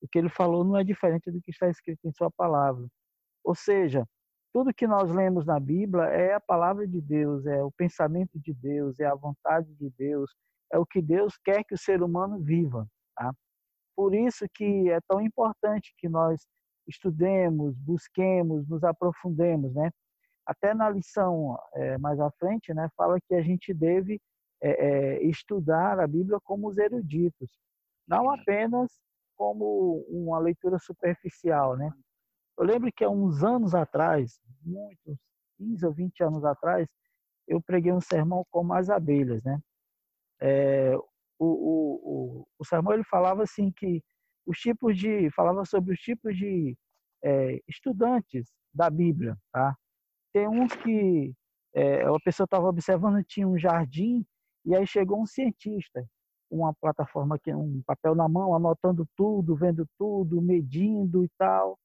O 0.00 0.06
que 0.06 0.18
ele 0.18 0.28
falou 0.28 0.62
não 0.62 0.76
é 0.76 0.84
diferente 0.84 1.30
do 1.30 1.40
que 1.40 1.50
está 1.50 1.68
escrito 1.68 2.06
em 2.06 2.12
sua 2.12 2.30
palavra. 2.30 2.86
Ou 3.42 3.54
seja, 3.54 4.06
tudo 4.52 4.74
que 4.74 4.86
nós 4.86 5.10
lemos 5.10 5.46
na 5.46 5.58
Bíblia 5.58 6.04
é 6.04 6.34
a 6.34 6.40
palavra 6.40 6.86
de 6.86 7.00
Deus, 7.00 7.46
é 7.46 7.62
o 7.64 7.72
pensamento 7.72 8.38
de 8.38 8.52
Deus, 8.52 9.00
é 9.00 9.06
a 9.06 9.14
vontade 9.14 9.74
de 9.74 9.90
Deus, 9.90 10.30
é 10.72 10.78
o 10.78 10.86
que 10.86 11.00
Deus 11.00 11.36
quer 11.38 11.64
que 11.64 11.74
o 11.74 11.78
ser 11.78 12.02
humano 12.02 12.38
viva. 12.38 12.86
Tá? 13.16 13.32
Por 13.96 14.14
isso 14.14 14.46
que 14.54 14.90
é 14.90 15.00
tão 15.08 15.20
importante 15.20 15.94
que 15.96 16.08
nós 16.08 16.46
estudemos, 16.86 17.76
busquemos, 17.78 18.66
nos 18.68 18.84
aprofundemos, 18.84 19.74
né? 19.74 19.90
Até 20.46 20.72
na 20.72 20.88
lição 20.88 21.58
é, 21.74 21.98
mais 21.98 22.18
à 22.18 22.30
frente, 22.30 22.72
né, 22.72 22.88
fala 22.96 23.20
que 23.20 23.34
a 23.34 23.42
gente 23.42 23.74
deve 23.74 24.18
é, 24.60 24.70
é, 24.70 25.22
estudar 25.24 25.98
a 26.00 26.06
Bíblia 26.06 26.38
como 26.42 26.68
os 26.68 26.78
eruditos, 26.78 27.50
não 28.06 28.30
apenas 28.30 28.90
como 29.36 30.04
uma 30.08 30.38
leitura 30.38 30.78
superficial, 30.78 31.76
né? 31.76 31.92
Eu 32.58 32.64
lembro 32.64 32.90
que 32.92 33.04
há 33.04 33.10
uns 33.10 33.44
anos 33.44 33.74
atrás, 33.74 34.40
muitos 34.62 35.16
15 35.58 35.86
ou 35.86 35.92
20 35.92 36.22
anos 36.24 36.44
atrás, 36.44 36.88
eu 37.46 37.62
preguei 37.62 37.92
um 37.92 38.00
sermão 38.00 38.44
como 38.50 38.74
as 38.74 38.90
abelhas, 38.90 39.42
né? 39.44 39.58
É, 40.40 40.96
o, 40.96 41.04
o, 41.38 42.00
o, 42.42 42.48
o 42.58 42.64
sermão 42.64 42.92
ele 42.92 43.04
falava 43.04 43.42
assim 43.42 43.70
que 43.70 44.02
os 44.46 44.58
tipos 44.58 44.96
de 44.96 45.30
falava 45.30 45.64
sobre 45.64 45.92
os 45.94 46.00
tipos 46.00 46.36
de 46.36 46.76
é, 47.22 47.60
estudantes 47.68 48.50
da 48.72 48.90
Bíblia, 48.90 49.36
tá? 49.52 49.76
Tem 50.32 50.48
uns 50.48 50.74
que 50.76 51.34
é, 51.74 52.02
a 52.02 52.20
pessoa 52.24 52.44
estava 52.44 52.68
observando 52.68 53.22
tinha 53.24 53.46
um 53.46 53.58
jardim 53.58 54.26
e 54.64 54.74
aí 54.74 54.86
chegou 54.86 55.20
um 55.20 55.26
cientista, 55.26 56.04
uma 56.50 56.74
plataforma 56.74 57.36
aqui, 57.36 57.52
um 57.54 57.82
papel 57.86 58.14
na 58.14 58.28
mão, 58.28 58.54
anotando 58.54 59.06
tudo, 59.16 59.56
vendo 59.56 59.86
tudo, 59.98 60.40
medindo 60.40 61.24
e 61.24 61.28
tal. 61.38 61.78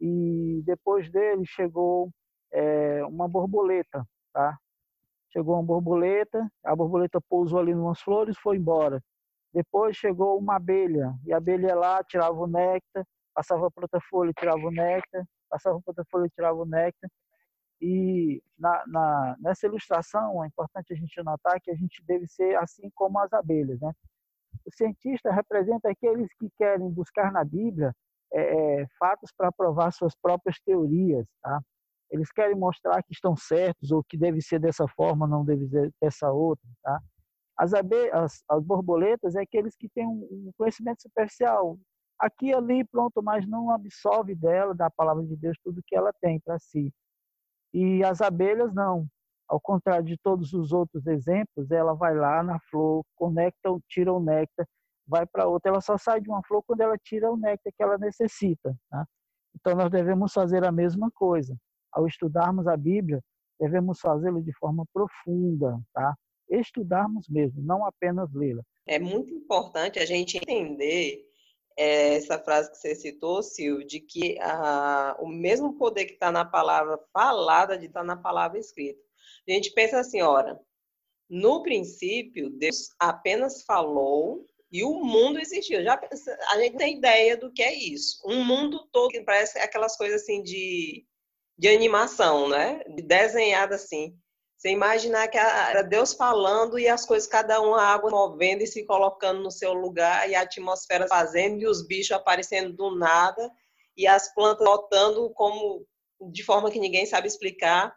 E 0.00 0.62
depois 0.64 1.10
dele 1.10 1.44
chegou 1.46 2.10
é, 2.52 3.04
uma 3.06 3.28
borboleta, 3.28 4.04
tá? 4.32 4.58
Chegou 5.32 5.54
uma 5.56 5.62
borboleta, 5.62 6.48
a 6.64 6.74
borboleta 6.76 7.20
pousou 7.28 7.58
ali 7.60 7.74
umas 7.74 8.00
flores, 8.00 8.38
foi 8.38 8.56
embora. 8.56 9.02
Depois 9.52 9.96
chegou 9.96 10.38
uma 10.38 10.56
abelha, 10.56 11.14
e 11.26 11.32
a 11.32 11.38
abelha 11.38 11.74
lá 11.74 12.02
tirava 12.04 12.36
o 12.38 12.46
néctar, 12.46 13.04
passava 13.34 13.70
para 13.70 13.84
outra 13.84 14.00
folha 14.08 14.32
tirava 14.38 14.58
o 14.58 14.70
néctar, 14.70 15.24
passava 15.50 15.80
para 15.80 15.90
outra 15.90 16.04
folha 16.10 16.28
tirava 16.34 16.58
o 16.58 16.66
néctar. 16.66 17.10
E 17.80 18.42
na, 18.58 18.84
na, 18.86 19.36
nessa 19.40 19.66
ilustração 19.66 20.42
é 20.42 20.48
importante 20.48 20.92
a 20.92 20.96
gente 20.96 21.22
notar 21.22 21.60
que 21.60 21.70
a 21.70 21.74
gente 21.74 22.02
deve 22.04 22.26
ser 22.26 22.56
assim 22.56 22.90
como 22.94 23.18
as 23.20 23.32
abelhas. 23.32 23.80
Né? 23.80 23.92
O 24.66 24.70
cientista 24.74 25.30
representa 25.30 25.88
aqueles 25.90 26.28
que 26.34 26.50
querem 26.56 26.90
buscar 26.90 27.30
na 27.30 27.44
Bíblia 27.44 27.94
é, 28.32 28.80
é, 28.80 28.86
fatos 28.98 29.30
para 29.36 29.52
provar 29.52 29.92
suas 29.92 30.14
próprias 30.16 30.58
teorias. 30.60 31.26
Tá? 31.42 31.60
Eles 32.10 32.32
querem 32.32 32.56
mostrar 32.56 33.02
que 33.02 33.12
estão 33.12 33.36
certos 33.36 33.92
ou 33.92 34.02
que 34.02 34.16
deve 34.16 34.40
ser 34.42 34.58
dessa 34.58 34.86
forma, 34.88 35.26
não 35.26 35.44
deve 35.44 35.68
ser 35.68 35.92
dessa 36.00 36.32
outra. 36.32 36.66
Tá? 36.82 37.00
As, 37.56 37.72
as, 37.74 38.44
as 38.48 38.62
borboletas 38.64 39.34
é 39.34 39.40
aqueles 39.42 39.76
que 39.76 39.88
têm 39.88 40.06
um 40.06 40.50
conhecimento 40.56 41.02
superficial, 41.02 41.78
aqui 42.18 42.52
ali, 42.52 42.84
pronto, 42.84 43.22
mas 43.22 43.46
não 43.46 43.70
absorve 43.70 44.34
dela, 44.34 44.74
da 44.74 44.90
palavra 44.90 45.24
de 45.24 45.36
Deus, 45.36 45.56
tudo 45.62 45.82
que 45.86 45.96
ela 45.96 46.12
tem 46.20 46.40
para 46.40 46.58
si. 46.58 46.92
E 47.72 48.02
as 48.04 48.20
abelhas 48.20 48.72
não. 48.74 49.06
Ao 49.48 49.60
contrário 49.60 50.04
de 50.04 50.16
todos 50.18 50.52
os 50.52 50.72
outros 50.72 51.06
exemplos, 51.06 51.70
ela 51.70 51.94
vai 51.94 52.14
lá 52.14 52.42
na 52.42 52.58
flor, 52.70 53.02
conecta, 53.16 53.70
tira 53.88 54.12
o 54.12 54.22
néctar, 54.22 54.66
vai 55.06 55.26
para 55.26 55.46
outra. 55.46 55.70
Ela 55.70 55.80
só 55.80 55.96
sai 55.96 56.20
de 56.20 56.28
uma 56.28 56.42
flor 56.42 56.62
quando 56.66 56.80
ela 56.82 56.98
tira 56.98 57.30
o 57.30 57.36
néctar 57.36 57.72
que 57.74 57.82
ela 57.82 57.96
necessita. 57.96 58.76
Tá? 58.90 59.06
Então, 59.54 59.74
nós 59.74 59.90
devemos 59.90 60.32
fazer 60.32 60.64
a 60.64 60.72
mesma 60.72 61.10
coisa. 61.14 61.56
Ao 61.92 62.06
estudarmos 62.06 62.66
a 62.66 62.76
Bíblia, 62.76 63.20
devemos 63.58 63.98
fazê-lo 64.00 64.42
de 64.42 64.52
forma 64.58 64.84
profunda, 64.92 65.80
tá? 65.94 66.14
estudarmos 66.50 67.28
mesmo, 67.28 67.62
não 67.62 67.84
apenas 67.84 68.32
lê-la. 68.32 68.62
É 68.86 68.98
muito 68.98 69.32
importante 69.34 69.98
a 69.98 70.06
gente 70.06 70.38
entender 70.38 71.27
essa 71.78 72.38
frase 72.38 72.70
que 72.70 72.76
você 72.76 72.94
citou, 72.94 73.42
Silvio, 73.42 73.86
de 73.86 74.00
que 74.00 74.36
a, 74.40 75.16
o 75.20 75.28
mesmo 75.28 75.78
poder 75.78 76.06
que 76.06 76.14
está 76.14 76.32
na 76.32 76.44
palavra 76.44 76.98
falada 77.12 77.78
de 77.78 77.86
estar 77.86 78.00
tá 78.00 78.06
na 78.06 78.16
palavra 78.16 78.58
escrita. 78.58 79.00
A 79.48 79.52
gente 79.52 79.70
pensa 79.72 80.00
assim, 80.00 80.20
ora, 80.20 80.60
no 81.30 81.62
princípio, 81.62 82.50
Deus 82.50 82.90
apenas 82.98 83.62
falou 83.62 84.44
e 84.72 84.82
o 84.82 85.04
mundo 85.04 85.38
existiu. 85.38 85.82
Já 85.84 86.00
a 86.50 86.58
gente 86.58 86.76
tem 86.76 86.98
ideia 86.98 87.36
do 87.36 87.52
que 87.52 87.62
é 87.62 87.72
isso. 87.72 88.20
Um 88.26 88.44
mundo 88.44 88.86
todo 88.90 89.10
que 89.10 89.20
parece 89.22 89.58
aquelas 89.58 89.96
coisas 89.96 90.22
assim 90.22 90.42
de, 90.42 91.06
de 91.56 91.68
animação, 91.68 92.48
né? 92.48 92.82
Desenhada 93.04 93.76
assim. 93.76 94.18
Você 94.58 94.70
imaginar 94.70 95.28
que 95.28 95.38
era 95.38 95.82
Deus 95.82 96.12
falando 96.12 96.80
e 96.80 96.88
as 96.88 97.06
coisas, 97.06 97.28
cada 97.28 97.60
uma 97.60 97.80
a 97.80 97.94
água 97.94 98.10
movendo 98.10 98.62
e 98.62 98.66
se 98.66 98.84
colocando 98.84 99.40
no 99.40 99.52
seu 99.52 99.72
lugar, 99.72 100.28
e 100.28 100.34
a 100.34 100.40
atmosfera 100.40 101.06
fazendo, 101.06 101.62
e 101.62 101.66
os 101.68 101.86
bichos 101.86 102.10
aparecendo 102.10 102.72
do 102.72 102.90
nada, 102.96 103.48
e 103.96 104.04
as 104.04 104.34
plantas 104.34 104.66
lotando 104.66 105.30
como 105.30 105.86
de 106.32 106.42
forma 106.42 106.72
que 106.72 106.80
ninguém 106.80 107.06
sabe 107.06 107.28
explicar. 107.28 107.94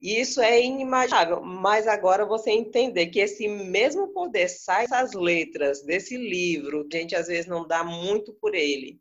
E 0.00 0.20
isso 0.20 0.40
é 0.40 0.60
inimaginável. 0.60 1.40
Mas 1.40 1.86
agora 1.86 2.26
você 2.26 2.50
entender 2.50 3.06
que 3.06 3.20
esse 3.20 3.46
mesmo 3.46 4.08
poder 4.08 4.48
sai 4.48 4.88
das 4.88 5.12
letras 5.12 5.84
desse 5.84 6.16
livro, 6.16 6.84
a 6.92 6.96
gente 6.96 7.14
às 7.14 7.28
vezes 7.28 7.46
não 7.46 7.64
dá 7.64 7.84
muito 7.84 8.34
por 8.40 8.56
ele, 8.56 9.00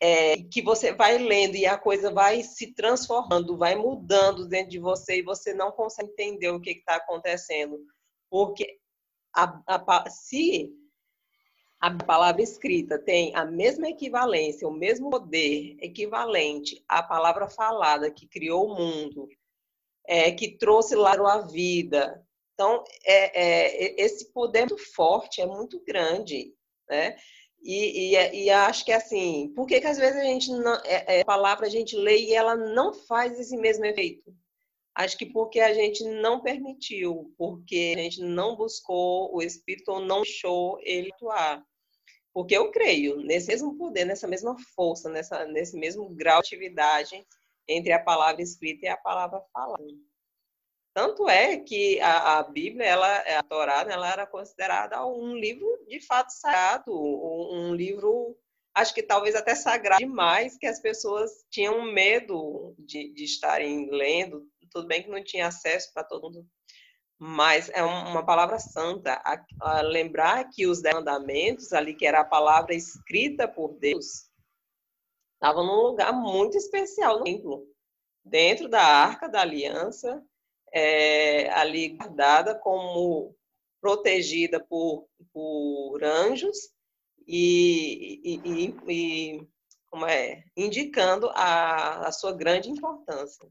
é, 0.00 0.36
que 0.50 0.60
você 0.60 0.92
vai 0.92 1.18
lendo 1.18 1.56
e 1.56 1.66
a 1.66 1.78
coisa 1.78 2.10
vai 2.10 2.42
se 2.42 2.74
transformando, 2.74 3.56
vai 3.56 3.74
mudando 3.74 4.46
dentro 4.46 4.70
de 4.70 4.78
você 4.78 5.18
e 5.18 5.22
você 5.22 5.54
não 5.54 5.72
consegue 5.72 6.10
entender 6.10 6.50
o 6.50 6.60
que 6.60 6.70
está 6.70 6.96
acontecendo. 6.96 7.78
Porque 8.30 8.78
a, 9.34 9.60
a, 9.66 10.10
se 10.10 10.72
a 11.80 11.94
palavra 12.04 12.42
escrita 12.42 12.98
tem 12.98 13.34
a 13.34 13.44
mesma 13.44 13.88
equivalência, 13.88 14.66
o 14.66 14.72
mesmo 14.72 15.10
poder 15.10 15.76
equivalente 15.80 16.82
à 16.88 17.02
palavra 17.02 17.48
falada 17.48 18.10
que 18.10 18.26
criou 18.26 18.66
o 18.70 18.74
mundo, 18.74 19.28
é, 20.06 20.30
que 20.32 20.56
trouxe 20.56 20.94
lá 20.94 21.12
a 21.12 21.42
vida. 21.42 22.24
Então, 22.54 22.82
é, 23.04 23.42
é, 23.42 24.02
esse 24.02 24.32
poder 24.32 24.60
é 24.60 24.66
muito 24.66 24.94
forte, 24.94 25.40
é 25.40 25.46
muito 25.46 25.82
grande. 25.84 26.54
Né? 26.88 27.16
E, 27.64 28.14
e, 28.14 28.44
e, 28.44 28.50
acho 28.50 28.84
que 28.84 28.92
assim, 28.92 29.50
por 29.56 29.66
que, 29.66 29.76
às 29.76 29.96
vezes 29.96 30.20
a 30.20 30.24
gente 30.24 30.50
não, 30.50 30.74
é, 30.84 31.20
é, 31.20 31.24
palavra 31.24 31.66
a 31.66 31.70
gente 31.70 31.96
lê 31.96 32.18
e 32.18 32.34
ela 32.34 32.54
não 32.54 32.92
faz 32.92 33.40
esse 33.40 33.56
mesmo 33.56 33.86
efeito? 33.86 34.34
Acho 34.94 35.16
que 35.16 35.24
porque 35.24 35.58
a 35.60 35.72
gente 35.72 36.04
não 36.04 36.42
permitiu, 36.42 37.34
porque 37.38 37.94
a 37.96 38.00
gente 38.02 38.20
não 38.20 38.54
buscou 38.54 39.34
o 39.34 39.42
Espírito 39.42 39.90
ou 39.92 40.00
não 40.00 40.20
deixou 40.20 40.78
ele 40.82 41.10
atuar. 41.14 41.64
Porque 42.34 42.54
eu 42.54 42.70
creio 42.70 43.16
nesse 43.22 43.48
mesmo 43.48 43.78
poder, 43.78 44.04
nessa 44.04 44.28
mesma 44.28 44.56
força, 44.76 45.08
nessa, 45.08 45.46
nesse 45.46 45.74
mesmo 45.76 46.08
grau 46.10 46.42
de 46.42 46.48
atividade 46.48 47.26
entre 47.66 47.92
a 47.92 47.98
palavra 47.98 48.42
escrita 48.42 48.84
e 48.84 48.88
a 48.88 48.96
palavra 48.96 49.40
falada. 49.52 49.82
Tanto 50.94 51.28
é 51.28 51.58
que 51.58 52.00
a, 52.00 52.38
a 52.38 52.42
Bíblia, 52.44 52.86
ela, 52.86 53.16
a 53.18 53.42
Torá, 53.42 53.84
ela 53.88 54.10
era 54.10 54.26
considerada 54.26 55.04
um 55.04 55.34
livro 55.34 55.66
de 55.88 56.00
fato 56.06 56.30
sagrado, 56.30 56.92
um, 56.92 57.70
um 57.70 57.74
livro, 57.74 58.38
acho 58.72 58.94
que 58.94 59.02
talvez 59.02 59.34
até 59.34 59.54
sagrado 59.56 59.98
demais, 59.98 60.56
que 60.56 60.66
as 60.66 60.80
pessoas 60.80 61.44
tinham 61.50 61.82
medo 61.82 62.74
de, 62.78 63.12
de 63.12 63.24
estarem 63.24 63.90
lendo. 63.90 64.46
Tudo 64.70 64.86
bem 64.86 65.02
que 65.02 65.10
não 65.10 65.22
tinha 65.22 65.48
acesso 65.48 65.92
para 65.92 66.04
todo 66.04 66.30
mundo 66.30 66.48
mas 67.18 67.70
é 67.70 67.82
uma 67.82 68.24
palavra 68.24 68.58
santa. 68.58 69.14
A, 69.24 69.42
a 69.60 69.80
lembrar 69.80 70.48
que 70.50 70.66
os 70.66 70.82
dez 70.82 70.94
mandamentos, 70.94 71.72
ali 71.72 71.94
que 71.94 72.06
era 72.06 72.20
a 72.20 72.24
palavra 72.24 72.74
escrita 72.74 73.48
por 73.48 73.78
Deus, 73.78 74.28
estavam 75.34 75.64
num 75.64 75.88
lugar 75.88 76.12
muito 76.12 76.56
especial 76.56 77.18
no 77.18 77.24
templo, 77.24 77.66
dentro 78.24 78.68
da 78.68 78.82
arca 78.82 79.28
da 79.28 79.40
aliança, 79.40 80.22
é, 80.74 81.48
ali 81.52 81.90
guardada 81.90 82.58
como 82.58 83.36
protegida 83.80 84.58
por, 84.58 85.06
por 85.32 86.02
anjos 86.02 86.56
e, 87.26 88.20
e, 88.24 88.40
e, 88.44 88.76
e 88.88 89.48
como 89.86 90.06
é, 90.06 90.42
indicando 90.56 91.30
a, 91.30 92.08
a 92.08 92.12
sua 92.12 92.32
grande 92.32 92.68
importância. 92.68 93.48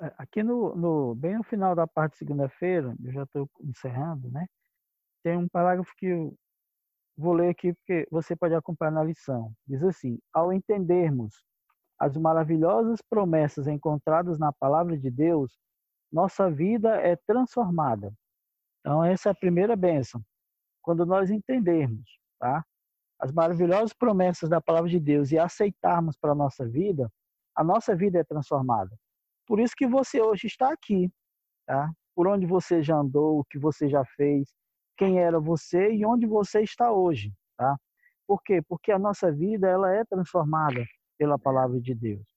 É, 0.00 0.12
aqui 0.16 0.42
no, 0.42 0.74
no, 0.76 1.14
bem 1.16 1.36
no 1.36 1.42
final 1.42 1.74
da 1.74 1.86
parte 1.86 2.12
de 2.12 2.18
segunda-feira, 2.18 2.94
eu 3.04 3.12
já 3.12 3.24
estou 3.24 3.50
encerrando, 3.62 4.30
né? 4.30 4.46
Tem 5.24 5.36
um 5.36 5.48
parágrafo 5.48 5.92
que 5.96 6.06
eu 6.06 6.36
vou 7.16 7.32
ler 7.32 7.50
aqui 7.50 7.72
porque 7.74 8.06
você 8.10 8.36
pode 8.36 8.54
acompanhar 8.54 8.92
na 8.92 9.04
lição. 9.04 9.52
Diz 9.66 9.82
assim: 9.82 10.18
ao 10.32 10.52
entendermos 10.52 11.44
as 11.98 12.16
maravilhosas 12.16 13.00
promessas 13.02 13.66
encontradas 13.66 14.38
na 14.38 14.52
palavra 14.52 14.96
de 14.96 15.10
Deus, 15.10 15.56
nossa 16.12 16.50
vida 16.50 16.96
é 16.96 17.16
transformada. 17.16 18.12
Então 18.80 19.02
essa 19.04 19.30
é 19.30 19.32
a 19.32 19.34
primeira 19.34 19.74
bênção. 19.74 20.22
Quando 20.82 21.06
nós 21.06 21.30
entendermos, 21.30 22.18
tá? 22.38 22.64
As 23.18 23.32
maravilhosas 23.32 23.92
promessas 23.92 24.48
da 24.48 24.60
palavra 24.60 24.90
de 24.90 24.98
Deus 24.98 25.30
e 25.30 25.38
aceitarmos 25.38 26.16
para 26.16 26.32
a 26.32 26.34
nossa 26.34 26.66
vida, 26.66 27.10
a 27.54 27.62
nossa 27.62 27.94
vida 27.94 28.18
é 28.18 28.24
transformada. 28.24 28.94
Por 29.46 29.60
isso 29.60 29.74
que 29.76 29.86
você 29.86 30.20
hoje 30.20 30.48
está 30.48 30.72
aqui, 30.72 31.10
tá? 31.66 31.90
Por 32.14 32.26
onde 32.26 32.46
você 32.46 32.82
já 32.82 32.96
andou, 32.96 33.38
o 33.38 33.44
que 33.44 33.58
você 33.58 33.88
já 33.88 34.04
fez, 34.04 34.52
quem 34.96 35.20
era 35.20 35.38
você 35.40 35.92
e 35.92 36.04
onde 36.04 36.26
você 36.26 36.62
está 36.62 36.92
hoje, 36.92 37.32
tá? 37.56 37.76
Por 38.26 38.42
quê? 38.42 38.60
Porque 38.62 38.90
a 38.90 38.98
nossa 38.98 39.30
vida 39.32 39.68
ela 39.68 39.92
é 39.92 40.04
transformada 40.04 40.84
pela 41.18 41.38
palavra 41.38 41.80
de 41.80 41.94
Deus. 41.94 42.31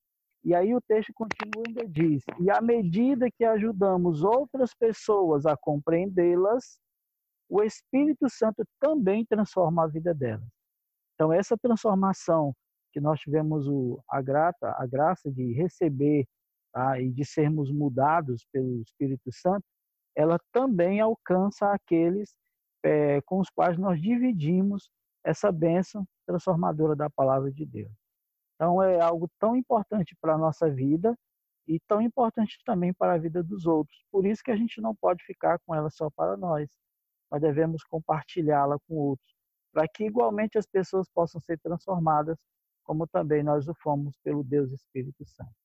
E 0.45 0.53
aí 0.53 0.75
o 0.75 0.81
texto 0.81 1.12
continua 1.15 1.63
e 1.65 1.69
ainda 1.69 1.88
diz: 1.88 2.23
"E 2.39 2.51
à 2.51 2.62
medida 2.62 3.31
que 3.31 3.43
ajudamos 3.43 4.23
outras 4.23 4.75
pessoas 4.75 5.45
a 5.47 5.58
compreendê-las, 5.58 6.79
o 7.49 7.63
Espírito 7.63 8.29
Santo 8.29 8.63
também 8.79 9.25
transforma 9.25 9.84
a 9.84 9.88
vida 9.88 10.13
delas". 10.13 10.47
Então 11.15 11.34
essa 11.34 11.58
transformação 11.58 12.53
que 12.93 13.01
nós 13.01 13.19
tivemos 13.19 13.67
o, 13.67 13.99
a 14.08 14.21
grata, 14.21 14.73
a 14.77 14.86
graça 14.86 15.31
de 15.31 15.51
receber 15.53 16.25
tá? 16.71 16.99
e 17.01 17.12
de 17.12 17.25
sermos 17.25 17.71
mudados 17.71 18.45
pelo 18.53 18.81
Espírito 18.81 19.31
Santo, 19.34 19.65
ela 20.15 20.39
também 20.53 21.01
alcança 21.01 21.71
aqueles 21.73 22.38
é, 22.84 23.19
com 23.21 23.39
os 23.39 23.49
quais 23.49 23.77
nós 23.79 23.99
dividimos 23.99 24.89
essa 25.25 25.51
bênção 25.51 26.08
transformadora 26.27 26.95
da 26.95 27.10
palavra 27.10 27.51
de 27.51 27.65
Deus. 27.65 28.05
Então 28.56 28.82
é 28.82 29.00
algo 29.00 29.30
tão 29.39 29.56
importante 29.56 30.15
para 30.20 30.34
a 30.34 30.38
nossa 30.38 30.70
vida 30.70 31.18
e 31.68 31.80
tão 31.80 32.02
importante 32.02 32.58
também 32.65 32.94
para 32.94 33.13
a 33.13 33.18
vida 33.18 33.44
dos 33.44 33.65
outros. 33.65 34.06
Por 34.12 34.26
isso 34.26 34.44
que 34.44 34.52
a 34.52 34.56
gente 34.56 34.80
não 34.82 34.96
pode 34.96 35.24
ficar 35.24 35.60
com 35.65 35.76
ela 35.76 35.89
só 35.89 36.10
para 36.10 36.38
nós. 36.38 36.70
Nós 37.32 37.41
devemos 37.41 37.84
compartilhá-la 37.84 38.78
com 38.88 38.96
outros, 38.96 39.36
para 39.74 39.88
que 39.88 40.06
igualmente 40.06 40.58
as 40.58 40.65
pessoas 40.65 41.10
possam 41.10 41.41
ser 41.41 41.60
transformadas, 41.60 42.38
como 42.84 43.08
também 43.08 43.44
nós 43.44 43.68
o 43.68 43.74
fomos 43.74 44.18
pelo 44.20 44.44
Deus 44.44 44.72
Espírito 44.72 45.26
Santo. 45.26 45.56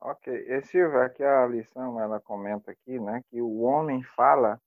Ok, 0.00 0.32
e 0.32 0.62
Silvia, 0.62 1.04
aqui 1.04 1.22
a 1.22 1.46
lição, 1.46 1.98
ela 2.00 2.20
comenta 2.20 2.72
aqui, 2.72 2.98
né, 2.98 3.22
que 3.30 3.40
o 3.40 3.60
homem 3.60 4.02
fala 4.02 4.60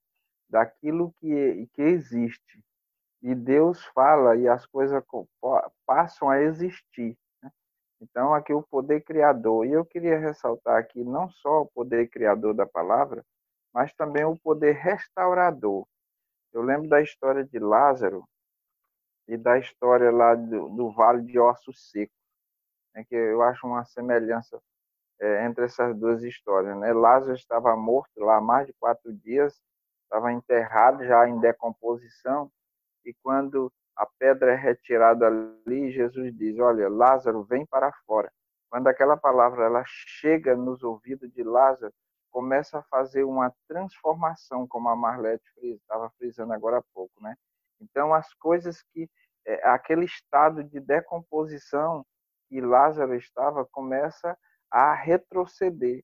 daquilo 0.50 1.12
que, 1.20 1.68
que 1.74 1.82
existe, 1.82 2.64
e 3.26 3.34
Deus 3.34 3.84
fala 3.86 4.36
e 4.36 4.48
as 4.48 4.68
coisas 4.68 5.04
passam 5.84 6.30
a 6.30 6.40
existir. 6.44 7.18
Né? 7.42 7.52
Então, 8.00 8.36
aqui 8.36 8.54
o 8.54 8.62
poder 8.62 9.02
criador, 9.02 9.66
e 9.66 9.72
eu 9.72 9.84
queria 9.84 10.20
ressaltar 10.20 10.78
aqui 10.78 11.04
não 11.04 11.28
só 11.32 11.64
o 11.64 11.66
poder 11.66 12.08
criador 12.08 12.54
da 12.54 12.68
palavra, 12.68 13.26
mas 13.74 13.92
também 13.96 14.24
o 14.24 14.38
poder 14.38 14.74
restaurador. 14.74 15.88
Eu 16.54 16.62
lembro 16.62 16.88
da 16.88 17.02
história 17.02 17.44
de 17.44 17.58
Lázaro 17.58 18.24
e 19.28 19.36
da 19.36 19.58
história 19.58 20.12
lá 20.12 20.36
do, 20.36 20.70
do 20.70 20.92
Vale 20.92 21.24
de 21.24 21.40
Ossos 21.40 21.90
Secos, 21.90 22.16
né, 22.94 23.04
que 23.10 23.16
eu 23.16 23.42
acho 23.42 23.66
uma 23.66 23.84
semelhança 23.86 24.62
é, 25.20 25.46
entre 25.46 25.66
essas 25.66 25.98
duas 25.98 26.22
histórias. 26.22 26.78
Né? 26.78 26.94
Lázaro 26.94 27.34
estava 27.34 27.76
morto 27.76 28.20
lá 28.20 28.38
há 28.38 28.42
mais 28.42 28.68
de 28.68 28.74
quatro 28.74 29.12
dias, 29.12 29.60
estava 30.04 30.32
enterrado 30.32 31.04
já 31.04 31.28
em 31.28 31.40
decomposição, 31.40 32.52
e 33.06 33.14
quando 33.22 33.72
a 33.96 34.06
pedra 34.06 34.52
é 34.52 34.56
retirada 34.56 35.28
ali, 35.28 35.92
Jesus 35.92 36.36
diz: 36.36 36.60
Olha, 36.60 36.90
Lázaro, 36.90 37.44
vem 37.44 37.66
para 37.66 37.92
fora. 38.06 38.32
Quando 38.70 38.88
aquela 38.88 39.16
palavra 39.16 39.66
ela 39.66 39.84
chega 39.86 40.56
nos 40.56 40.84
ouvidos 40.84 41.32
de 41.32 41.44
Lázaro, 41.44 41.94
começa 42.30 42.80
a 42.80 42.84
fazer 42.84 43.24
uma 43.24 43.54
transformação, 43.68 44.68
como 44.68 44.90
a 44.90 44.96
Marlete 44.96 45.46
estava 45.62 46.10
frisando 46.18 46.52
agora 46.52 46.80
há 46.80 46.84
pouco, 46.94 47.14
né? 47.22 47.36
Então, 47.80 48.14
as 48.14 48.34
coisas 48.34 48.82
que 48.92 49.10
é, 49.46 49.68
aquele 49.70 50.06
estado 50.06 50.64
de 50.64 50.80
decomposição 50.80 52.06
que 52.50 52.60
Lázaro 52.60 53.16
estava 53.16 53.66
começa 53.66 54.38
a 54.70 54.94
retroceder. 54.94 56.04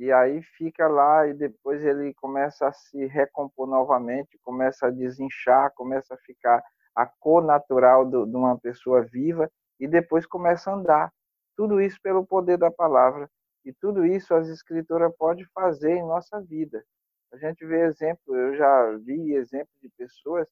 E 0.00 0.10
aí 0.10 0.42
fica 0.42 0.88
lá 0.88 1.26
e 1.26 1.34
depois 1.34 1.84
ele 1.84 2.14
começa 2.14 2.66
a 2.66 2.72
se 2.72 3.04
recompor 3.04 3.66
novamente, 3.66 4.38
começa 4.42 4.86
a 4.86 4.90
desinchar, 4.90 5.70
começa 5.74 6.14
a 6.14 6.18
ficar 6.24 6.64
a 6.94 7.04
cor 7.04 7.44
natural 7.44 8.06
do, 8.06 8.24
de 8.24 8.34
uma 8.34 8.58
pessoa 8.58 9.02
viva 9.02 9.50
e 9.78 9.86
depois 9.86 10.24
começa 10.24 10.70
a 10.70 10.74
andar. 10.74 11.12
Tudo 11.54 11.82
isso 11.82 11.98
pelo 12.02 12.26
poder 12.26 12.56
da 12.56 12.70
palavra. 12.70 13.28
E 13.62 13.74
tudo 13.74 14.06
isso 14.06 14.34
as 14.34 14.48
escrituras 14.48 15.14
pode 15.18 15.44
fazer 15.52 15.92
em 15.92 16.06
nossa 16.06 16.40
vida. 16.40 16.82
A 17.30 17.36
gente 17.36 17.66
vê 17.66 17.82
exemplo, 17.84 18.34
eu 18.34 18.56
já 18.56 18.96
vi 19.04 19.34
exemplos 19.34 19.76
de 19.82 19.90
pessoas 19.98 20.48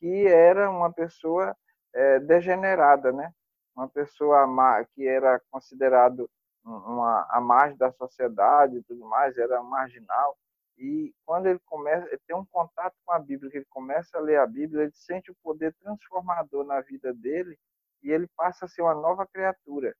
que 0.00 0.26
era 0.26 0.70
uma 0.70 0.90
pessoa 0.90 1.54
é, 1.94 2.18
degenerada, 2.20 3.12
né? 3.12 3.30
Uma 3.76 3.90
pessoa 3.90 4.46
que 4.94 5.06
era 5.06 5.38
considerado 5.50 6.30
uma, 6.66 7.26
a 7.30 7.40
margem 7.40 7.76
da 7.76 7.92
sociedade 7.92 8.76
e 8.76 8.82
tudo 8.82 9.06
mais, 9.06 9.36
era 9.38 9.62
marginal. 9.62 10.36
E 10.76 11.14
quando 11.24 11.46
ele 11.46 11.60
começa, 11.64 12.06
ele 12.08 12.20
tem 12.26 12.36
um 12.36 12.44
contato 12.46 12.94
com 13.04 13.12
a 13.12 13.18
Bíblia, 13.18 13.50
que 13.50 13.58
ele 13.58 13.66
começa 13.70 14.18
a 14.18 14.20
ler 14.20 14.38
a 14.38 14.46
Bíblia, 14.46 14.82
ele 14.82 14.92
sente 14.94 15.30
o 15.30 15.36
poder 15.42 15.74
transformador 15.80 16.64
na 16.64 16.80
vida 16.82 17.14
dele 17.14 17.58
e 18.02 18.10
ele 18.10 18.28
passa 18.36 18.66
a 18.66 18.68
ser 18.68 18.82
uma 18.82 18.94
nova 18.94 19.26
criatura. 19.26 19.94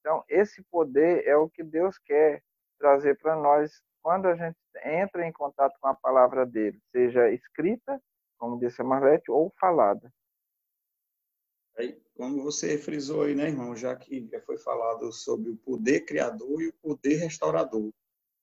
Então, 0.00 0.24
esse 0.28 0.62
poder 0.64 1.26
é 1.26 1.36
o 1.36 1.48
que 1.48 1.62
Deus 1.62 1.98
quer 1.98 2.42
trazer 2.78 3.18
para 3.18 3.36
nós 3.36 3.82
quando 4.02 4.26
a 4.26 4.34
gente 4.34 4.56
entra 4.82 5.26
em 5.26 5.32
contato 5.32 5.76
com 5.78 5.88
a 5.88 5.94
palavra 5.94 6.46
dele, 6.46 6.80
seja 6.90 7.30
escrita, 7.30 8.00
como 8.38 8.58
disse 8.58 8.80
a 8.80 8.84
Marlete, 8.84 9.30
ou 9.30 9.52
falada. 9.60 10.10
Aí, 11.76 12.02
como 12.20 12.42
você 12.42 12.76
frisou 12.76 13.22
aí, 13.22 13.34
né, 13.34 13.48
irmão, 13.48 13.74
já 13.74 13.96
que 13.96 14.28
foi 14.44 14.58
falado 14.58 15.10
sobre 15.10 15.48
o 15.48 15.56
poder 15.56 16.00
criador 16.00 16.60
e 16.60 16.68
o 16.68 16.72
poder 16.74 17.14
restaurador, 17.14 17.90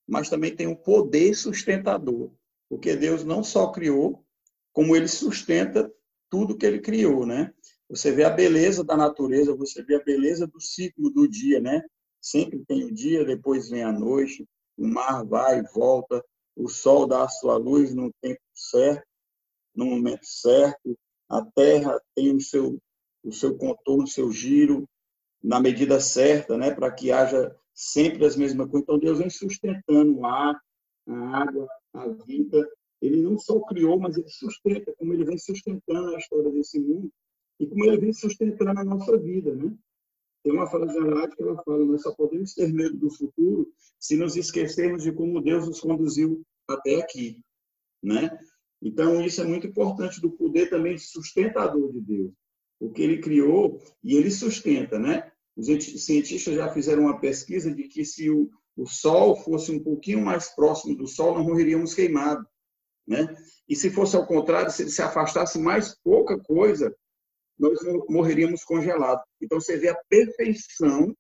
mas 0.07 0.31
também 0.31 0.55
tem 0.55 0.65
o 0.65 0.75
poder 0.75 1.35
sustentador, 1.35 2.31
porque 2.67 2.95
Deus 2.95 3.23
não 3.23 3.43
só 3.43 3.71
criou, 3.71 4.25
como 4.73 4.95
ele 4.95 5.07
sustenta 5.07 5.93
tudo 6.27 6.57
que 6.57 6.65
ele 6.65 6.81
criou, 6.81 7.23
né? 7.23 7.53
Você 7.87 8.11
vê 8.11 8.23
a 8.23 8.31
beleza 8.31 8.83
da 8.83 8.97
natureza, 8.97 9.55
você 9.55 9.83
vê 9.83 9.93
a 9.93 10.03
beleza 10.03 10.47
do 10.47 10.59
ciclo 10.59 11.11
do 11.11 11.27
dia, 11.27 11.59
né? 11.59 11.85
Sempre 12.19 12.65
tem 12.65 12.83
o 12.83 12.91
dia, 12.91 13.23
depois 13.23 13.69
vem 13.69 13.83
a 13.83 13.91
noite, 13.91 14.43
o 14.75 14.87
mar 14.87 15.23
vai 15.23 15.59
e 15.59 15.67
volta, 15.71 16.25
o 16.55 16.67
sol 16.67 17.05
dá 17.05 17.25
a 17.25 17.29
sua 17.29 17.57
luz 17.57 17.93
no 17.93 18.11
tempo 18.23 18.41
certo, 18.55 19.05
no 19.75 19.85
momento 19.85 20.25
certo, 20.25 20.97
a 21.29 21.45
terra 21.45 22.01
tem 22.15 22.35
o 22.35 22.41
seu 22.41 22.81
o 23.27 23.31
seu 23.33 23.57
contorno, 23.57 24.05
o 24.05 24.07
seu 24.07 24.31
giro, 24.31 24.87
na 25.43 25.59
medida 25.59 25.99
certa, 25.99 26.57
né, 26.57 26.73
para 26.73 26.89
que 26.91 27.11
haja 27.11 27.53
sempre 27.73 28.25
as 28.25 28.35
mesmas 28.35 28.67
coisas. 28.67 28.83
Então, 28.83 28.97
Deus 28.97 29.19
vem 29.19 29.29
sustentando 29.29 30.17
o 30.17 30.25
ar, 30.25 30.59
a 31.07 31.41
água, 31.41 31.67
a 31.93 32.07
vida. 32.07 32.67
Ele 33.01 33.21
não 33.21 33.37
só 33.37 33.59
criou, 33.61 33.99
mas 33.99 34.17
ele 34.17 34.29
sustenta, 34.29 34.93
como 34.97 35.13
ele 35.13 35.25
vem 35.25 35.37
sustentando 35.37 36.15
a 36.15 36.17
história 36.17 36.49
desse 36.51 36.79
mundo 36.79 37.11
e 37.59 37.67
como 37.67 37.85
ele 37.85 37.97
vem 37.97 38.13
sustentando 38.13 38.79
a 38.79 38.83
nossa 38.83 39.17
vida, 39.17 39.53
né? 39.53 39.75
Tem 40.43 40.53
uma 40.53 40.67
frase 40.67 40.97
lá 40.99 41.27
que 41.27 41.41
ela 41.41 41.61
fala: 41.63 41.85
nós 41.85 42.01
só 42.01 42.13
podemos 42.15 42.53
ter 42.53 42.71
medo 42.71 42.97
do 42.97 43.09
futuro 43.11 43.71
se 43.99 44.15
nos 44.15 44.35
esquecermos 44.35 45.03
de 45.03 45.11
como 45.11 45.41
Deus 45.41 45.67
nos 45.67 45.81
conduziu 45.81 46.41
até 46.67 47.01
aqui, 47.01 47.41
né? 48.01 48.39
Então, 48.81 49.21
isso 49.21 49.41
é 49.41 49.43
muito 49.43 49.67
importante 49.67 50.21
do 50.21 50.31
poder 50.31 50.69
também 50.69 50.97
sustentador 50.97 51.91
de 51.91 52.01
Deus 52.01 52.33
o 52.79 52.91
que 52.91 53.01
ele 53.01 53.19
criou 53.19 53.81
e 54.03 54.15
ele 54.15 54.29
sustenta, 54.29 54.99
né? 54.99 55.31
Os 55.55 55.67
cientistas 56.05 56.55
já 56.55 56.71
fizeram 56.71 57.03
uma 57.03 57.19
pesquisa 57.19 57.73
de 57.73 57.87
que 57.87 58.05
se 58.05 58.29
o, 58.29 58.49
o 58.75 58.85
Sol 58.85 59.35
fosse 59.35 59.71
um 59.71 59.83
pouquinho 59.83 60.21
mais 60.21 60.53
próximo 60.53 60.95
do 60.95 61.07
Sol, 61.07 61.33
nós 61.33 61.45
morreríamos 61.45 61.95
queimados. 61.95 62.45
Né? 63.07 63.35
E 63.67 63.75
se 63.75 63.89
fosse 63.89 64.15
ao 64.15 64.27
contrário, 64.27 64.69
se 64.69 64.83
ele 64.83 64.91
se 64.91 65.01
afastasse 65.01 65.57
mais 65.57 65.97
pouca 66.03 66.37
coisa, 66.37 66.95
nós 67.57 67.79
morreríamos 68.07 68.63
congelados. 68.63 69.25
Então 69.41 69.59
você 69.59 69.77
vê 69.77 69.89
a 69.89 69.99
perfeição 70.07 71.15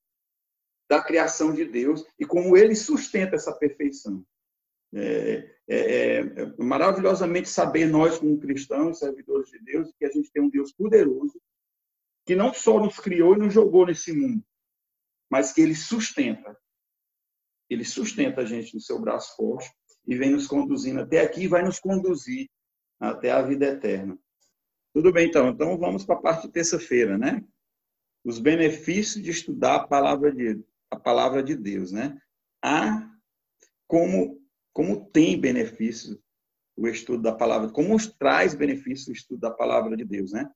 da 0.87 1.01
criação 1.01 1.51
de 1.51 1.65
Deus 1.65 2.05
e 2.19 2.25
como 2.25 2.55
ele 2.55 2.75
sustenta 2.75 3.35
essa 3.35 3.51
perfeição. 3.51 4.23
É, 4.93 5.56
é, 5.69 6.19
é, 6.19 6.53
maravilhosamente 6.57 7.49
saber 7.49 7.87
nós 7.87 8.17
como 8.17 8.39
cristãos, 8.39 8.99
servidores 8.99 9.49
de 9.49 9.59
Deus, 9.59 9.91
que 9.97 10.05
a 10.05 10.11
gente 10.11 10.31
tem 10.31 10.41
um 10.41 10.49
Deus 10.49 10.71
poderoso 10.71 11.39
que 12.25 12.35
não 12.35 12.53
só 12.53 12.77
nos 12.77 12.99
criou 12.99 13.35
e 13.35 13.39
nos 13.39 13.53
jogou 13.53 13.85
nesse 13.85 14.11
mundo, 14.11 14.43
mas 15.29 15.53
que 15.53 15.61
ele 15.61 15.73
sustenta. 15.73 16.57
Ele 17.69 17.85
sustenta 17.85 18.41
a 18.41 18.45
gente 18.45 18.73
no 18.75 18.81
seu 18.81 18.99
braço 18.99 19.35
forte 19.37 19.71
e 20.05 20.13
vem 20.15 20.31
nos 20.31 20.45
conduzindo 20.45 21.01
até 21.01 21.21
aqui 21.21 21.43
e 21.43 21.47
vai 21.47 21.63
nos 21.63 21.79
conduzir 21.79 22.49
até 22.99 23.31
a 23.31 23.41
vida 23.41 23.65
eterna. 23.65 24.19
Tudo 24.93 25.11
bem, 25.13 25.27
então. 25.27 25.47
Então 25.49 25.77
vamos 25.77 26.05
para 26.05 26.15
a 26.15 26.21
parte 26.21 26.47
de 26.47 26.53
terça-feira, 26.53 27.17
né? 27.17 27.41
Os 28.25 28.39
benefícios 28.39 29.23
de 29.23 29.31
estudar 29.31 29.75
a 29.75 29.87
palavra 29.87 30.31
de, 30.31 30.61
a 30.91 30.99
palavra 30.99 31.41
de 31.41 31.55
Deus, 31.55 31.93
né? 31.93 32.19
Há 32.61 33.09
como, 33.87 34.36
como 34.77 35.09
tem 35.09 35.41
benefícios 35.41 36.19
o 36.77 36.87
estudo 36.87 37.23
da 37.23 37.33
palavra, 37.33 37.71
como 37.71 37.97
traz 38.19 38.53
benefícios 38.53 39.07
o 39.07 39.11
estudo 39.11 39.39
da 39.39 39.49
palavra 39.49 39.97
de 39.97 40.05
Deus, 40.05 40.31
né? 40.31 40.47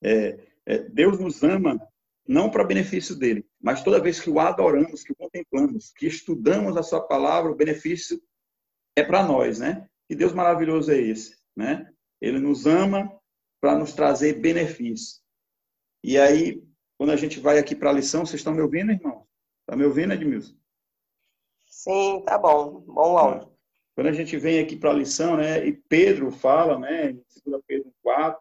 É, 0.00 0.46
é, 0.64 0.78
Deus 0.78 1.18
nos 1.18 1.42
ama 1.42 1.84
não 2.24 2.48
para 2.48 2.62
benefício 2.62 3.16
dele, 3.16 3.44
mas 3.60 3.82
toda 3.82 4.00
vez 4.00 4.20
que 4.20 4.30
o 4.30 4.38
adoramos, 4.38 5.02
que 5.02 5.10
o 5.10 5.16
contemplamos, 5.16 5.92
que 5.92 6.06
estudamos 6.06 6.76
a 6.76 6.84
sua 6.84 7.00
palavra, 7.00 7.50
o 7.50 7.56
benefício 7.56 8.22
é 8.94 9.02
para 9.02 9.26
nós, 9.26 9.58
né? 9.58 9.88
Que 10.06 10.14
Deus 10.14 10.32
maravilhoso 10.32 10.92
é 10.92 11.00
esse, 11.00 11.36
né? 11.56 11.92
Ele 12.20 12.38
nos 12.38 12.66
ama 12.66 13.10
para 13.60 13.76
nos 13.76 13.92
trazer 13.92 14.34
benefício. 14.34 15.20
E 16.00 16.16
aí, 16.16 16.62
quando 16.96 17.10
a 17.10 17.16
gente 17.16 17.40
vai 17.40 17.58
aqui 17.58 17.74
para 17.74 17.90
a 17.90 17.94
lição, 17.94 18.24
vocês 18.24 18.38
estão 18.38 18.54
me 18.54 18.62
ouvindo, 18.62 18.92
irmão? 18.92 19.26
Está 19.62 19.76
me 19.76 19.84
ouvindo, 19.84 20.14
Edmilson? 20.14 20.54
Sim, 21.66 22.22
tá 22.24 22.38
bom. 22.38 22.80
Bom 22.86 23.18
áudio. 23.18 23.53
Quando 23.94 24.08
a 24.08 24.12
gente 24.12 24.36
vem 24.36 24.58
aqui 24.58 24.76
para 24.76 24.90
a 24.90 24.94
lição, 24.94 25.36
né, 25.36 25.64
e 25.66 25.72
Pedro 25.72 26.30
fala, 26.30 26.78
né, 26.78 27.10
em 27.10 27.24
2 27.46 27.62
Pedro 27.66 27.92
4, 28.02 28.40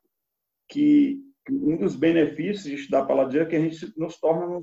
que 0.67 1.19
um 1.49 1.77
dos 1.77 1.95
benefícios 1.95 2.63
de 2.63 2.75
estudar 2.75 3.01
a 3.01 3.05
palavra 3.05 3.31
de 3.31 3.37
Deus 3.37 3.47
é 3.47 3.49
que 3.49 3.55
a 3.55 3.61
gente 3.61 3.93
nos 3.99 4.17
torna 4.19 4.59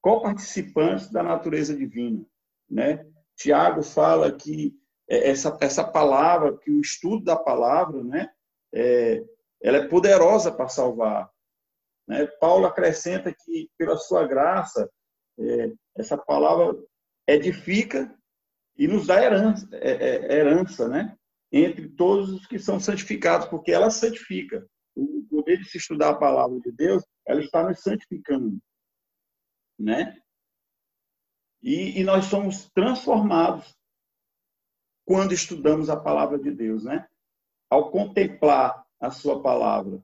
co-participantes 0.00 1.10
da 1.10 1.22
natureza 1.22 1.76
divina, 1.76 2.24
né? 2.68 3.06
Tiago 3.36 3.82
fala 3.82 4.32
que 4.32 4.74
é, 5.08 5.30
essa, 5.30 5.56
essa 5.60 5.84
palavra, 5.84 6.56
que 6.56 6.70
o 6.70 6.80
estudo 6.80 7.24
da 7.24 7.36
palavra, 7.36 8.02
né, 8.02 8.28
é, 8.74 9.24
ela 9.62 9.78
é 9.78 9.88
poderosa 9.88 10.50
para 10.50 10.68
salvar. 10.68 11.30
Né? 12.06 12.26
Paulo 12.40 12.66
acrescenta 12.66 13.32
que, 13.32 13.70
pela 13.76 13.96
sua 13.96 14.26
graça, 14.26 14.90
é, 15.38 15.72
essa 15.96 16.16
palavra 16.16 16.76
edifica 17.26 18.12
e 18.78 18.86
nos 18.86 19.06
dá 19.06 19.22
herança, 19.22 19.68
é, 19.72 19.90
é, 19.90 20.38
herança 20.38 20.88
né? 20.88 21.16
entre 21.50 21.88
todos 21.88 22.30
os 22.30 22.46
que 22.46 22.58
são 22.58 22.78
santificados, 22.78 23.48
porque 23.48 23.72
ela 23.72 23.90
santifica 23.90 24.66
o 24.94 25.26
poder 25.28 25.58
de 25.58 25.68
se 25.68 25.78
estudar 25.78 26.10
a 26.10 26.18
palavra 26.18 26.60
de 26.60 26.70
Deus, 26.70 27.02
ela 27.26 27.40
está 27.40 27.66
nos 27.66 27.80
santificando, 27.80 28.58
né? 29.78 30.20
E, 31.62 32.00
e 32.00 32.04
nós 32.04 32.26
somos 32.26 32.70
transformados 32.70 33.76
quando 35.04 35.32
estudamos 35.32 35.88
a 35.88 35.96
palavra 35.96 36.38
de 36.38 36.50
Deus, 36.50 36.84
né? 36.84 37.06
Ao 37.70 37.90
contemplar 37.90 38.84
a 39.00 39.10
sua 39.10 39.42
palavra, 39.42 40.02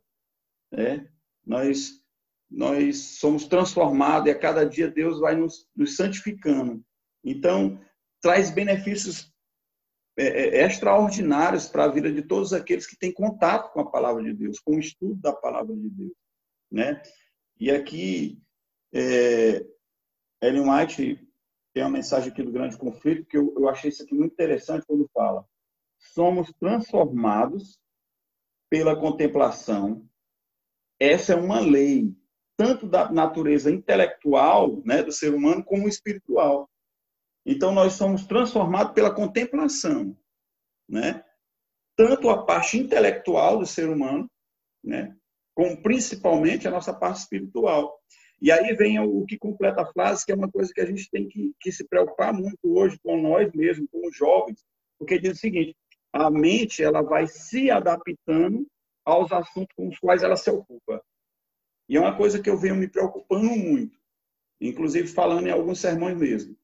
né? 0.72 1.08
Nós 1.44 2.02
nós 2.50 3.18
somos 3.18 3.46
transformados 3.46 4.28
e 4.28 4.30
a 4.30 4.38
cada 4.38 4.64
dia 4.64 4.88
Deus 4.88 5.18
vai 5.18 5.34
nos, 5.34 5.68
nos 5.74 5.96
santificando. 5.96 6.84
Então, 7.24 7.80
traz 8.24 8.50
benefícios 8.50 9.30
é, 10.16 10.24
é, 10.24 10.66
extraordinários 10.66 11.68
para 11.68 11.84
a 11.84 11.88
vida 11.88 12.10
de 12.10 12.22
todos 12.22 12.54
aqueles 12.54 12.86
que 12.86 12.96
têm 12.96 13.12
contato 13.12 13.70
com 13.70 13.80
a 13.80 13.90
palavra 13.90 14.22
de 14.22 14.32
Deus, 14.32 14.58
com 14.60 14.76
o 14.76 14.80
estudo 14.80 15.16
da 15.16 15.30
palavra 15.30 15.76
de 15.76 15.90
Deus, 15.90 16.14
né? 16.72 17.02
E 17.60 17.70
aqui 17.70 18.40
é, 18.94 19.62
Ellen 20.40 20.70
White 20.70 21.28
tem 21.74 21.82
uma 21.82 21.90
mensagem 21.90 22.32
aqui 22.32 22.42
do 22.42 22.50
grande 22.50 22.78
conflito 22.78 23.26
que 23.26 23.36
eu, 23.36 23.52
eu 23.58 23.68
achei 23.68 23.90
isso 23.90 24.02
aqui 24.02 24.14
muito 24.14 24.32
interessante 24.32 24.86
quando 24.86 25.06
fala: 25.12 25.44
somos 25.98 26.50
transformados 26.58 27.78
pela 28.70 28.98
contemplação. 28.98 30.08
Essa 30.98 31.34
é 31.34 31.36
uma 31.36 31.60
lei 31.60 32.16
tanto 32.56 32.86
da 32.86 33.12
natureza 33.12 33.70
intelectual, 33.70 34.80
né, 34.82 35.02
do 35.02 35.12
ser 35.12 35.34
humano, 35.34 35.62
como 35.62 35.88
espiritual. 35.88 36.70
Então, 37.46 37.72
nós 37.72 37.94
somos 37.94 38.26
transformados 38.26 38.94
pela 38.94 39.14
contemplação, 39.14 40.16
né? 40.88 41.22
Tanto 41.96 42.30
a 42.30 42.44
parte 42.44 42.78
intelectual 42.78 43.58
do 43.58 43.66
ser 43.66 43.88
humano, 43.88 44.28
né? 44.82 45.14
Como 45.54 45.80
principalmente 45.82 46.66
a 46.66 46.70
nossa 46.70 46.92
parte 46.92 47.20
espiritual. 47.20 48.00
E 48.40 48.50
aí 48.50 48.74
vem 48.74 48.98
o 48.98 49.24
que 49.26 49.38
completa 49.38 49.82
a 49.82 49.86
frase, 49.92 50.24
que 50.24 50.32
é 50.32 50.34
uma 50.34 50.50
coisa 50.50 50.72
que 50.72 50.80
a 50.80 50.86
gente 50.86 51.08
tem 51.10 51.28
que, 51.28 51.52
que 51.60 51.70
se 51.70 51.86
preocupar 51.86 52.32
muito 52.32 52.58
hoje 52.64 52.98
com 53.02 53.20
nós 53.20 53.52
mesmos, 53.52 53.88
com 53.90 54.08
os 54.08 54.16
jovens, 54.16 54.64
porque 54.98 55.18
diz 55.18 55.36
o 55.36 55.40
seguinte: 55.40 55.76
a 56.12 56.30
mente 56.30 56.82
ela 56.82 57.02
vai 57.02 57.26
se 57.26 57.70
adaptando 57.70 58.66
aos 59.04 59.30
assuntos 59.32 59.74
com 59.76 59.88
os 59.88 59.98
quais 59.98 60.22
ela 60.22 60.36
se 60.36 60.50
ocupa. 60.50 61.02
E 61.88 61.96
é 61.96 62.00
uma 62.00 62.16
coisa 62.16 62.40
que 62.40 62.48
eu 62.48 62.56
venho 62.56 62.74
me 62.74 62.88
preocupando 62.88 63.50
muito, 63.50 63.96
inclusive 64.58 65.06
falando 65.08 65.46
em 65.46 65.50
alguns 65.50 65.78
sermões 65.78 66.16
mesmo 66.16 66.56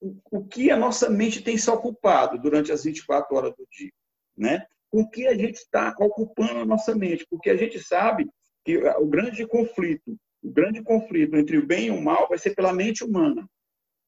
o, 0.00 0.44
que 0.44 0.70
a 0.70 0.76
nossa 0.76 1.08
mente 1.08 1.42
tem 1.42 1.56
se 1.56 1.70
ocupado 1.70 2.38
durante 2.38 2.72
as 2.72 2.84
24 2.84 3.34
horas 3.34 3.54
do 3.56 3.66
dia, 3.70 3.92
né? 4.36 4.66
O 4.92 5.08
que 5.08 5.26
a 5.26 5.34
gente 5.34 5.56
está 5.56 5.94
ocupando 5.98 6.60
a 6.60 6.64
nossa 6.64 6.94
mente, 6.94 7.26
porque 7.28 7.50
a 7.50 7.56
gente 7.56 7.78
sabe 7.82 8.26
que 8.64 8.78
o 8.78 9.06
grande 9.06 9.46
conflito, 9.46 10.16
o 10.42 10.50
grande 10.50 10.82
conflito 10.82 11.36
entre 11.36 11.58
o 11.58 11.66
bem 11.66 11.86
e 11.86 11.90
o 11.90 12.00
mal 12.00 12.28
vai 12.28 12.38
ser 12.38 12.54
pela 12.54 12.72
mente 12.72 13.04
humana. 13.04 13.48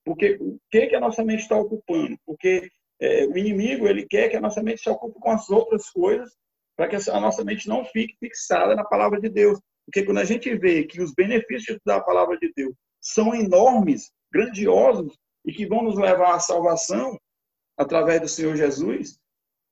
Porque 0.04 0.38
o 0.40 0.58
que 0.70 0.86
que 0.86 0.94
a 0.94 1.00
nossa 1.00 1.24
mente 1.24 1.42
está 1.42 1.56
ocupando? 1.56 2.16
Porque 2.24 2.70
é, 3.00 3.26
o 3.26 3.36
inimigo 3.36 3.86
ele 3.86 4.06
quer 4.06 4.28
que 4.28 4.36
a 4.36 4.40
nossa 4.40 4.62
mente 4.62 4.82
se 4.82 4.88
ocupe 4.88 5.20
com 5.20 5.30
as 5.30 5.50
outras 5.50 5.90
coisas 5.90 6.30
para 6.76 6.88
que 6.88 6.96
a 6.96 7.20
nossa 7.20 7.44
mente 7.44 7.68
não 7.68 7.84
fique 7.84 8.16
fixada 8.18 8.74
na 8.74 8.84
palavra 8.84 9.20
de 9.20 9.28
Deus. 9.28 9.60
Porque 9.84 10.04
quando 10.04 10.18
a 10.18 10.24
gente 10.24 10.54
vê 10.56 10.84
que 10.84 11.00
os 11.00 11.12
benefícios 11.12 11.78
da 11.84 12.00
palavra 12.00 12.38
de 12.38 12.52
Deus 12.54 12.74
são 13.00 13.34
enormes, 13.34 14.10
grandiosos, 14.32 15.18
e 15.44 15.52
que 15.52 15.66
vão 15.66 15.82
nos 15.82 15.96
levar 15.96 16.34
à 16.34 16.40
salvação 16.40 17.18
através 17.76 18.20
do 18.20 18.28
Senhor 18.28 18.56
Jesus, 18.56 19.18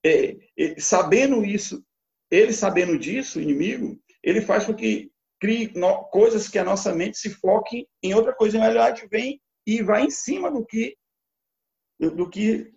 é, 0.05 0.37
é, 0.57 0.81
sabendo 0.81 1.45
isso, 1.45 1.85
ele 2.31 2.53
sabendo 2.53 2.99
disso, 2.99 3.39
o 3.39 3.43
inimigo, 3.43 4.01
ele 4.23 4.41
faz 4.41 4.65
com 4.65 4.75
que 4.75 5.11
crie 5.41 5.73
no, 5.75 6.05
coisas 6.05 6.49
que 6.49 6.59
a 6.59 6.65
nossa 6.65 6.95
mente 6.95 7.19
se 7.19 7.31
foque 7.31 7.87
em 8.03 8.15
outra 8.15 8.35
coisa. 8.35 8.59
Na 8.59 8.67
verdade, 8.67 9.07
vem 9.11 9.41
e 9.67 9.83
vai 9.83 10.05
em 10.05 10.11
cima 10.11 10.51
do 10.51 10.65
que 10.65 10.97
do 11.99 12.29
que 12.29 12.73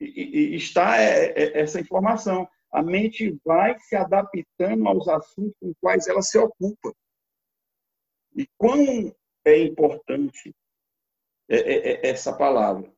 está 0.00 1.00
é, 1.00 1.26
é, 1.26 1.60
essa 1.60 1.80
informação. 1.80 2.48
A 2.72 2.82
mente 2.82 3.38
vai 3.44 3.78
se 3.78 3.94
adaptando 3.94 4.88
aos 4.88 5.06
assuntos 5.08 5.54
com 5.60 5.72
quais 5.80 6.08
ela 6.08 6.22
se 6.22 6.36
ocupa. 6.38 6.92
E 8.36 8.48
quão 8.58 9.14
é 9.44 9.58
importante 9.58 10.52
essa 11.48 12.32
palavra, 12.32 12.92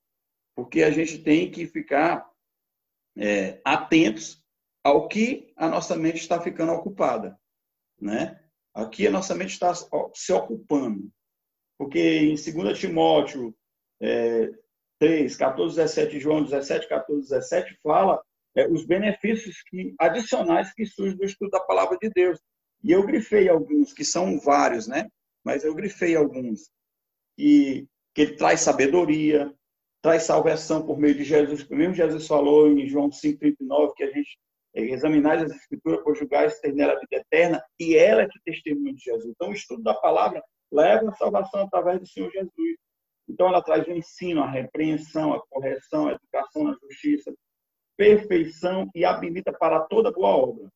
porque 0.55 0.83
a 0.83 0.91
gente 0.91 1.19
tem 1.19 1.51
que 1.51 1.67
ficar 1.67 2.29
é, 3.17 3.61
atentos 3.65 4.43
ao 4.85 5.09
que 5.09 5.53
a 5.57 5.69
nossa 5.69 5.97
mente 5.97 6.19
está 6.19 6.41
ficando 6.41 6.73
ocupada, 6.73 7.39
né? 8.01 8.41
Aqui 8.73 9.07
a 9.07 9.11
nossa 9.11 9.35
mente 9.35 9.53
está 9.53 9.73
se 9.75 10.33
ocupando, 10.33 11.11
porque 11.79 11.99
em 11.99 12.35
2 12.35 12.79
Timóteo 12.79 13.57
é, 14.01 14.51
3, 14.99 15.37
14, 15.37 15.77
17, 15.77 16.21
João 16.21 16.45
17, 16.45 16.89
14, 16.89 17.29
17, 17.29 17.79
fala 17.83 18.23
é, 18.55 18.69
os 18.69 18.87
benefícios 18.87 19.63
que, 19.63 19.95
adicionais 19.99 20.73
que 20.73 20.87
surgem 20.87 21.17
do 21.17 21.25
estudo 21.25 21.51
da 21.51 21.61
palavra 21.61 21.99
de 22.01 22.09
Deus. 22.11 22.41
E 22.83 22.93
eu 22.93 23.05
grifei 23.05 23.49
alguns, 23.49 23.93
que 23.93 24.05
são 24.05 24.39
vários, 24.39 24.87
né? 24.87 25.09
Mas 25.45 25.65
eu 25.65 25.75
grifei 25.75 26.15
alguns. 26.17 26.71
E 27.39 27.87
que 28.17 28.23
ele 28.23 28.35
traz 28.35 28.63
sabedoria, 28.63 29.55
traz 30.01 30.23
salvação 30.23 30.87
por 30.87 30.99
meio 30.99 31.15
de 31.15 31.23
Jesus. 31.23 31.69
Mesmo 31.69 31.93
Jesus 31.93 32.27
falou 32.27 32.67
em 32.67 32.89
João 32.89 33.11
5,39 33.11 33.93
que 33.95 34.05
a 34.05 34.11
gente 34.11 34.39
é, 34.75 34.81
examinar 34.85 35.37
as 35.37 35.53
escrituras 35.53 36.03
conjugais 36.03 36.59
ter 36.61 36.73
nela 36.73 36.95
a 36.95 36.99
vida 36.99 37.17
eterna 37.17 37.63
e 37.79 37.95
ela 37.95 38.23
é 38.23 38.27
que 38.27 38.41
testemunha 38.43 38.95
de 38.95 39.05
Jesus. 39.05 39.27
Então, 39.27 39.51
o 39.51 39.53
estudo 39.53 39.83
da 39.83 39.93
palavra 39.93 40.43
leva 40.73 41.11
a 41.11 41.15
salvação 41.15 41.65
através 41.65 42.01
do 42.01 42.07
Senhor 42.07 42.33
Jesus. 42.33 42.79
Então, 43.29 43.49
ela 43.49 43.61
traz 43.61 43.87
o 43.87 43.93
ensino, 43.93 44.43
a 44.43 44.51
repreensão, 44.51 45.35
a 45.35 45.47
correção, 45.51 46.09
a 46.09 46.13
educação, 46.13 46.69
a 46.69 46.77
justiça, 46.83 47.35
perfeição 47.99 48.91
e 48.95 49.05
habilita 49.05 49.53
para 49.53 49.81
toda 49.81 50.11
boa 50.11 50.35
obra. 50.35 50.71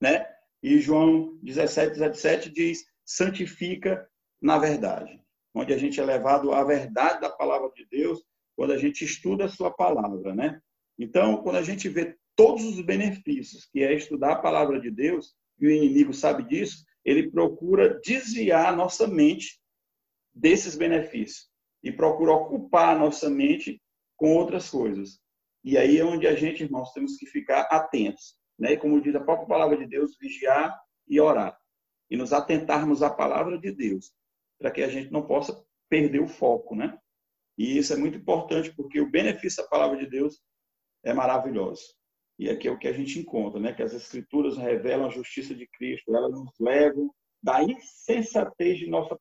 Né? 0.00 0.26
E 0.60 0.80
João 0.80 1.38
17, 1.44 1.92
17 1.92 2.50
diz: 2.50 2.84
santifica 3.04 4.10
na 4.42 4.58
verdade, 4.58 5.20
onde 5.54 5.72
a 5.72 5.78
gente 5.78 6.00
é 6.00 6.04
levado 6.04 6.52
à 6.52 6.62
verdade 6.64 7.20
da 7.20 7.30
palavra 7.30 7.70
de 7.74 7.86
Deus 7.90 8.22
quando 8.56 8.72
a 8.72 8.78
gente 8.78 9.04
estuda 9.04 9.46
a 9.46 9.48
sua 9.48 9.70
palavra, 9.70 10.34
né? 10.34 10.60
Então, 10.98 11.42
quando 11.42 11.56
a 11.56 11.62
gente 11.62 11.88
vê 11.88 12.16
todos 12.36 12.64
os 12.64 12.80
benefícios 12.80 13.66
que 13.66 13.82
é 13.82 13.94
estudar 13.94 14.32
a 14.32 14.40
palavra 14.40 14.80
de 14.80 14.90
Deus, 14.90 15.34
e 15.58 15.66
o 15.66 15.70
inimigo 15.70 16.12
sabe 16.12 16.42
disso, 16.44 16.84
ele 17.04 17.30
procura 17.30 18.00
desviar 18.00 18.66
a 18.66 18.76
nossa 18.76 19.06
mente 19.06 19.60
desses 20.34 20.76
benefícios 20.76 21.48
e 21.82 21.90
procura 21.90 22.32
ocupar 22.32 22.94
a 22.94 22.98
nossa 22.98 23.28
mente 23.28 23.80
com 24.16 24.34
outras 24.34 24.68
coisas. 24.68 25.18
E 25.64 25.76
aí 25.76 25.98
é 25.98 26.04
onde 26.04 26.26
a 26.26 26.34
gente, 26.34 26.62
irmãos, 26.62 26.92
temos 26.92 27.16
que 27.16 27.26
ficar 27.26 27.62
atentos, 27.62 28.36
né? 28.58 28.72
E 28.72 28.76
como 28.76 29.00
diz 29.00 29.14
a 29.14 29.20
própria 29.20 29.48
palavra 29.48 29.76
de 29.76 29.86
Deus, 29.86 30.16
vigiar 30.18 30.78
e 31.08 31.20
orar. 31.20 31.58
E 32.10 32.16
nos 32.16 32.32
atentarmos 32.32 33.02
à 33.02 33.10
palavra 33.10 33.58
de 33.58 33.72
Deus, 33.72 34.12
para 34.60 34.70
que 34.70 34.82
a 34.82 34.88
gente 34.88 35.10
não 35.10 35.26
possa 35.26 35.64
perder 35.88 36.20
o 36.20 36.28
foco, 36.28 36.76
né? 36.76 36.96
E 37.58 37.78
isso 37.78 37.92
é 37.92 37.96
muito 37.96 38.18
importante, 38.18 38.72
porque 38.74 39.00
o 39.00 39.10
benefício 39.10 39.62
da 39.62 39.68
palavra 39.68 39.96
de 39.96 40.06
Deus 40.06 40.40
é 41.02 41.12
maravilhoso. 41.12 41.82
E 42.38 42.48
aqui 42.48 42.68
é 42.68 42.70
o 42.70 42.78
que 42.78 42.86
a 42.86 42.92
gente 42.92 43.18
encontra, 43.18 43.58
né? 43.58 43.72
Que 43.72 43.82
as 43.82 43.92
escrituras 43.92 44.56
revelam 44.56 45.06
a 45.06 45.10
justiça 45.10 45.54
de 45.54 45.66
Cristo, 45.66 46.14
elas 46.14 46.32
nos 46.32 46.52
levam 46.60 47.12
da 47.42 47.62
insensatez 47.62 48.78
de 48.78 48.86
nossa 48.86 49.18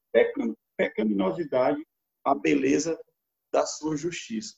pecaminosidade 0.78 1.82
à 2.24 2.36
beleza 2.36 3.00
da 3.52 3.66
sua 3.66 3.96
justiça. 3.96 4.56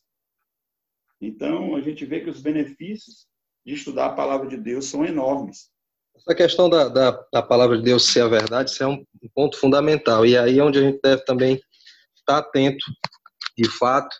Então, 1.19 1.75
a 1.75 1.81
gente 1.81 2.05
vê 2.05 2.21
que 2.21 2.29
os 2.29 2.41
benefícios 2.41 3.27
de 3.63 3.75
estudar 3.75 4.07
a 4.07 4.15
palavra 4.15 4.47
de 4.47 4.57
Deus 4.57 4.85
são 4.85 5.05
enormes. 5.05 5.71
Essa 6.15 6.35
questão 6.35 6.69
da, 6.69 6.87
da, 6.87 7.11
da 7.33 7.41
palavra 7.41 7.77
de 7.77 7.83
Deus 7.83 8.05
ser 8.05 8.21
a 8.21 8.27
verdade, 8.27 8.69
isso 8.69 8.83
é 8.83 8.87
um 8.87 9.03
ponto 9.33 9.57
fundamental. 9.57 10.25
E 10.25 10.37
aí 10.37 10.59
é 10.59 10.63
onde 10.63 10.79
a 10.79 10.81
gente 10.81 10.99
deve 11.01 11.23
também 11.23 11.59
estar 12.15 12.37
atento, 12.37 12.85
de 13.57 13.69
fato, 13.69 14.15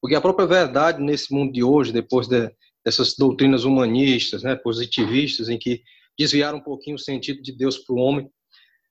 porque 0.00 0.14
a 0.14 0.20
própria 0.20 0.46
verdade 0.46 1.02
nesse 1.02 1.32
mundo 1.32 1.52
de 1.52 1.62
hoje, 1.62 1.92
depois 1.92 2.28
de, 2.28 2.50
dessas 2.84 3.14
doutrinas 3.16 3.64
humanistas, 3.64 4.42
né, 4.42 4.54
positivistas, 4.54 5.48
em 5.48 5.58
que 5.58 5.82
desviaram 6.18 6.58
um 6.58 6.62
pouquinho 6.62 6.96
o 6.96 6.98
sentido 6.98 7.42
de 7.42 7.52
Deus 7.52 7.78
para 7.78 7.94
o 7.94 7.98
homem, 7.98 8.30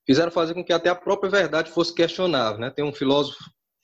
fizeram 0.06 0.32
fazer 0.32 0.54
com 0.54 0.64
que 0.64 0.74
até 0.74 0.90
a 0.90 0.96
própria 0.96 1.30
verdade 1.30 1.72
fosse 1.72 1.94
questionável. 1.94 2.60
Né? 2.60 2.70
Tem 2.70 2.84
um 2.84 2.94
filósofo 2.94 3.38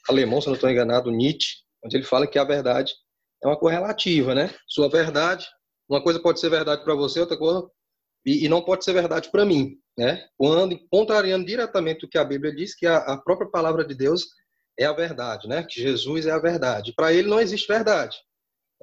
alemão, 0.10 0.42
se 0.42 0.48
não 0.48 0.56
estou 0.56 0.70
enganado, 0.70 1.12
Nietzsche, 1.12 1.58
onde 1.84 1.98
ele 1.98 2.04
fala 2.04 2.28
que 2.28 2.38
a 2.38 2.44
verdade 2.44 2.94
é 3.44 3.48
uma 3.48 3.58
correlativa, 3.58 4.36
né? 4.36 4.54
Sua 4.68 4.88
verdade, 4.90 5.48
uma 5.90 6.02
coisa 6.02 6.20
pode 6.20 6.40
ser 6.40 6.50
verdade 6.50 6.84
para 6.84 6.94
você, 6.94 7.20
outra 7.20 7.38
coisa 7.38 7.68
e, 8.26 8.46
e, 8.46 8.50
não 8.50 8.62
pode 8.62 8.84
ser 8.84 8.94
verdade 8.94 9.30
para 9.32 9.46
mim, 9.46 9.78
né? 9.98 10.26
Quando 10.38 10.80
contrariando 10.90 11.46
diretamente 11.46 12.06
o 12.06 12.10
que 12.10 12.18
a 12.18 12.24
Bíblia 12.24 12.54
diz, 12.54 12.76
que 12.76 12.86
a, 12.86 12.98
a 12.98 13.18
própria 13.18 13.50
palavra 13.50 13.86
de 13.86 13.96
Deus 13.96 14.28
é 14.80 14.86
a 14.86 14.94
verdade, 14.94 15.48
né? 15.48 15.64
Que 15.64 15.82
Jesus 15.82 16.26
é 16.26 16.32
a 16.32 16.40
verdade. 16.40 16.94
Para 16.96 17.14
ele 17.14 17.28
não 17.28 17.40
existe 17.40 17.68
verdade. 17.68 18.18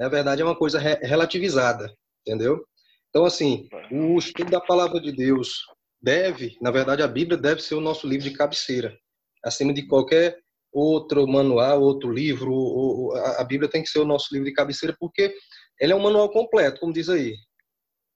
A 0.01 0.09
verdade 0.09 0.43
é 0.43 0.45
uma 0.45 0.57
coisa 0.57 0.79
re 0.79 0.95
relativizada, 1.03 1.93
entendeu? 2.27 2.65
Então, 3.11 3.25
assim, 3.25 3.69
o 3.91 4.19
estudo 4.19 4.51
da 4.51 4.61
palavra 4.61 5.01
de 5.01 5.13
Deus 5.13 5.63
deve, 6.01 6.57
na 6.61 6.71
verdade, 6.71 7.03
a 7.03 7.09
Bíblia 7.09 7.37
deve 7.37 7.61
ser 7.63 7.75
o 7.75 7.81
nosso 7.81 8.07
livro 8.07 8.29
de 8.29 8.37
cabeceira, 8.37 8.97
acima 9.45 9.73
de 9.73 9.87
qualquer 9.87 10.39
outro 10.73 11.27
manual, 11.27 11.83
outro 11.83 12.13
livro. 12.13 13.13
a 13.39 13.45
Bíblia 13.45 13.69
tem 13.69 13.83
que 13.83 13.89
ser 13.89 13.99
o 14.01 14.05
nosso 14.05 14.29
livro 14.33 14.49
de 14.49 14.55
cabeceira, 14.55 14.95
porque 14.99 15.35
ele 15.81 15.93
é 15.93 15.97
um 15.97 16.03
manual 16.03 16.31
completo, 16.31 16.81
como 16.81 16.93
diz 16.93 17.09
aí. 17.09 17.35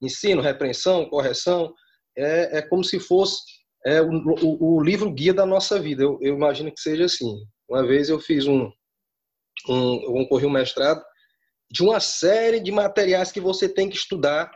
Ensino, 0.02 0.42
repreensão, 0.42 1.08
correção, 1.08 1.72
é, 2.16 2.58
é 2.58 2.62
como 2.62 2.82
se 2.82 2.98
fosse 2.98 3.40
é, 3.86 4.00
o, 4.00 4.10
o, 4.10 4.76
o 4.76 4.82
livro 4.82 5.12
guia 5.12 5.32
da 5.32 5.46
nossa 5.46 5.78
vida. 5.78 6.02
Eu, 6.02 6.18
eu, 6.20 6.34
imagino 6.34 6.72
que 6.72 6.80
seja 6.80 7.04
assim. 7.04 7.34
Uma 7.68 7.86
vez 7.86 8.08
eu 8.08 8.18
fiz 8.18 8.46
um, 8.46 8.70
um 9.68 10.02
eu 10.02 10.12
concorri 10.12 10.46
um 10.46 10.50
mestrado 10.50 11.02
de 11.70 11.82
uma 11.82 12.00
série 12.00 12.60
de 12.60 12.70
materiais 12.70 13.32
que 13.32 13.40
você 13.40 13.68
tem 13.68 13.88
que 13.88 13.96
estudar, 13.96 14.50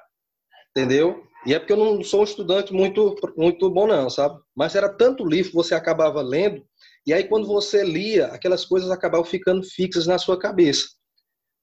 entendeu? 0.70 1.24
E 1.46 1.54
é 1.54 1.58
porque 1.58 1.72
eu 1.72 1.76
não 1.76 2.02
sou 2.02 2.20
um 2.20 2.24
estudante 2.24 2.72
muito 2.72 3.14
muito 3.36 3.70
bom 3.70 3.86
não, 3.86 4.10
sabe? 4.10 4.38
Mas 4.54 4.74
era 4.74 4.88
tanto 4.88 5.24
livro 5.24 5.50
que 5.50 5.56
você 5.56 5.74
acabava 5.74 6.20
lendo 6.20 6.62
e 7.06 7.12
aí, 7.12 7.22
quando 7.22 7.46
você 7.46 7.84
lia, 7.84 8.26
aquelas 8.26 8.64
coisas 8.64 8.90
acabavam 8.90 9.24
ficando 9.24 9.62
fixas 9.62 10.08
na 10.08 10.18
sua 10.18 10.36
cabeça. 10.36 10.88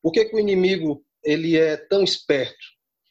Por 0.01 0.13
que, 0.13 0.23
que 0.23 0.35
o 0.35 0.39
inimigo 0.39 1.05
ele 1.21 1.57
é 1.57 1.75
tão 1.75 2.01
esperto? 2.01 2.65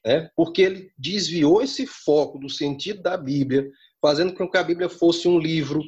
É, 0.05 0.29
porque 0.35 0.63
ele 0.63 0.91
desviou 0.99 1.63
esse 1.63 1.87
foco 1.87 2.39
do 2.39 2.49
sentido 2.49 3.03
da 3.03 3.17
Bíblia, 3.17 3.71
fazendo 4.01 4.35
com 4.35 4.51
que 4.51 4.59
a 4.59 4.65
Bíblia 4.65 4.89
fosse 4.89 5.29
um 5.29 5.39
livro, 5.39 5.81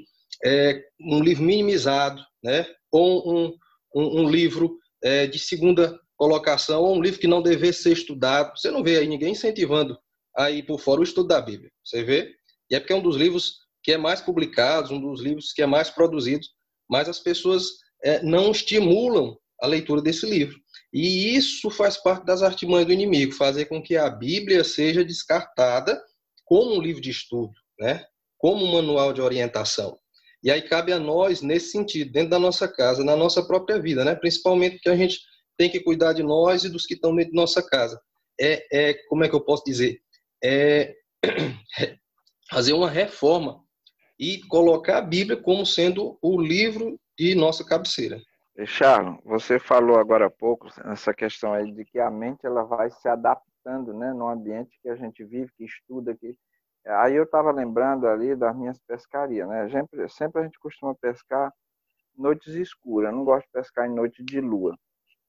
é, 0.45 0.81
um 1.01 1.21
livro 1.21 1.43
minimizado, 1.43 2.23
né? 2.43 2.65
ou 2.93 3.29
um, 3.29 3.57
um, 3.95 4.21
um 4.23 4.31
livro 4.31 4.79
é, 5.03 5.27
de 5.27 5.39
segunda 5.39 5.99
colocação, 6.17 6.83
ou 6.83 6.97
um 6.97 7.03
livro 7.03 7.19
que 7.19 7.27
não 7.27 7.43
devesse 7.43 7.83
ser 7.83 7.93
estudado. 7.93 8.57
Você 8.57 8.71
não 8.71 8.85
vê 8.85 8.99
aí 8.99 9.09
ninguém 9.09 9.33
incentivando 9.33 9.99
aí 10.37 10.63
por 10.63 10.79
fora 10.79 11.01
o 11.01 11.05
estudo 11.05 11.29
da 11.29 11.41
Bíblia. 11.41 11.71
Você 11.85 12.05
vê? 12.05 12.33
E 12.71 12.77
é 12.77 12.81
porque 12.81 12.93
é 12.93 12.97
um 12.97 13.03
dos 13.03 13.17
livros 13.17 13.59
que 13.83 13.93
é 13.93 13.99
mais 13.99 14.21
publicado, 14.21 14.95
um 14.95 15.01
dos 15.01 15.21
livros 15.21 15.53
que 15.53 15.61
é 15.61 15.67
mais 15.67 15.91
produzido, 15.91 16.47
mas 16.89 17.09
as 17.09 17.19
pessoas 17.19 17.65
é, 18.03 18.23
não 18.23 18.51
estimulam 18.51 19.37
a 19.61 19.67
leitura 19.67 20.01
desse 20.01 20.27
livro. 20.27 20.59
E 20.95 21.35
isso 21.35 21.71
faz 21.71 21.97
parte 21.97 22.25
das 22.25 22.41
artimanhas 22.41 22.87
do 22.87 22.93
inimigo, 22.93 23.33
fazer 23.33 23.65
com 23.65 23.83
que 23.83 23.97
a 23.97 24.09
Bíblia 24.09 24.63
seja 24.63 25.05
descartada 25.05 26.01
como 26.45 26.77
um 26.77 26.81
livro 26.81 27.03
de 27.03 27.11
estudo, 27.11 27.53
né? 27.81 28.07
como 28.39 28.65
um 28.65 28.73
manual 28.73 29.13
de 29.13 29.21
orientação. 29.21 29.99
E 30.41 30.53
aí 30.53 30.63
cabe 30.63 30.93
a 30.93 30.99
nós, 31.01 31.43
nesse 31.43 31.73
sentido, 31.73 32.13
dentro 32.13 32.31
da 32.31 32.39
nossa 32.39 32.69
casa, 32.69 33.03
na 33.03 33.17
nossa 33.17 33.45
própria 33.45 33.81
vida, 33.81 34.05
né? 34.05 34.15
principalmente 34.15 34.75
porque 34.75 34.89
a 34.89 34.97
gente 34.97 35.19
tem 35.57 35.69
que 35.69 35.81
cuidar 35.81 36.13
de 36.13 36.23
nós 36.23 36.63
e 36.63 36.69
dos 36.69 36.87
que 36.87 36.95
estão 36.95 37.13
dentro 37.13 37.33
de 37.33 37.37
nossa 37.37 37.61
casa. 37.61 38.01
É, 38.41 38.65
é 38.71 38.95
como 39.09 39.25
é 39.25 39.29
que 39.29 39.35
eu 39.35 39.45
posso 39.45 39.65
dizer? 39.65 39.99
É 40.43 40.95
fazer 42.49 42.73
uma 42.73 42.89
reforma 42.89 43.61
e 44.17 44.39
colocar 44.43 44.99
a 44.99 45.03
Bíblia 45.03 45.37
como 45.37 45.67
sendo 45.67 46.17
o 46.23 46.41
livro 46.41 47.01
de 47.19 47.35
nossa 47.35 47.65
cabeceira. 47.65 48.23
Charles, 48.67 49.19
você 49.25 49.59
falou 49.59 49.99
agora 49.99 50.27
há 50.27 50.31
pouco 50.31 50.69
essa 50.85 51.13
questão 51.13 51.53
aí 51.53 51.73
de 51.73 51.85
que 51.85 51.99
a 51.99 52.09
mente 52.11 52.47
ela 52.47 52.63
vai 52.63 52.89
se 52.91 53.09
adaptando, 53.09 53.93
né, 53.93 54.13
no 54.13 54.29
ambiente 54.29 54.79
que 54.81 54.89
a 54.89 54.95
gente 54.95 55.25
vive, 55.25 55.53
que 55.57 55.65
estuda, 55.65 56.15
que 56.15 56.37
aí 56.87 57.15
eu 57.17 57.25
estava 57.25 57.51
lembrando 57.51 58.07
ali 58.07 58.37
das 58.37 58.55
minhas 58.57 58.79
pescarias, 58.79 59.49
né? 59.49 59.69
Sempre, 59.71 60.09
sempre 60.09 60.41
a 60.41 60.45
gente 60.45 60.59
costuma 60.61 60.95
pescar 60.95 61.53
noites 62.17 62.55
escuras. 62.55 63.11
Eu 63.11 63.17
não 63.17 63.25
gosto 63.25 63.47
de 63.47 63.53
pescar 63.53 63.87
em 63.87 63.95
noite 63.95 64.23
de 64.23 64.41
lua 64.41 64.77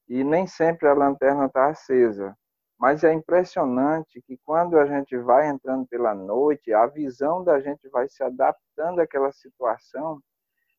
e 0.08 0.22
nem 0.22 0.46
sempre 0.46 0.88
a 0.88 0.94
lanterna 0.94 1.46
está 1.46 1.66
acesa. 1.68 2.36
Mas 2.78 3.02
é 3.02 3.12
impressionante 3.12 4.22
que 4.22 4.38
quando 4.44 4.78
a 4.78 4.86
gente 4.86 5.16
vai 5.16 5.48
entrando 5.48 5.86
pela 5.88 6.14
noite, 6.14 6.72
a 6.72 6.86
visão 6.86 7.42
da 7.42 7.58
gente 7.58 7.88
vai 7.88 8.06
se 8.08 8.22
adaptando 8.22 9.00
àquela 9.00 9.32
situação 9.32 10.20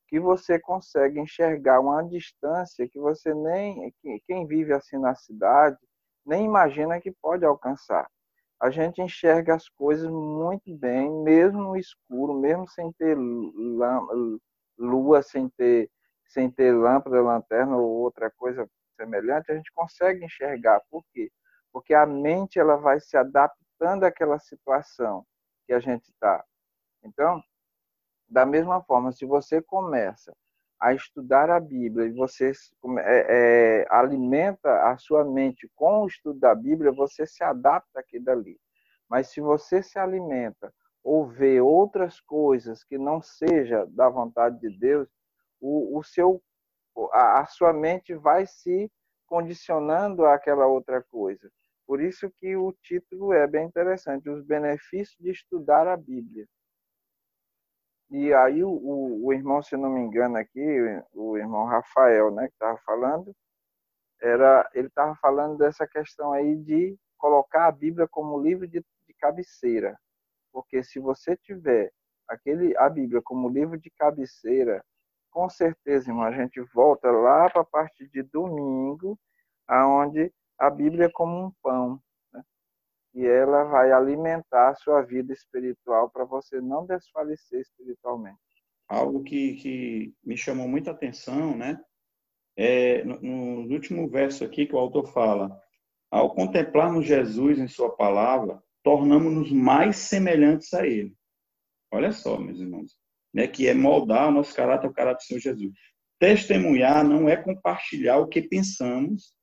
que 0.08 0.20
você 0.20 0.60
consegue 0.60 1.20
enxergar 1.20 1.80
uma 1.80 2.04
distância 2.04 2.88
que 2.88 3.00
você 3.00 3.34
nem 3.34 3.94
quem 4.26 4.48
vive 4.48 4.74
assim 4.74 4.98
na 4.98 5.16
cidade 5.16 5.78
nem 6.26 6.46
imagina 6.46 7.00
que 7.00 7.12
pode 7.22 7.46
alcançar. 7.46 8.08
A 8.62 8.70
gente 8.70 9.02
enxerga 9.02 9.56
as 9.56 9.70
coisas 9.70 10.10
muito 10.10 10.76
bem, 10.76 11.10
mesmo 11.24 11.62
no 11.62 11.78
escuro, 11.78 12.34
mesmo 12.34 12.68
sem 12.68 12.92
ter 12.94 13.18
lua, 14.78 15.22
sem 15.22 15.50
ter 15.50 15.90
sem 16.28 16.52
ter 16.52 16.74
lâmpada, 16.74 17.22
lanterna 17.22 17.78
ou 17.78 17.90
outra 17.90 18.30
coisa 18.32 18.70
semelhante, 18.98 19.52
a 19.52 19.56
gente 19.56 19.72
consegue 19.74 20.26
enxergar. 20.26 20.82
Por 20.90 21.02
quê? 21.14 21.32
porque 21.78 21.94
a 21.94 22.08
mente 22.08 22.58
ela 22.60 22.76
vai 22.76 23.00
se 23.00 23.16
adaptando 23.16 24.04
àquela 24.04 24.40
situação 24.40 25.24
que 25.68 25.74
a 25.74 25.80
gente 25.80 26.10
está. 26.10 26.44
Então, 27.04 27.40
da 28.28 28.46
mesma 28.46 28.82
forma, 28.84 29.12
se 29.12 29.26
você 29.26 29.62
começa 29.62 30.36
a 30.80 30.94
estudar 30.94 31.50
a 31.50 31.60
Bíblia 31.60 32.08
e 32.08 32.12
você 32.12 32.52
é, 33.00 33.82
é, 33.82 33.88
alimenta 33.90 34.90
a 34.90 34.98
sua 34.98 35.26
mente 35.26 35.70
com 35.76 36.04
o 36.04 36.08
estudo 36.08 36.40
da 36.40 36.54
Bíblia, 36.54 36.92
você 36.92 37.26
se 37.26 37.44
adapta 37.44 38.00
aqui 38.00 38.20
dali. 38.20 38.60
Mas 39.10 39.32
se 39.32 39.42
você 39.42 39.82
se 39.82 39.98
alimenta 39.98 40.72
ou 41.04 41.26
vê 41.26 41.62
outras 41.62 42.20
coisas 42.20 42.84
que 42.84 42.98
não 42.98 43.22
seja 43.22 43.86
da 43.90 44.10
vontade 44.10 44.60
de 44.60 44.78
Deus, 44.78 45.08
o, 45.60 45.98
o 45.98 46.04
seu, 46.04 46.42
a, 47.12 47.42
a 47.42 47.46
sua 47.46 47.74
mente 47.74 48.14
vai 48.14 48.46
se 48.46 48.92
condicionando 49.26 50.26
àquela 50.26 50.68
outra 50.68 51.02
coisa. 51.02 51.50
Por 51.88 52.02
isso 52.02 52.30
que 52.38 52.56
o 52.56 52.74
título 52.84 53.32
é 53.34 53.48
bem 53.48 53.66
interessante, 53.66 54.30
os 54.30 54.44
benefícios 54.44 55.18
de 55.20 55.32
estudar 55.32 55.88
a 55.88 55.96
Bíblia. 55.96 56.46
E 58.10 58.34
aí 58.34 58.64
o, 58.64 58.70
o, 58.70 59.28
o 59.28 59.34
irmão, 59.34 59.62
se 59.62 59.76
não 59.76 59.90
me 59.90 60.00
engano 60.00 60.38
aqui, 60.38 60.62
o 61.14 61.38
irmão 61.38 61.66
Rafael, 61.66 62.32
né, 62.32 62.48
que 62.48 62.54
estava 62.54 62.78
falando, 62.86 63.36
era, 64.22 64.70
ele 64.74 64.88
estava 64.88 65.16
falando 65.16 65.58
dessa 65.58 65.86
questão 65.88 66.32
aí 66.32 66.56
de 66.56 66.98
colocar 67.18 67.68
a 67.68 67.72
Bíblia 67.72 68.08
como 68.08 68.42
livro 68.42 68.68
de, 68.68 68.80
de 68.80 69.14
cabeceira. 69.20 69.98
Porque 70.52 70.84
se 70.84 71.00
você 71.00 71.36
tiver 71.36 71.92
aquele 72.28 72.76
a 72.78 72.90
Bíblia 72.90 73.22
como 73.22 73.50
livro 73.50 73.78
de 73.80 73.90
cabeceira, 73.92 74.84
com 75.32 75.50
certeza, 75.50 76.10
irmão, 76.10 76.24
a 76.24 76.32
gente 76.32 76.60
volta 76.74 77.12
lá 77.12 77.50
para 77.50 77.62
a 77.62 77.66
parte 77.66 78.08
de 78.08 78.24
domingo, 78.24 79.20
aonde 79.68 80.34
a 80.58 80.70
Bíblia 80.70 81.06
é 81.06 81.12
como 81.12 81.46
um 81.46 81.52
pão, 81.62 82.02
e 83.18 83.26
ela 83.26 83.64
vai 83.64 83.92
alimentar 83.92 84.70
a 84.70 84.76
sua 84.76 85.02
vida 85.02 85.34
espiritual 85.34 86.08
para 86.08 86.24
você 86.24 86.62
não 86.62 86.86
desfalecer 86.86 87.62
espiritualmente. 87.62 88.38
Algo 88.88 89.24
que, 89.24 89.56
que 89.56 90.14
me 90.24 90.38
chamou 90.38 90.68
muita 90.68 90.92
atenção, 90.92 91.58
né? 91.58 91.80
É, 92.56 93.04
no, 93.04 93.20
no 93.20 93.74
último 93.74 94.08
verso 94.08 94.44
aqui 94.44 94.68
que 94.68 94.76
o 94.76 94.78
autor 94.78 95.12
fala, 95.12 95.60
ao 96.12 96.36
contemplarmos 96.36 97.08
Jesus 97.08 97.58
em 97.58 97.68
sua 97.68 97.90
palavra, 97.90 98.62
tornamos-nos 98.84 99.52
mais 99.52 99.98
semelhantes 99.98 100.72
a 100.76 100.86
ele. 100.86 101.16
Olha 101.92 102.12
só, 102.12 102.40
meus 102.40 102.60
irmãos, 102.60 102.96
né, 103.34 103.48
que 103.48 103.68
é 103.68 103.74
moldar 103.74 104.30
o 104.30 104.32
nosso 104.32 104.56
caráter 104.56 104.86
ao 104.86 104.94
caráter 104.94 105.24
do 105.24 105.28
Senhor 105.28 105.40
Jesus. 105.40 105.74
Testemunhar 106.20 107.04
não 107.04 107.28
é 107.28 107.36
compartilhar 107.36 108.20
o 108.20 108.28
que 108.28 108.44
pensamos, 108.44 109.34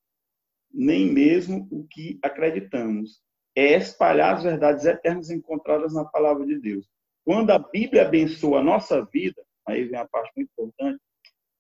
nem 0.73 1.13
mesmo 1.13 1.67
o 1.73 1.85
que 1.91 2.21
acreditamos. 2.23 3.25
É 3.57 3.77
espalhar 3.77 4.35
as 4.35 4.43
verdades 4.43 4.85
eternas 4.85 5.31
encontradas 5.31 5.95
na 5.95 6.05
palavra 6.05 6.45
de 6.45 6.59
Deus. 6.59 6.89
Quando 7.25 7.51
a 7.51 7.59
Bíblia 7.59 8.07
abençoa 8.07 8.61
a 8.61 8.65
nossa 8.65 9.05
vida, 9.05 9.43
aí 9.67 9.85
vem 9.85 9.99
a 9.99 10.07
parte 10.07 10.33
muito 10.37 10.51
importante, 10.53 11.01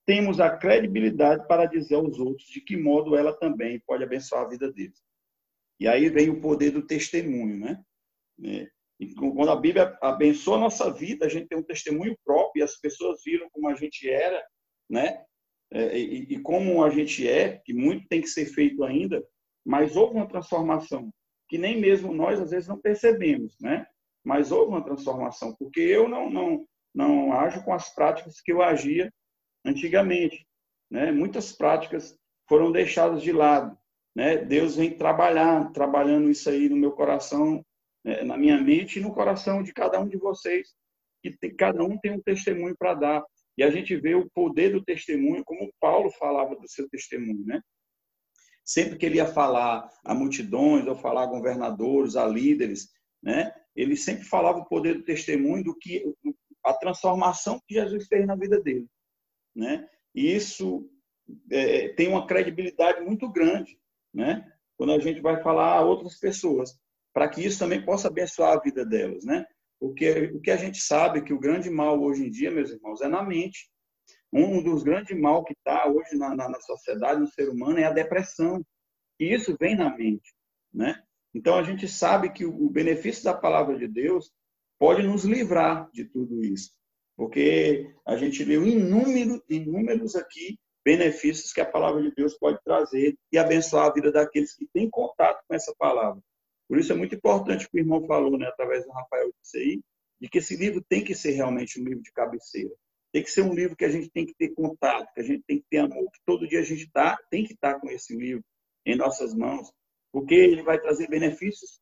temos 0.07 0.39
a 0.39 0.55
credibilidade 0.55 1.47
para 1.47 1.67
dizer 1.67 1.95
aos 1.95 2.19
outros 2.19 2.47
de 2.49 2.61
que 2.61 2.77
modo 2.77 3.17
ela 3.17 3.33
também 3.33 3.81
pode 3.87 4.05
abençoar 4.05 4.43
a 4.43 4.49
vida 4.49 4.71
deles. 4.71 5.01
E 5.81 5.89
aí 5.89 6.09
vem 6.09 6.29
o 6.29 6.41
poder 6.41 6.71
do 6.71 6.87
testemunho, 6.87 7.59
né? 7.59 7.83
É, 8.45 8.69
e 9.01 9.15
quando 9.15 9.51
a 9.51 9.57
Bíblia 9.57 9.97
abençoa 10.01 10.57
a 10.57 10.61
nossa 10.61 10.93
vida, 10.93 11.27
a 11.27 11.29
gente 11.29 11.49
tem 11.49 11.59
um 11.59 11.63
testemunho 11.63 12.17
próprio 12.25 12.61
e 12.61 12.63
as 12.63 12.77
pessoas 12.77 13.23
viram 13.25 13.49
como 13.51 13.69
a 13.69 13.75
gente 13.75 14.09
era, 14.09 14.45
né? 14.89 15.25
É, 15.73 15.99
e, 15.99 16.35
e 16.35 16.41
como 16.41 16.85
a 16.85 16.91
gente 16.91 17.27
é, 17.27 17.61
que 17.65 17.73
muito 17.73 18.07
tem 18.07 18.21
que 18.21 18.29
ser 18.29 18.47
feito 18.47 18.85
ainda, 18.85 19.25
mas 19.65 19.97
houve 19.97 20.15
uma 20.15 20.29
transformação 20.29 21.11
que 21.49 21.59
nem 21.59 21.81
mesmo 21.81 22.13
nós 22.13 22.41
às 22.41 22.51
vezes 22.51 22.69
não 22.69 22.79
percebemos, 22.79 23.57
né? 23.61 23.87
Mas 24.25 24.51
houve 24.51 24.71
uma 24.71 24.85
transformação, 24.85 25.55
porque 25.59 25.81
eu 25.81 26.09
não 26.09 26.31
não 26.31 26.67
não 26.95 27.33
ajo 27.33 27.63
com 27.65 27.73
as 27.75 27.93
práticas 27.93 28.41
que 28.41 28.53
eu 28.53 28.63
agia 28.63 29.13
antigamente, 29.65 30.47
né? 30.91 31.13
Muitas 31.13 31.53
práticas 31.53 32.17
foram 32.49 32.71
deixadas 32.71 33.23
de 33.23 33.33
lado, 33.33 33.77
né? 34.15 34.39
Deus 34.39 34.77
vem 34.77 34.97
trabalhar, 34.97 35.73
trabalhando 35.73 36.31
isso 36.31 36.49
aí 36.49 36.69
no 36.69 36.77
meu 36.77 36.93
coração 36.93 37.65
né, 38.05 38.23
na 38.23 38.37
minha 38.37 38.61
mente 38.61 38.99
e 38.99 39.03
no 39.03 39.15
coração 39.15 39.63
de 39.63 39.73
cada 39.73 39.99
um 39.99 40.07
de 40.07 40.19
vocês, 40.19 40.75
que 41.23 41.37
tem, 41.39 41.55
cada 41.57 41.83
um 41.83 41.99
tem 41.99 42.13
um 42.13 42.21
testemunho 42.21 42.77
para 42.77 42.95
dar. 42.95 43.25
E 43.57 43.63
a 43.63 43.71
gente 43.71 43.97
vê 43.97 44.15
o 44.15 44.29
poder 44.31 44.73
do 44.73 44.85
testemunho, 44.85 45.45
como 45.45 45.73
Paulo 45.81 46.11
falava 46.11 46.55
do 46.55 46.69
seu 46.69 46.89
testemunho, 46.89 47.45
né? 47.47 47.61
Sempre 48.65 48.97
que 48.97 49.05
ele 49.05 49.17
ia 49.17 49.27
falar 49.27 49.89
a 50.03 50.15
multidões, 50.15 50.87
ou 50.87 50.97
falar 50.97 51.25
a 51.25 51.27
governadores, 51.27 52.17
a 52.17 52.27
líderes, 52.27 52.89
né? 53.23 53.53
Ele 53.77 53.97
sempre 53.97 54.25
falava 54.25 54.59
o 54.59 54.65
poder 54.65 54.95
do 54.95 55.05
testemunho, 55.05 55.65
do 55.65 55.77
que 55.77 56.05
a 56.65 56.73
transformação 56.73 57.61
que 57.67 57.75
Jesus 57.75 58.07
fez 58.07 58.27
na 58.27 58.35
vida 58.35 58.61
dele, 58.61 58.87
né? 59.55 59.87
E 60.15 60.35
isso 60.35 60.89
é, 61.51 61.89
tem 61.89 62.09
uma 62.09 62.27
credibilidade 62.27 63.01
muito 63.01 63.31
grande, 63.31 63.79
né? 64.13 64.51
Quando 64.77 64.93
a 64.93 64.99
gente 64.99 65.21
vai 65.21 65.43
falar 65.43 65.75
a 65.75 65.83
outras 65.83 66.19
pessoas 66.19 66.75
para 67.13 67.29
que 67.29 67.45
isso 67.45 67.59
também 67.59 67.85
possa 67.85 68.09
abençoar 68.09 68.57
a 68.57 68.61
vida 68.61 68.85
delas, 68.85 69.25
né? 69.25 69.47
Porque 69.79 70.33
o 70.35 70.41
que 70.41 70.51
a 70.51 70.57
gente 70.57 70.79
sabe 70.81 71.19
é 71.19 71.23
que 71.23 71.33
o 71.33 71.39
grande 71.39 71.69
mal 71.71 72.01
hoje 72.01 72.27
em 72.27 72.31
dia, 72.31 72.51
meus 72.51 72.71
irmãos, 72.71 73.01
é 73.01 73.09
na 73.09 73.23
mente. 73.23 73.71
Um 74.35 74.61
dos 74.61 74.83
grandes 74.83 75.17
mal 75.17 75.45
que 75.45 75.53
está 75.53 75.87
hoje 75.89 76.17
na, 76.17 76.35
na, 76.35 76.49
na, 76.49 76.61
sociedade, 76.61 77.21
no 77.21 77.29
ser 77.29 77.49
humano, 77.49 77.79
é 77.79 77.85
a 77.85 77.93
depressão. 77.93 78.67
E 79.21 79.33
isso 79.33 79.57
vem 79.61 79.77
na 79.77 79.97
mente, 79.97 80.35
né? 80.73 81.01
Então 81.33 81.57
a 81.57 81.63
gente 81.63 81.87
sabe 81.87 82.33
que 82.33 82.45
o, 82.45 82.69
benefício 82.69 83.23
da 83.23 83.33
palavra 83.33 83.79
de 83.79 83.87
Deus 83.87 84.33
pode 84.77 85.05
nos 85.05 85.25
livrar 85.25 85.89
de 85.93 86.05
tudo 86.05 86.45
isso, 86.45 86.73
porque 87.17 87.95
a 88.05 88.17
gente 88.17 88.45
leu 88.45 88.67
inúmeros, 88.67 89.41
inúmeros 89.49 90.17
aqui 90.17 90.59
benefícios 90.85 91.53
que 91.53 91.61
a 91.61 91.67
palavra 91.67 92.03
de 92.03 92.15
Deus 92.15 92.37
pode 92.37 92.59
trazer 92.63 93.17
e 93.33 93.39
abençoar 93.39 93.87
a 93.87 93.93
vida 93.93 94.13
daqueles 94.13 94.55
que 94.55 94.67
têm 94.67 94.91
contato 94.91 95.43
com 95.49 95.55
essa 95.55 95.75
palavra. 95.79 96.21
Por 96.69 96.79
isso 96.79 96.93
é 96.93 96.97
muito 96.97 97.15
importante 97.15 97.67
o 97.67 97.71
que 97.71 97.79
o 97.79 97.81
irmão 97.81 98.07
falou, 98.07 98.37
né, 98.37 98.47
através 98.47 98.85
do 98.85 98.93
Rafael 98.93 99.33
disse 99.41 99.59
aí, 99.59 99.81
de 100.21 100.29
que 100.29 100.39
esse 100.39 100.57
livro 100.57 100.85
tem 100.87 101.03
que 101.03 101.15
ser 101.15 101.31
realmente 101.33 101.81
um 101.81 101.85
livro 101.85 102.03
de 102.03 102.13
cabeceira. 102.13 102.75
Tem 103.15 103.23
que 103.23 103.31
ser 103.31 103.43
um 103.43 103.55
livro 103.55 103.77
que 103.77 103.85
a 103.85 103.89
gente 103.89 104.11
tem 104.11 104.27
que 104.27 104.35
ter 104.35 104.49
contato, 104.55 105.15
que 105.15 105.21
a 105.21 105.23
gente 105.23 105.45
tem 105.47 105.61
que 105.61 105.67
ter 105.71 105.79
amor, 105.79 106.11
que 106.11 106.19
todo 106.27 106.49
dia 106.49 106.59
a 106.59 106.65
gente 106.65 106.91
tá, 106.91 107.17
tem 107.31 107.45
que 107.45 107.53
estar 107.53 107.75
tá 107.75 107.81
com 107.81 107.89
esse 107.89 108.13
livro 108.13 108.45
em 108.85 108.97
nossas 108.97 109.33
mãos, 109.33 109.73
porque 110.11 110.35
ele 110.35 110.65
vai 110.65 110.81
trazer 110.81 111.07
benefícios 111.07 111.81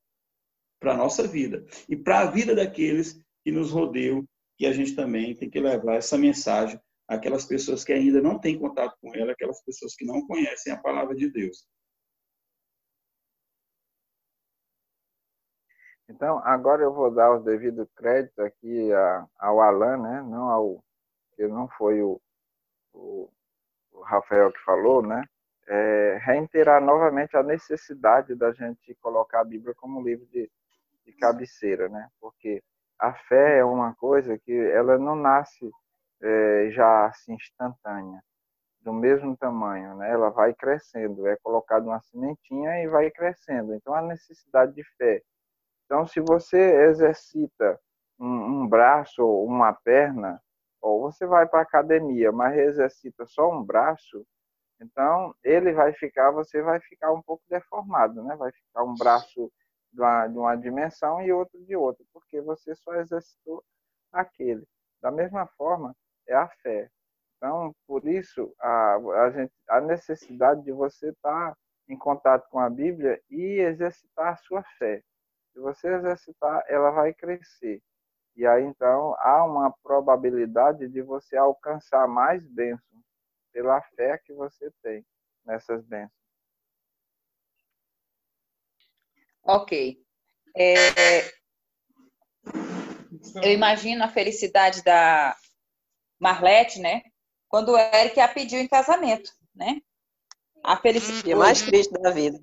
para 0.78 0.92
a 0.92 0.96
nossa 0.96 1.26
vida 1.26 1.64
e 1.88 1.96
para 1.96 2.20
a 2.20 2.30
vida 2.30 2.54
daqueles 2.54 3.18
que 3.42 3.50
nos 3.50 3.70
rodeiam, 3.70 4.28
que 4.58 4.66
a 4.66 4.74
gente 4.74 4.94
também 4.94 5.34
tem 5.34 5.48
que 5.48 5.58
levar 5.58 5.94
essa 5.94 6.18
mensagem 6.18 6.78
àquelas 7.08 7.46
pessoas 7.46 7.82
que 7.82 7.94
ainda 7.94 8.20
não 8.20 8.38
têm 8.38 8.58
contato 8.58 8.94
com 9.00 9.14
ela, 9.14 9.32
aquelas 9.32 9.64
pessoas 9.64 9.94
que 9.96 10.04
não 10.04 10.26
conhecem 10.26 10.70
a 10.70 10.76
palavra 10.82 11.16
de 11.16 11.30
Deus. 11.30 11.66
Então, 16.10 16.40
agora 16.44 16.82
eu 16.82 16.92
vou 16.92 17.10
dar 17.10 17.32
o 17.32 17.42
devido 17.42 17.88
crédito 17.96 18.38
aqui 18.40 18.90
ao 19.38 19.62
Alan, 19.62 19.96
né? 19.96 20.20
Não 20.20 20.50
ao 20.50 20.84
que 21.46 21.52
não 21.52 21.68
foi 21.68 22.02
o, 22.02 22.20
o, 22.92 23.28
o 23.92 24.02
Rafael 24.02 24.52
que 24.52 24.60
falou, 24.60 25.02
né? 25.02 25.24
É, 25.66 26.18
reiterar 26.22 26.82
novamente 26.82 27.36
a 27.36 27.42
necessidade 27.42 28.34
da 28.34 28.52
gente 28.52 28.94
colocar 29.00 29.40
a 29.40 29.44
Bíblia 29.44 29.74
como 29.76 30.02
livro 30.02 30.26
de, 30.26 30.50
de 31.04 31.12
cabeceira, 31.14 31.88
né? 31.88 32.08
Porque 32.20 32.62
a 32.98 33.12
fé 33.12 33.58
é 33.58 33.64
uma 33.64 33.94
coisa 33.94 34.38
que 34.38 34.52
ela 34.52 34.98
não 34.98 35.16
nasce 35.16 35.70
é, 36.20 36.70
já 36.70 37.06
assim 37.06 37.34
instantânea, 37.34 38.22
do 38.80 38.92
mesmo 38.92 39.36
tamanho, 39.36 39.96
né? 39.96 40.10
Ela 40.10 40.30
vai 40.30 40.52
crescendo, 40.54 41.26
é 41.26 41.36
colocado 41.36 41.86
uma 41.86 42.00
sementinha 42.00 42.82
e 42.82 42.88
vai 42.88 43.10
crescendo. 43.10 43.74
Então 43.74 43.94
a 43.94 44.02
necessidade 44.02 44.74
de 44.74 44.84
fé 44.96 45.22
então, 45.92 46.06
se 46.06 46.20
você 46.20 46.86
exercita 46.88 47.78
um, 48.18 48.62
um 48.62 48.66
braço 48.66 49.22
ou 49.22 49.44
uma 49.44 49.74
perna, 49.74 50.40
ou 50.82 51.00
você 51.00 51.24
vai 51.26 51.46
para 51.48 51.60
a 51.60 51.62
academia, 51.62 52.32
mas 52.32 52.58
exercita 52.58 53.24
só 53.24 53.50
um 53.50 53.62
braço, 53.62 54.26
então 54.80 55.34
ele 55.44 55.72
vai 55.72 55.92
ficar, 55.92 56.32
você 56.32 56.60
vai 56.60 56.80
ficar 56.80 57.12
um 57.12 57.22
pouco 57.22 57.44
deformado, 57.48 58.22
né? 58.24 58.34
Vai 58.36 58.50
ficar 58.52 58.82
um 58.82 58.94
braço 58.94 59.50
de 59.92 60.00
uma, 60.00 60.26
de 60.26 60.38
uma 60.38 60.56
dimensão 60.56 61.22
e 61.22 61.32
outro 61.32 61.64
de 61.64 61.76
outra, 61.76 62.04
porque 62.12 62.40
você 62.40 62.74
só 62.74 62.94
exercitou 62.96 63.64
aquele. 64.12 64.66
Da 65.00 65.10
mesma 65.10 65.46
forma, 65.56 65.94
é 66.26 66.34
a 66.34 66.48
fé. 66.62 66.90
Então, 67.36 67.74
por 67.86 68.06
isso, 68.06 68.54
a, 68.60 68.96
a, 68.96 69.30
gente, 69.30 69.52
a 69.68 69.80
necessidade 69.80 70.62
de 70.64 70.72
você 70.72 71.10
estar 71.10 71.56
em 71.88 71.96
contato 71.96 72.48
com 72.50 72.58
a 72.58 72.70
Bíblia 72.70 73.20
e 73.30 73.60
exercitar 73.60 74.32
a 74.32 74.36
sua 74.36 74.62
fé. 74.78 75.02
Se 75.52 75.60
você 75.60 75.88
exercitar, 75.94 76.64
ela 76.68 76.90
vai 76.90 77.12
crescer. 77.12 77.80
E 78.34 78.46
aí, 78.46 78.64
então, 78.64 79.14
há 79.18 79.44
uma 79.44 79.70
probabilidade 79.82 80.88
de 80.88 81.02
você 81.02 81.36
alcançar 81.36 82.08
mais 82.08 82.42
bênçãos 82.48 83.02
pela 83.52 83.80
fé 83.94 84.18
que 84.18 84.32
você 84.32 84.70
tem 84.82 85.04
nessas 85.44 85.84
bênçãos. 85.84 86.22
Ok. 89.44 90.02
É... 90.56 91.22
Eu 93.42 93.52
imagino 93.52 94.04
a 94.04 94.08
felicidade 94.08 94.82
da 94.82 95.36
Marlete, 96.18 96.80
né? 96.80 97.02
Quando 97.48 97.72
o 97.72 97.78
Eric 97.78 98.18
a 98.18 98.28
pediu 98.28 98.58
em 98.60 98.68
casamento, 98.68 99.30
né? 99.54 99.82
A 100.64 100.76
felicidade. 100.76 101.30
E 101.30 101.34
mais 101.34 101.60
triste 101.60 101.92
da 102.00 102.10
vida. 102.10 102.38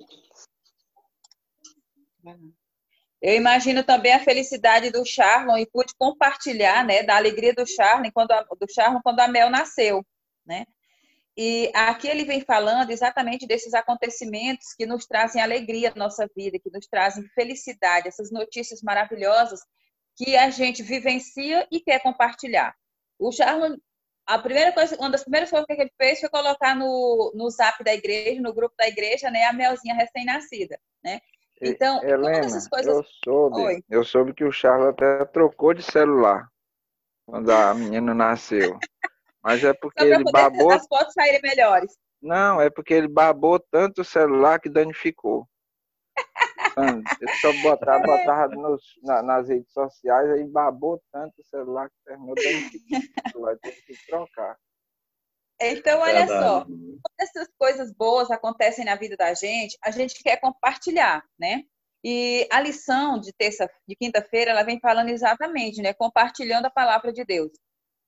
Eu 3.22 3.36
imagino 3.36 3.84
também 3.84 4.14
a 4.14 4.24
felicidade 4.24 4.92
do 4.92 5.06
Charlon 5.06 5.58
e 5.58 5.66
pude 5.66 5.94
compartilhar, 5.98 6.86
né, 6.86 7.04
da 7.04 7.18
alegria 7.18 7.54
do 7.54 7.66
Charlon 7.68 8.10
quando 8.14 8.32
a, 8.32 8.42
do 8.44 8.72
Charlon 8.74 9.02
quando 9.04 9.20
a 9.20 9.28
Mel 9.28 9.50
nasceu, 9.50 10.06
né? 10.46 10.66
E 11.36 11.72
aqui 11.74 12.08
ele 12.08 12.26
vem 12.26 12.42
falando 12.42 12.92
exatamente 12.92 13.48
desses 13.48 13.74
acontecimentos 13.74 14.74
que 14.74 14.86
nos 14.86 15.06
trazem 15.06 15.42
alegria 15.42 15.90
na 15.92 16.06
nossa 16.06 16.30
vida, 16.36 16.60
que 16.60 16.70
nos 16.70 16.86
trazem 16.88 17.26
felicidade, 17.30 18.10
essas 18.10 18.30
notícias 18.30 18.82
maravilhosas 18.82 19.62
que 20.18 20.36
a 20.36 20.50
gente 20.50 20.84
vivencia 20.84 21.66
e 21.72 21.80
quer 21.80 22.02
compartilhar. 22.02 22.76
O 23.18 23.32
Charles, 23.32 23.78
a 24.26 24.38
primeira 24.38 24.74
coisa, 24.74 24.98
uma 24.98 25.10
das 25.10 25.24
primeiras 25.24 25.50
coisas 25.50 25.66
que 25.66 25.82
ele 25.82 25.92
fez 25.98 26.20
foi 26.20 26.30
colocar 26.30 26.76
no, 26.76 27.32
no 27.34 27.50
zap 27.50 27.82
da 27.86 27.94
igreja, 27.94 28.42
no 28.42 28.54
grupo 28.54 28.76
da 28.78 28.88
igreja, 28.88 29.32
né, 29.32 29.46
a 29.46 29.54
Melzinha 29.54 29.96
recém-nascida, 29.96 30.78
né? 31.02 31.22
Então, 31.62 32.02
Helena, 32.04 32.42
todas 32.42 32.46
essas 32.46 32.68
coisas... 32.68 32.96
eu 32.96 33.04
soube, 33.24 33.62
Oi. 33.62 33.84
eu 33.90 34.04
soube 34.04 34.34
que 34.34 34.46
o 34.46 34.52
Charles 34.52 34.88
até 34.88 35.26
trocou 35.26 35.74
de 35.74 35.84
celular 35.84 36.50
quando 37.26 37.52
a 37.52 37.74
menina 37.74 38.14
nasceu. 38.14 38.80
Mas 39.44 39.64
é 39.64 39.74
porque 39.74 40.04
ele 40.04 40.24
babou. 40.32 40.72
As 40.72 40.88
fotos 40.88 41.14
saírem 41.14 41.42
melhores. 41.42 41.98
Não, 42.22 42.60
é 42.60 42.70
porque 42.70 42.94
ele 42.94 43.08
babou 43.08 43.60
tanto 43.60 44.02
o 44.02 44.06
celular 44.06 44.60
que 44.60 44.70
danificou. 44.70 45.48
Ele 46.78 47.34
só 47.42 47.52
botava, 47.62 48.04
botava 48.04 48.56
nos, 48.56 48.82
na, 49.04 49.22
nas 49.22 49.50
redes 49.50 49.72
sociais, 49.72 50.30
aí 50.32 50.46
babou 50.46 51.02
tanto 51.12 51.34
o 51.40 51.44
celular 51.44 51.90
que 51.90 51.96
terminou 52.06 52.36
danificando. 52.36 53.60
Teve 53.62 53.82
que 53.82 54.08
trocar. 54.08 54.58
Então, 55.62 56.00
olha 56.00 56.26
só, 56.28 56.66
quando 56.66 57.00
essas 57.20 57.48
coisas 57.58 57.92
boas 57.94 58.32
acontecem 58.32 58.86
na 58.86 58.96
vida 58.96 59.18
da 59.18 59.34
gente, 59.34 59.78
a 59.84 59.92
gente 59.92 60.22
quer 60.24 60.38
compartilhar, 60.38 61.24
né? 61.38 61.64
E 62.04 62.48
a 62.50 62.62
lição 62.62 63.20
de 63.20 63.34
terça, 63.34 63.70
de 63.88 63.96
quinta-feira, 63.96 64.52
ela 64.52 64.64
vem 64.64 64.80
falando 64.80 65.10
exatamente, 65.10 65.82
né? 65.82 65.94
Compartilhando 65.94 66.66
a 66.66 66.72
palavra 66.72 67.12
de 67.12 67.26
Deus. 67.26 67.52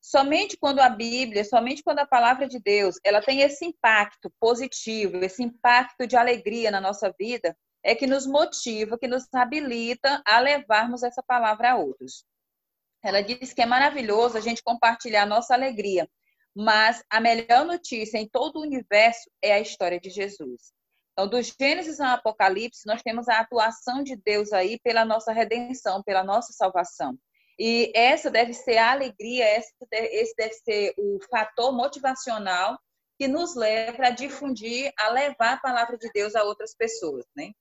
Somente 0.01 0.57
quando 0.57 0.79
a 0.79 0.89
Bíblia, 0.89 1.43
somente 1.43 1.83
quando 1.83 1.99
a 1.99 2.07
palavra 2.07 2.47
de 2.47 2.59
Deus, 2.59 2.95
ela 3.03 3.21
tem 3.21 3.41
esse 3.41 3.65
impacto 3.65 4.31
positivo, 4.39 5.17
esse 5.17 5.43
impacto 5.43 6.07
de 6.07 6.15
alegria 6.15 6.71
na 6.71 6.81
nossa 6.81 7.13
vida, 7.19 7.55
é 7.83 7.93
que 7.93 8.07
nos 8.07 8.25
motiva, 8.25 8.97
que 8.97 9.07
nos 9.07 9.27
habilita 9.33 10.21
a 10.25 10.39
levarmos 10.39 11.03
essa 11.03 11.21
palavra 11.21 11.71
a 11.71 11.75
outros. 11.75 12.23
Ela 13.03 13.21
diz 13.21 13.53
que 13.53 13.61
é 13.61 13.65
maravilhoso 13.65 14.37
a 14.37 14.41
gente 14.41 14.63
compartilhar 14.63 15.23
a 15.23 15.27
nossa 15.27 15.53
alegria, 15.53 16.07
mas 16.55 17.03
a 17.09 17.19
melhor 17.19 17.65
notícia 17.65 18.17
em 18.17 18.27
todo 18.27 18.57
o 18.57 18.61
universo 18.61 19.29
é 19.41 19.53
a 19.53 19.59
história 19.59 19.99
de 19.99 20.09
Jesus. 20.09 20.73
Então, 21.13 21.27
do 21.27 21.41
Gênesis 21.41 21.99
ao 21.99 22.15
Apocalipse, 22.15 22.85
nós 22.85 23.01
temos 23.01 23.27
a 23.27 23.39
atuação 23.39 24.03
de 24.03 24.15
Deus 24.15 24.53
aí 24.53 24.79
pela 24.79 25.05
nossa 25.05 25.31
redenção, 25.31 26.01
pela 26.03 26.23
nossa 26.23 26.53
salvação. 26.53 27.17
E 27.59 27.91
essa 27.95 28.31
deve 28.31 28.53
ser 28.53 28.77
a 28.77 28.91
alegria, 28.91 29.45
esse 29.91 30.33
deve 30.35 30.53
ser 30.53 30.93
o 30.97 31.19
fator 31.29 31.71
motivacional 31.71 32.77
que 33.19 33.27
nos 33.27 33.55
leva 33.55 34.07
a 34.07 34.09
difundir, 34.09 34.91
a 34.97 35.09
levar 35.09 35.53
a 35.53 35.59
palavra 35.59 35.97
de 35.97 36.09
Deus 36.11 36.33
a 36.33 36.43
outras 36.43 36.73
pessoas, 36.73 37.25
né? 37.35 37.51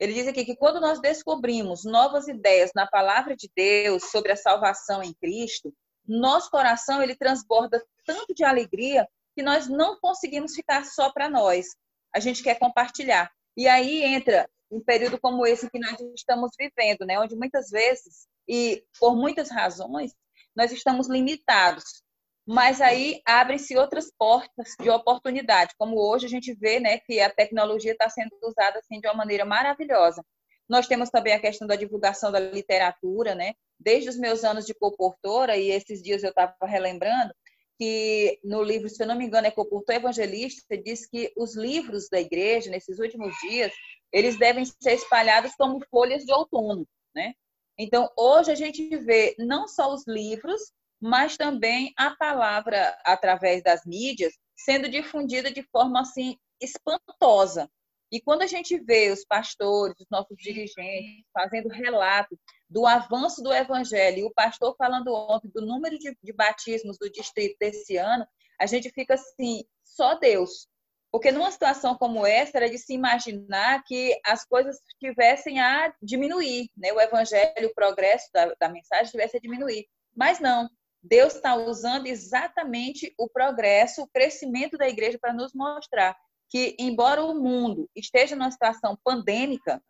Ele 0.00 0.12
diz 0.12 0.26
aqui 0.26 0.44
que 0.44 0.56
quando 0.56 0.80
nós 0.80 1.00
descobrimos 1.00 1.84
novas 1.84 2.26
ideias 2.26 2.70
na 2.74 2.86
palavra 2.86 3.36
de 3.36 3.50
Deus 3.54 4.10
sobre 4.10 4.32
a 4.32 4.36
salvação 4.36 5.02
em 5.02 5.12
Cristo, 5.14 5.72
nosso 6.08 6.50
coração 6.50 7.02
ele 7.02 7.14
transborda 7.14 7.84
tanto 8.04 8.34
de 8.34 8.44
alegria 8.44 9.06
que 9.36 9.42
nós 9.42 9.68
não 9.68 9.98
conseguimos 10.00 10.54
ficar 10.54 10.84
só 10.84 11.12
para 11.12 11.28
nós. 11.28 11.66
A 12.14 12.18
gente 12.18 12.42
quer 12.42 12.58
compartilhar. 12.58 13.30
E 13.56 13.68
aí 13.68 14.02
entra 14.02 14.48
um 14.70 14.80
período 14.80 15.18
como 15.20 15.46
esse 15.46 15.70
que 15.70 15.78
nós 15.78 15.96
estamos 16.16 16.50
vivendo, 16.58 17.06
né, 17.06 17.18
onde 17.18 17.36
muitas 17.36 17.70
vezes 17.70 18.26
e 18.48 18.84
por 18.98 19.16
muitas 19.16 19.50
razões 19.50 20.12
nós 20.54 20.72
estamos 20.72 21.08
limitados. 21.08 22.02
Mas 22.46 22.80
aí 22.80 23.20
abrem-se 23.26 23.76
outras 23.76 24.10
portas 24.18 24.74
de 24.80 24.88
oportunidade, 24.88 25.74
como 25.78 26.00
hoje 26.00 26.26
a 26.26 26.28
gente 26.30 26.54
vê, 26.54 26.80
né, 26.80 26.98
que 26.98 27.20
a 27.20 27.30
tecnologia 27.30 27.92
está 27.92 28.08
sendo 28.08 28.36
usada 28.42 28.78
assim 28.78 29.00
de 29.00 29.06
uma 29.06 29.14
maneira 29.14 29.44
maravilhosa. 29.44 30.24
Nós 30.68 30.86
temos 30.86 31.10
também 31.10 31.32
a 31.32 31.40
questão 31.40 31.66
da 31.66 31.76
divulgação 31.76 32.30
da 32.30 32.38
literatura, 32.38 33.34
né? 33.34 33.54
Desde 33.78 34.10
os 34.10 34.18
meus 34.18 34.44
anos 34.44 34.66
de 34.66 34.74
comportora, 34.74 35.56
e 35.56 35.70
esses 35.70 36.02
dias 36.02 36.22
eu 36.22 36.30
estava 36.30 36.54
relembrando, 36.64 37.32
que 37.78 38.40
no 38.42 38.62
livro, 38.62 38.88
se 38.88 39.02
eu 39.02 39.06
não 39.06 39.16
me 39.16 39.24
engano, 39.24 39.46
é 39.46 39.50
Comportor 39.52 39.94
Evangelista, 39.94 40.76
diz 40.76 41.06
que 41.08 41.32
os 41.36 41.56
livros 41.56 42.08
da 42.10 42.20
igreja, 42.20 42.70
nesses 42.70 42.98
últimos 42.98 43.32
dias, 43.48 43.72
eles 44.12 44.36
devem 44.36 44.64
ser 44.64 44.94
espalhados 44.94 45.54
como 45.56 45.84
folhas 45.88 46.24
de 46.24 46.32
outono, 46.32 46.86
né? 47.14 47.34
Então, 47.78 48.10
hoje 48.16 48.50
a 48.50 48.56
gente 48.56 48.96
vê 48.96 49.36
não 49.38 49.68
só 49.68 49.94
os 49.94 50.04
livros, 50.06 50.60
mas 51.00 51.36
também 51.36 51.92
a 51.96 52.10
palavra 52.16 52.98
através 53.04 53.62
das 53.62 53.86
mídias 53.86 54.34
sendo 54.56 54.88
difundida 54.88 55.50
de 55.50 55.62
forma 55.70 56.00
assim 56.00 56.36
espantosa. 56.60 57.70
E 58.10 58.20
quando 58.20 58.42
a 58.42 58.46
gente 58.46 58.78
vê 58.78 59.10
os 59.10 59.24
pastores, 59.24 59.94
os 60.00 60.06
nossos 60.10 60.36
dirigentes 60.38 61.24
fazendo 61.32 61.68
relato 61.68 62.38
do 62.68 62.86
avanço 62.86 63.42
do 63.42 63.52
evangelho, 63.52 64.18
e 64.18 64.24
o 64.24 64.32
pastor 64.32 64.74
falando 64.76 65.14
ontem 65.14 65.50
do 65.54 65.64
número 65.64 65.98
de, 65.98 66.16
de 66.22 66.32
batismos 66.32 66.96
do 66.98 67.10
distrito 67.10 67.56
desse 67.58 67.96
ano, 67.96 68.26
a 68.58 68.66
gente 68.66 68.90
fica 68.90 69.14
assim, 69.14 69.64
só 69.84 70.14
Deus. 70.14 70.68
Porque 71.10 71.32
numa 71.32 71.50
situação 71.50 71.96
como 71.96 72.26
essa, 72.26 72.58
era 72.58 72.68
de 72.68 72.78
se 72.78 72.92
imaginar 72.92 73.82
que 73.84 74.18
as 74.24 74.44
coisas 74.44 74.78
tivessem 74.98 75.58
a 75.60 75.92
diminuir, 76.02 76.70
né? 76.76 76.92
o 76.92 77.00
evangelho, 77.00 77.68
o 77.68 77.74
progresso 77.74 78.28
da, 78.32 78.54
da 78.60 78.68
mensagem 78.68 79.10
tivesse 79.10 79.36
a 79.36 79.40
diminuir. 79.40 79.86
Mas 80.14 80.38
não, 80.38 80.68
Deus 81.02 81.34
está 81.34 81.54
usando 81.54 82.06
exatamente 82.06 83.14
o 83.18 83.28
progresso, 83.28 84.02
o 84.02 84.08
crescimento 84.08 84.76
da 84.76 84.88
igreja 84.88 85.18
para 85.18 85.32
nos 85.32 85.54
mostrar 85.54 86.16
que, 86.48 86.76
embora 86.78 87.22
o 87.22 87.34
mundo 87.34 87.88
esteja 87.94 88.34
numa 88.34 88.50
situação 88.50 88.98
pandêmica, 89.04 89.82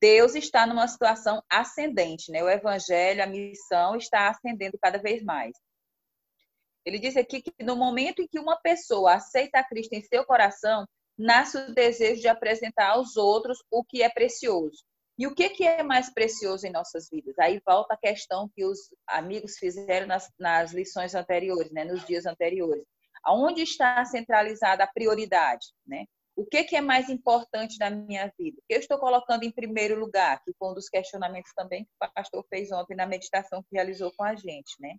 Deus 0.00 0.34
está 0.34 0.66
numa 0.66 0.88
situação 0.88 1.42
ascendente, 1.48 2.32
né? 2.32 2.42
O 2.42 2.48
evangelho, 2.48 3.22
a 3.22 3.26
missão 3.26 3.94
está 3.96 4.28
ascendendo 4.28 4.76
cada 4.80 4.98
vez 4.98 5.22
mais. 5.22 5.52
Ele 6.84 6.98
diz 6.98 7.16
aqui 7.16 7.40
que 7.40 7.52
no 7.62 7.76
momento 7.76 8.20
em 8.20 8.26
que 8.26 8.40
uma 8.40 8.56
pessoa 8.56 9.14
aceita 9.14 9.60
a 9.60 9.64
Cristo 9.64 9.92
em 9.92 10.02
seu 10.02 10.24
coração, 10.24 10.86
nasce 11.16 11.56
o 11.56 11.72
desejo 11.72 12.20
de 12.20 12.28
apresentar 12.28 12.90
aos 12.90 13.16
outros 13.16 13.58
o 13.70 13.84
que 13.84 14.02
é 14.02 14.08
precioso. 14.08 14.84
E 15.18 15.26
o 15.26 15.34
que, 15.34 15.50
que 15.50 15.64
é 15.64 15.82
mais 15.82 16.12
precioso 16.12 16.66
em 16.66 16.72
nossas 16.72 17.08
vidas? 17.08 17.38
Aí 17.38 17.60
volta 17.64 17.94
a 17.94 17.98
questão 17.98 18.50
que 18.56 18.64
os 18.64 18.78
amigos 19.06 19.56
fizeram 19.58 20.06
nas, 20.06 20.28
nas 20.38 20.72
lições 20.72 21.14
anteriores, 21.14 21.70
né? 21.70 21.84
nos 21.84 22.04
dias 22.04 22.26
anteriores. 22.26 22.84
Aonde 23.24 23.62
está 23.62 24.04
centralizada 24.04 24.84
a 24.84 24.86
prioridade? 24.86 25.66
Né? 25.86 26.06
O 26.34 26.46
que, 26.46 26.64
que 26.64 26.76
é 26.76 26.80
mais 26.80 27.08
importante 27.08 27.78
na 27.78 27.90
minha 27.90 28.32
vida? 28.38 28.58
O 28.58 28.64
que 28.66 28.74
eu 28.74 28.80
estou 28.80 28.98
colocando 28.98 29.44
em 29.44 29.50
primeiro 29.50 29.98
lugar? 29.98 30.42
Que 30.42 30.52
foi 30.58 30.70
um 30.70 30.74
dos 30.74 30.88
questionamentos 30.88 31.52
também 31.54 31.84
que 31.84 31.90
o 32.00 32.12
pastor 32.12 32.44
fez 32.48 32.72
ontem 32.72 32.96
na 32.96 33.06
meditação 33.06 33.62
que 33.62 33.74
realizou 33.74 34.12
com 34.16 34.24
a 34.24 34.34
gente. 34.34 34.74
Né? 34.80 34.96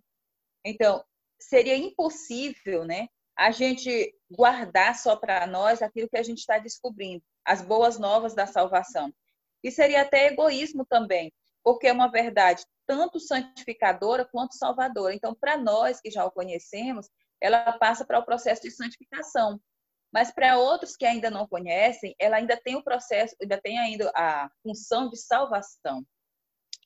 Então, 0.64 1.04
seria 1.40 1.76
impossível 1.76 2.84
né, 2.84 3.08
a 3.36 3.50
gente 3.50 4.14
guardar 4.30 4.94
só 4.94 5.16
para 5.16 5.46
nós 5.46 5.82
aquilo 5.82 6.08
que 6.08 6.16
a 6.16 6.22
gente 6.22 6.38
está 6.38 6.58
descobrindo, 6.58 7.22
as 7.44 7.60
boas 7.60 7.98
novas 7.98 8.34
da 8.34 8.46
salvação. 8.46 9.12
E 9.62 9.70
seria 9.70 10.02
até 10.02 10.26
egoísmo 10.26 10.86
também, 10.86 11.32
porque 11.62 11.88
é 11.88 11.92
uma 11.92 12.10
verdade 12.10 12.64
tanto 12.86 13.18
santificadora 13.18 14.24
quanto 14.30 14.56
salvadora. 14.56 15.14
Então, 15.14 15.34
para 15.34 15.56
nós 15.56 16.00
que 16.00 16.10
já 16.10 16.24
o 16.24 16.30
conhecemos, 16.30 17.08
ela 17.40 17.72
passa 17.78 18.04
para 18.04 18.18
o 18.18 18.24
processo 18.24 18.62
de 18.62 18.70
santificação. 18.70 19.60
Mas 20.12 20.32
para 20.32 20.58
outros 20.58 20.96
que 20.96 21.04
ainda 21.04 21.30
não 21.30 21.46
conhecem, 21.46 22.14
ela 22.18 22.36
ainda 22.36 22.56
tem 22.56 22.76
o 22.76 22.84
processo, 22.84 23.34
ainda 23.40 23.60
tem 23.60 23.78
ainda 23.78 24.12
a 24.14 24.48
função 24.62 25.08
de 25.10 25.16
salvação. 25.16 26.06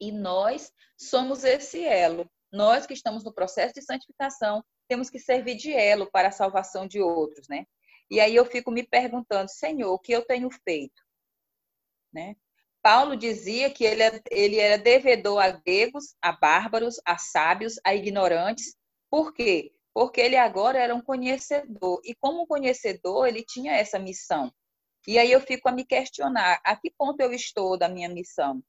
E 0.00 0.10
nós 0.10 0.72
somos 0.96 1.44
esse 1.44 1.84
elo. 1.84 2.30
Nós 2.50 2.86
que 2.86 2.94
estamos 2.94 3.24
no 3.24 3.34
processo 3.34 3.74
de 3.74 3.82
santificação, 3.82 4.64
temos 4.88 5.10
que 5.10 5.18
servir 5.18 5.56
de 5.56 5.72
elo 5.72 6.10
para 6.10 6.28
a 6.28 6.32
salvação 6.32 6.86
de 6.86 7.02
outros, 7.02 7.46
né? 7.48 7.66
E 8.10 8.20
aí 8.20 8.34
eu 8.34 8.46
fico 8.46 8.70
me 8.70 8.82
perguntando, 8.82 9.50
Senhor, 9.50 9.92
o 9.92 9.98
que 9.98 10.12
eu 10.12 10.24
tenho 10.24 10.48
feito? 10.50 11.02
Né? 12.10 12.36
Paulo 12.82 13.16
dizia 13.16 13.70
que 13.70 13.84
ele, 13.84 14.02
é, 14.02 14.22
ele 14.30 14.56
era 14.58 14.78
devedor 14.78 15.42
a 15.42 15.50
gregos, 15.50 16.16
a 16.22 16.32
bárbaros, 16.32 16.98
a 17.04 17.18
sábios, 17.18 17.74
a 17.84 17.94
ignorantes. 17.94 18.74
Por 19.10 19.34
quê? 19.34 19.72
Porque 19.94 20.20
ele 20.20 20.36
agora 20.36 20.78
era 20.78 20.94
um 20.94 21.00
conhecedor. 21.00 22.00
E 22.04 22.14
como 22.14 22.46
conhecedor, 22.46 23.26
ele 23.26 23.44
tinha 23.44 23.72
essa 23.72 23.98
missão. 23.98 24.52
E 25.06 25.18
aí 25.18 25.32
eu 25.32 25.40
fico 25.40 25.68
a 25.68 25.72
me 25.72 25.84
questionar, 25.84 26.60
a 26.64 26.76
que 26.76 26.90
ponto 26.90 27.20
eu 27.20 27.32
estou 27.32 27.78
da 27.78 27.88
minha 27.88 28.08
missão? 28.08 28.62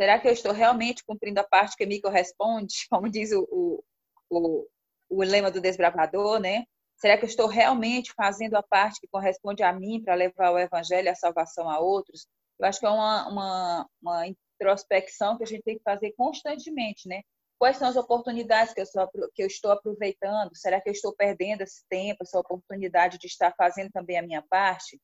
Será 0.00 0.18
que 0.18 0.28
eu 0.28 0.32
estou 0.32 0.52
realmente 0.52 1.04
cumprindo 1.04 1.40
a 1.40 1.44
parte 1.44 1.76
que 1.76 1.86
me 1.86 2.00
corresponde? 2.00 2.86
Como 2.90 3.08
diz 3.08 3.32
o, 3.32 3.82
o, 4.30 4.68
o 5.08 5.22
lema 5.22 5.50
do 5.50 5.60
desbravador, 5.60 6.38
né? 6.38 6.64
Será 6.96 7.16
que 7.16 7.24
eu 7.24 7.28
estou 7.28 7.46
realmente 7.46 8.12
fazendo 8.12 8.56
a 8.56 8.62
parte 8.62 9.00
que 9.00 9.08
corresponde 9.08 9.62
a 9.62 9.72
mim 9.72 10.02
para 10.02 10.14
levar 10.14 10.50
o 10.50 10.58
evangelho 10.58 11.06
e 11.06 11.08
a 11.08 11.14
salvação 11.14 11.68
a 11.70 11.78
outros? 11.78 12.26
Eu 12.58 12.66
acho 12.66 12.80
que 12.80 12.86
é 12.86 12.90
uma, 12.90 13.28
uma, 13.28 13.90
uma 14.02 14.26
introspecção 14.26 15.36
que 15.36 15.44
a 15.44 15.46
gente 15.46 15.62
tem 15.62 15.78
que 15.78 15.84
fazer 15.84 16.12
constantemente, 16.12 17.08
né? 17.08 17.22
Quais 17.58 17.76
são 17.76 17.88
as 17.88 17.96
oportunidades 17.96 18.72
que 18.72 18.80
eu, 18.80 18.86
sou, 18.86 19.08
que 19.34 19.42
eu 19.42 19.46
estou 19.46 19.72
aproveitando? 19.72 20.54
Será 20.54 20.80
que 20.80 20.88
eu 20.88 20.92
estou 20.92 21.14
perdendo 21.14 21.62
esse 21.62 21.84
tempo, 21.88 22.22
essa 22.22 22.38
oportunidade 22.38 23.18
de 23.18 23.26
estar 23.26 23.52
fazendo 23.56 23.90
também 23.90 24.16
a 24.16 24.22
minha 24.22 24.42
parte? 24.42 25.00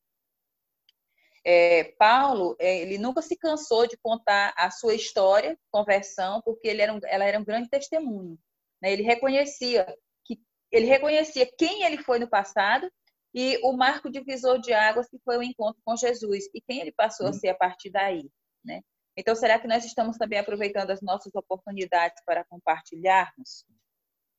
É, 1.44 1.92
Paulo, 1.98 2.56
é, 2.58 2.80
ele 2.80 2.96
nunca 2.96 3.20
se 3.20 3.36
cansou 3.36 3.86
de 3.86 3.98
contar 3.98 4.54
a 4.56 4.70
sua 4.70 4.94
história, 4.94 5.58
conversão, 5.70 6.40
porque 6.42 6.68
ele 6.68 6.80
era 6.80 6.94
um, 6.94 7.00
ela 7.04 7.24
era 7.24 7.38
um 7.38 7.44
grande 7.44 7.68
testemunho. 7.68 8.38
Né? 8.80 8.92
Ele 8.92 9.02
reconhecia 9.02 9.84
que 10.24 10.40
ele 10.70 10.86
reconhecia 10.86 11.50
quem 11.58 11.82
ele 11.82 11.98
foi 11.98 12.18
no 12.18 12.28
passado 12.28 12.90
e 13.34 13.58
o 13.62 13.72
marco 13.72 14.10
divisor 14.10 14.58
de 14.60 14.72
águas 14.72 15.08
que 15.08 15.18
foi 15.24 15.36
o 15.36 15.42
encontro 15.42 15.82
com 15.84 15.96
Jesus 15.96 16.44
e 16.54 16.60
quem 16.62 16.80
ele 16.80 16.92
passou 16.92 17.26
a 17.26 17.32
ser 17.32 17.48
a 17.48 17.54
partir 17.54 17.90
daí, 17.90 18.30
né? 18.64 18.80
Então, 19.16 19.34
será 19.34 19.58
que 19.58 19.68
nós 19.68 19.84
estamos 19.84 20.16
também 20.16 20.38
aproveitando 20.38 20.90
as 20.90 21.00
nossas 21.00 21.34
oportunidades 21.34 22.22
para 22.24 22.44
compartilharmos? 22.44 23.64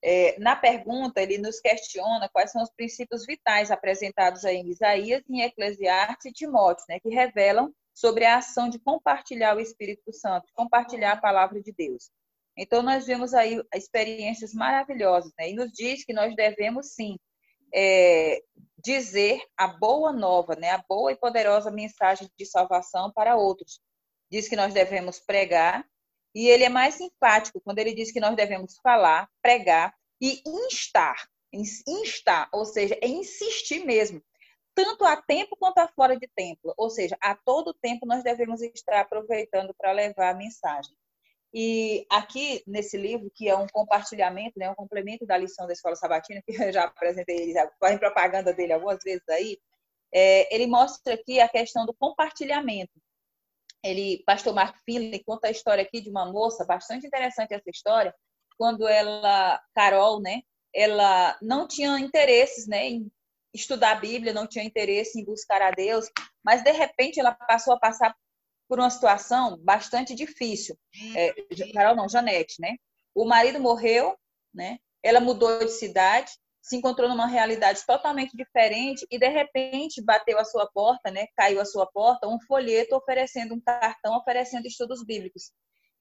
É, 0.02 0.38
na 0.38 0.54
pergunta, 0.54 1.20
ele 1.20 1.38
nos 1.38 1.58
questiona 1.58 2.28
quais 2.28 2.52
são 2.52 2.62
os 2.62 2.70
princípios 2.70 3.24
vitais 3.24 3.70
apresentados 3.70 4.44
aí 4.44 4.58
em 4.58 4.68
Isaías, 4.68 5.22
em 5.28 5.40
Eclesiastes 5.40 6.26
e 6.26 6.32
Timóteo, 6.32 6.84
né, 6.88 7.00
que 7.00 7.08
revelam 7.08 7.72
sobre 7.94 8.26
a 8.26 8.36
ação 8.36 8.68
de 8.68 8.78
compartilhar 8.78 9.56
o 9.56 9.60
Espírito 9.60 10.12
Santo, 10.12 10.52
compartilhar 10.52 11.12
a 11.12 11.20
palavra 11.20 11.60
de 11.62 11.72
Deus. 11.72 12.10
Então, 12.56 12.82
nós 12.82 13.06
vemos 13.06 13.32
aí 13.32 13.62
experiências 13.74 14.52
maravilhosas, 14.52 15.32
né, 15.38 15.50
e 15.50 15.54
nos 15.54 15.72
diz 15.72 16.04
que 16.04 16.12
nós 16.12 16.36
devemos, 16.36 16.92
sim, 16.92 17.18
é, 17.74 18.42
dizer 18.78 19.42
a 19.56 19.66
boa 19.66 20.12
nova, 20.12 20.54
né, 20.54 20.70
a 20.70 20.84
boa 20.86 21.10
e 21.10 21.16
poderosa 21.16 21.70
mensagem 21.70 22.30
de 22.38 22.44
salvação 22.44 23.10
para 23.10 23.34
outros, 23.34 23.80
diz 24.30 24.48
que 24.48 24.56
nós 24.56 24.72
devemos 24.74 25.18
pregar, 25.18 25.86
e 26.34 26.48
ele 26.48 26.64
é 26.64 26.68
mais 26.68 26.96
simpático 26.96 27.60
quando 27.60 27.78
ele 27.78 27.94
diz 27.94 28.12
que 28.12 28.20
nós 28.20 28.36
devemos 28.36 28.76
falar, 28.82 29.28
pregar 29.40 29.94
e 30.20 30.42
instar. 30.46 31.16
Instar, 31.52 32.48
ou 32.52 32.66
seja, 32.66 32.94
é 33.00 33.08
insistir 33.08 33.86
mesmo. 33.86 34.22
Tanto 34.74 35.06
a 35.06 35.16
tempo 35.16 35.56
quanto 35.56 35.78
a 35.78 35.88
fora 35.88 36.18
de 36.18 36.28
tempo. 36.36 36.74
Ou 36.76 36.90
seja, 36.90 37.16
a 37.22 37.34
todo 37.34 37.72
tempo 37.72 38.04
nós 38.04 38.22
devemos 38.22 38.60
estar 38.60 39.00
aproveitando 39.00 39.74
para 39.78 39.92
levar 39.92 40.30
a 40.30 40.34
mensagem. 40.34 40.94
E 41.54 42.04
aqui 42.10 42.62
nesse 42.66 42.98
livro, 42.98 43.30
que 43.34 43.48
é 43.48 43.56
um 43.56 43.66
compartilhamento, 43.68 44.58
né, 44.58 44.68
um 44.68 44.74
complemento 44.74 45.24
da 45.24 45.38
lição 45.38 45.66
da 45.66 45.72
Escola 45.72 45.96
Sabatina, 45.96 46.42
que 46.44 46.54
eu 46.54 46.70
já 46.70 46.84
apresentei, 46.84 47.50
já 47.54 47.66
fazem 47.80 47.96
propaganda 47.96 48.52
dele 48.52 48.74
algumas 48.74 49.02
vezes 49.02 49.26
aí, 49.30 49.58
é, 50.12 50.54
ele 50.54 50.66
mostra 50.66 51.14
aqui 51.14 51.40
a 51.40 51.48
questão 51.48 51.86
do 51.86 51.94
compartilhamento 51.94 52.92
ele, 53.84 54.22
pastor 54.26 54.54
Mark 54.54 54.76
Finley, 54.84 55.22
conta 55.24 55.48
a 55.48 55.50
história 55.50 55.82
aqui 55.82 56.00
de 56.00 56.10
uma 56.10 56.30
moça, 56.30 56.64
bastante 56.64 57.06
interessante 57.06 57.54
essa 57.54 57.70
história, 57.70 58.14
quando 58.58 58.86
ela, 58.86 59.60
Carol, 59.74 60.20
né, 60.20 60.42
ela 60.74 61.36
não 61.40 61.66
tinha 61.66 61.98
interesses, 61.98 62.66
né, 62.66 62.88
em 62.88 63.10
estudar 63.54 63.92
a 63.92 64.00
Bíblia, 64.00 64.32
não 64.32 64.46
tinha 64.46 64.64
interesse 64.64 65.20
em 65.20 65.24
buscar 65.24 65.62
a 65.62 65.70
Deus, 65.70 66.10
mas 66.44 66.62
de 66.62 66.70
repente 66.72 67.18
ela 67.18 67.32
passou 67.32 67.74
a 67.74 67.78
passar 67.78 68.14
por 68.68 68.78
uma 68.78 68.90
situação 68.90 69.56
bastante 69.58 70.14
difícil. 70.14 70.76
É, 71.14 71.32
Carol 71.72 71.96
não, 71.96 72.08
Janete, 72.08 72.60
né? 72.60 72.76
O 73.14 73.24
marido 73.24 73.60
morreu, 73.60 74.16
né? 74.52 74.78
Ela 75.02 75.20
mudou 75.20 75.60
de 75.60 75.70
cidade, 75.70 76.32
se 76.66 76.74
encontrou 76.74 77.08
numa 77.08 77.28
realidade 77.28 77.86
totalmente 77.86 78.36
diferente 78.36 79.06
e 79.08 79.16
de 79.20 79.28
repente 79.28 80.02
bateu 80.02 80.36
a 80.36 80.44
sua 80.44 80.66
porta, 80.66 81.12
né? 81.12 81.28
Caiu 81.36 81.60
a 81.60 81.64
sua 81.64 81.86
porta 81.86 82.26
um 82.26 82.40
folheto 82.40 82.96
oferecendo 82.96 83.54
um 83.54 83.60
cartão 83.60 84.16
oferecendo 84.16 84.66
estudos 84.66 85.04
bíblicos. 85.04 85.52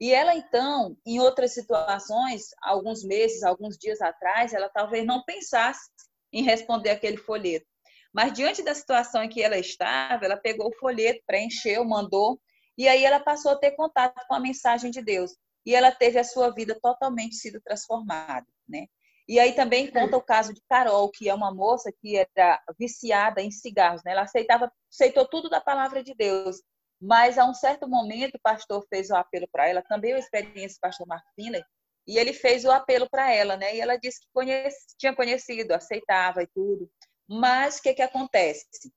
E 0.02 0.12
ela 0.12 0.34
então, 0.34 0.98
em 1.06 1.20
outras 1.20 1.54
situações, 1.54 2.46
alguns 2.64 3.04
meses, 3.04 3.44
alguns 3.44 3.78
dias 3.78 4.02
atrás, 4.02 4.56
ela 4.56 4.68
talvez 4.68 5.06
não 5.06 5.24
pensasse 5.24 5.88
em 6.34 6.42
responder 6.42 6.90
aquele 6.90 7.18
folheto. 7.18 7.68
Mas 8.12 8.34
diante 8.34 8.64
da 8.64 8.74
situação 8.74 9.24
em 9.24 9.30
que 9.30 9.44
ela 9.44 9.60
estava, 9.60 10.26
ela 10.26 10.36
pegou 10.36 10.70
o 10.70 10.78
folheto, 10.80 11.22
preencheu, 11.28 11.86
mandou, 11.86 12.42
e 12.76 12.88
aí 12.88 13.06
ela 13.06 13.20
passou 13.20 13.52
a 13.52 13.56
ter 13.56 13.76
contato 13.76 14.20
com 14.28 14.34
a 14.34 14.40
mensagem 14.40 14.90
de 14.90 15.04
Deus. 15.04 15.32
E 15.64 15.76
ela 15.76 15.92
teve 15.92 16.18
a 16.18 16.24
sua 16.24 16.50
vida 16.50 16.76
totalmente 16.82 17.36
sido 17.36 17.62
transformada, 17.62 18.48
né? 18.68 18.88
E 19.28 19.40
aí 19.40 19.54
também 19.54 19.90
conta 19.90 20.18
o 20.18 20.22
caso 20.22 20.54
de 20.54 20.62
Carol, 20.70 21.10
que 21.10 21.28
é 21.28 21.34
uma 21.34 21.54
moça 21.54 21.92
que 21.92 22.16
era 22.16 22.62
viciada 22.78 23.42
em 23.42 23.50
cigarros, 23.50 24.04
né? 24.04 24.12
Ela 24.12 24.22
aceitava, 24.22 24.72
aceitou 24.92 25.28
tudo 25.28 25.50
da 25.50 25.60
palavra 25.60 26.04
de 26.04 26.14
Deus, 26.14 26.62
mas 27.02 27.38
a 27.38 27.46
um 27.46 27.54
certo 27.54 27.88
momento 27.88 28.36
o 28.36 28.42
pastor 28.42 28.86
fez 28.88 29.10
o 29.10 29.16
apelo 29.16 29.48
para 29.52 29.68
ela, 29.68 29.82
também 29.82 30.14
a 30.14 30.20
experiência 30.20 30.78
do 30.78 30.82
pastor 30.82 31.08
Mark 31.08 31.26
Finley, 31.36 31.64
e 32.08 32.20
ele 32.20 32.34
fez 32.34 32.66
o 32.66 32.72
apelo 32.72 33.10
para 33.10 33.34
ela, 33.34 33.58
né? 33.58 33.76
E 33.76 33.82
ela 33.82 33.98
disse 33.98 34.22
que 34.22 34.28
conhece, 34.32 34.96
tinha 34.98 35.16
conhecido, 35.16 35.72
aceitava 35.72 36.44
e 36.44 36.48
tudo. 36.48 36.90
Mas 37.28 37.78
o 37.78 37.82
que 37.82 37.96
que 37.96 38.02
acontece? 38.04 38.94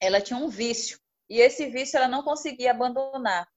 Ela 0.00 0.20
tinha 0.20 0.36
um 0.36 0.48
vício, 0.48 0.98
e 1.30 1.40
esse 1.40 1.66
vício 1.66 1.96
ela 1.96 2.08
não 2.08 2.24
conseguia 2.24 2.72
abandonar. 2.72 3.48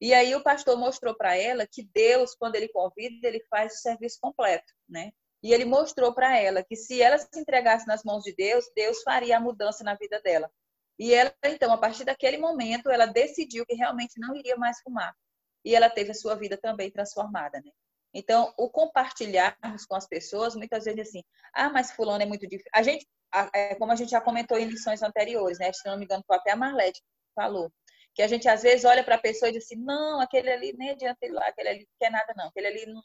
E 0.00 0.12
aí 0.12 0.34
o 0.34 0.42
pastor 0.42 0.76
mostrou 0.76 1.14
para 1.14 1.36
ela 1.36 1.64
que 1.64 1.88
Deus, 1.94 2.34
quando 2.34 2.56
ele 2.56 2.68
convida, 2.68 3.28
ele 3.28 3.40
faz 3.48 3.74
o 3.74 3.78
serviço 3.78 4.18
completo, 4.20 4.72
né? 4.88 5.12
E 5.44 5.52
ele 5.52 5.66
mostrou 5.66 6.14
para 6.14 6.38
ela 6.40 6.64
que 6.64 6.74
se 6.74 7.02
ela 7.02 7.18
se 7.18 7.28
entregasse 7.38 7.86
nas 7.86 8.02
mãos 8.02 8.24
de 8.24 8.34
Deus, 8.34 8.64
Deus 8.74 9.02
faria 9.02 9.36
a 9.36 9.40
mudança 9.40 9.84
na 9.84 9.94
vida 9.94 10.18
dela. 10.22 10.50
E 10.98 11.12
ela, 11.12 11.34
então, 11.44 11.70
a 11.70 11.76
partir 11.76 12.02
daquele 12.02 12.38
momento, 12.38 12.88
ela 12.90 13.04
decidiu 13.04 13.66
que 13.66 13.74
realmente 13.74 14.18
não 14.18 14.34
iria 14.34 14.56
mais 14.56 14.80
fumar. 14.80 15.14
E 15.62 15.74
ela 15.74 15.90
teve 15.90 16.12
a 16.12 16.14
sua 16.14 16.34
vida 16.34 16.56
também 16.56 16.90
transformada, 16.90 17.60
né? 17.62 17.70
Então, 18.14 18.54
o 18.56 18.70
compartilharmos 18.70 19.84
com 19.84 19.94
as 19.94 20.06
pessoas, 20.06 20.54
muitas 20.56 20.84
vezes 20.84 21.08
assim, 21.08 21.22
ah, 21.52 21.68
mas 21.68 21.92
fulano 21.92 22.22
é 22.22 22.26
muito 22.26 22.46
difícil. 22.46 22.70
A 22.74 22.82
gente, 22.82 23.06
é, 23.52 23.74
como 23.74 23.92
a 23.92 23.96
gente 23.96 24.12
já 24.12 24.22
comentou 24.22 24.56
em 24.56 24.64
lições 24.64 25.02
anteriores, 25.02 25.58
né? 25.58 25.70
Se 25.74 25.86
não 25.86 25.98
me 25.98 26.06
engano, 26.06 26.24
foi 26.26 26.36
até 26.36 26.52
a 26.52 26.56
Marlete 26.56 27.00
que 27.00 27.34
falou. 27.34 27.70
Que 28.14 28.22
a 28.22 28.28
gente, 28.28 28.48
às 28.48 28.62
vezes, 28.62 28.86
olha 28.86 29.04
para 29.04 29.16
a 29.16 29.20
pessoa 29.20 29.50
e 29.50 29.52
diz 29.52 29.64
assim, 29.64 29.76
não, 29.76 30.20
aquele 30.20 30.50
ali 30.50 30.72
nem 30.78 30.90
adianta 30.90 31.26
ir 31.26 31.32
lá, 31.32 31.46
aquele 31.48 31.68
ali 31.68 31.80
não 31.80 31.96
quer 32.00 32.10
nada, 32.10 32.32
não. 32.34 32.46
Aquele 32.46 32.66
ali 32.68 32.86
não, 32.86 33.02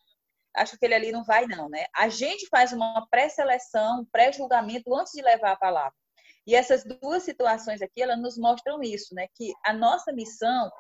acho 0.56 0.78
que 0.78 0.86
ele 0.86 0.95
ali 0.95 1.12
não 1.12 1.24
vai, 1.24 1.45
não, 1.45 1.70
né? 1.70 1.86
A 1.95 2.10
gente 2.10 2.47
faz 2.47 2.74
uma 2.74 3.08
pré-seleção, 3.10 4.06
pré-julgamento 4.12 4.93
antes 4.95 5.14
de 5.14 5.22
levar 5.22 5.52
a 5.52 5.58
palavra. 5.58 5.93
E 6.45 6.56
essas 6.56 6.84
duas 6.84 7.24
situações 7.24 7.82
aqui, 7.82 8.02
elas 8.02 8.20
nos 8.20 8.38
mostram 8.38 8.82
isso, 8.82 9.14
né? 9.14 9.28
Que 9.36 9.54
a 9.66 9.74
nossa 9.74 10.12
missão 10.12 10.72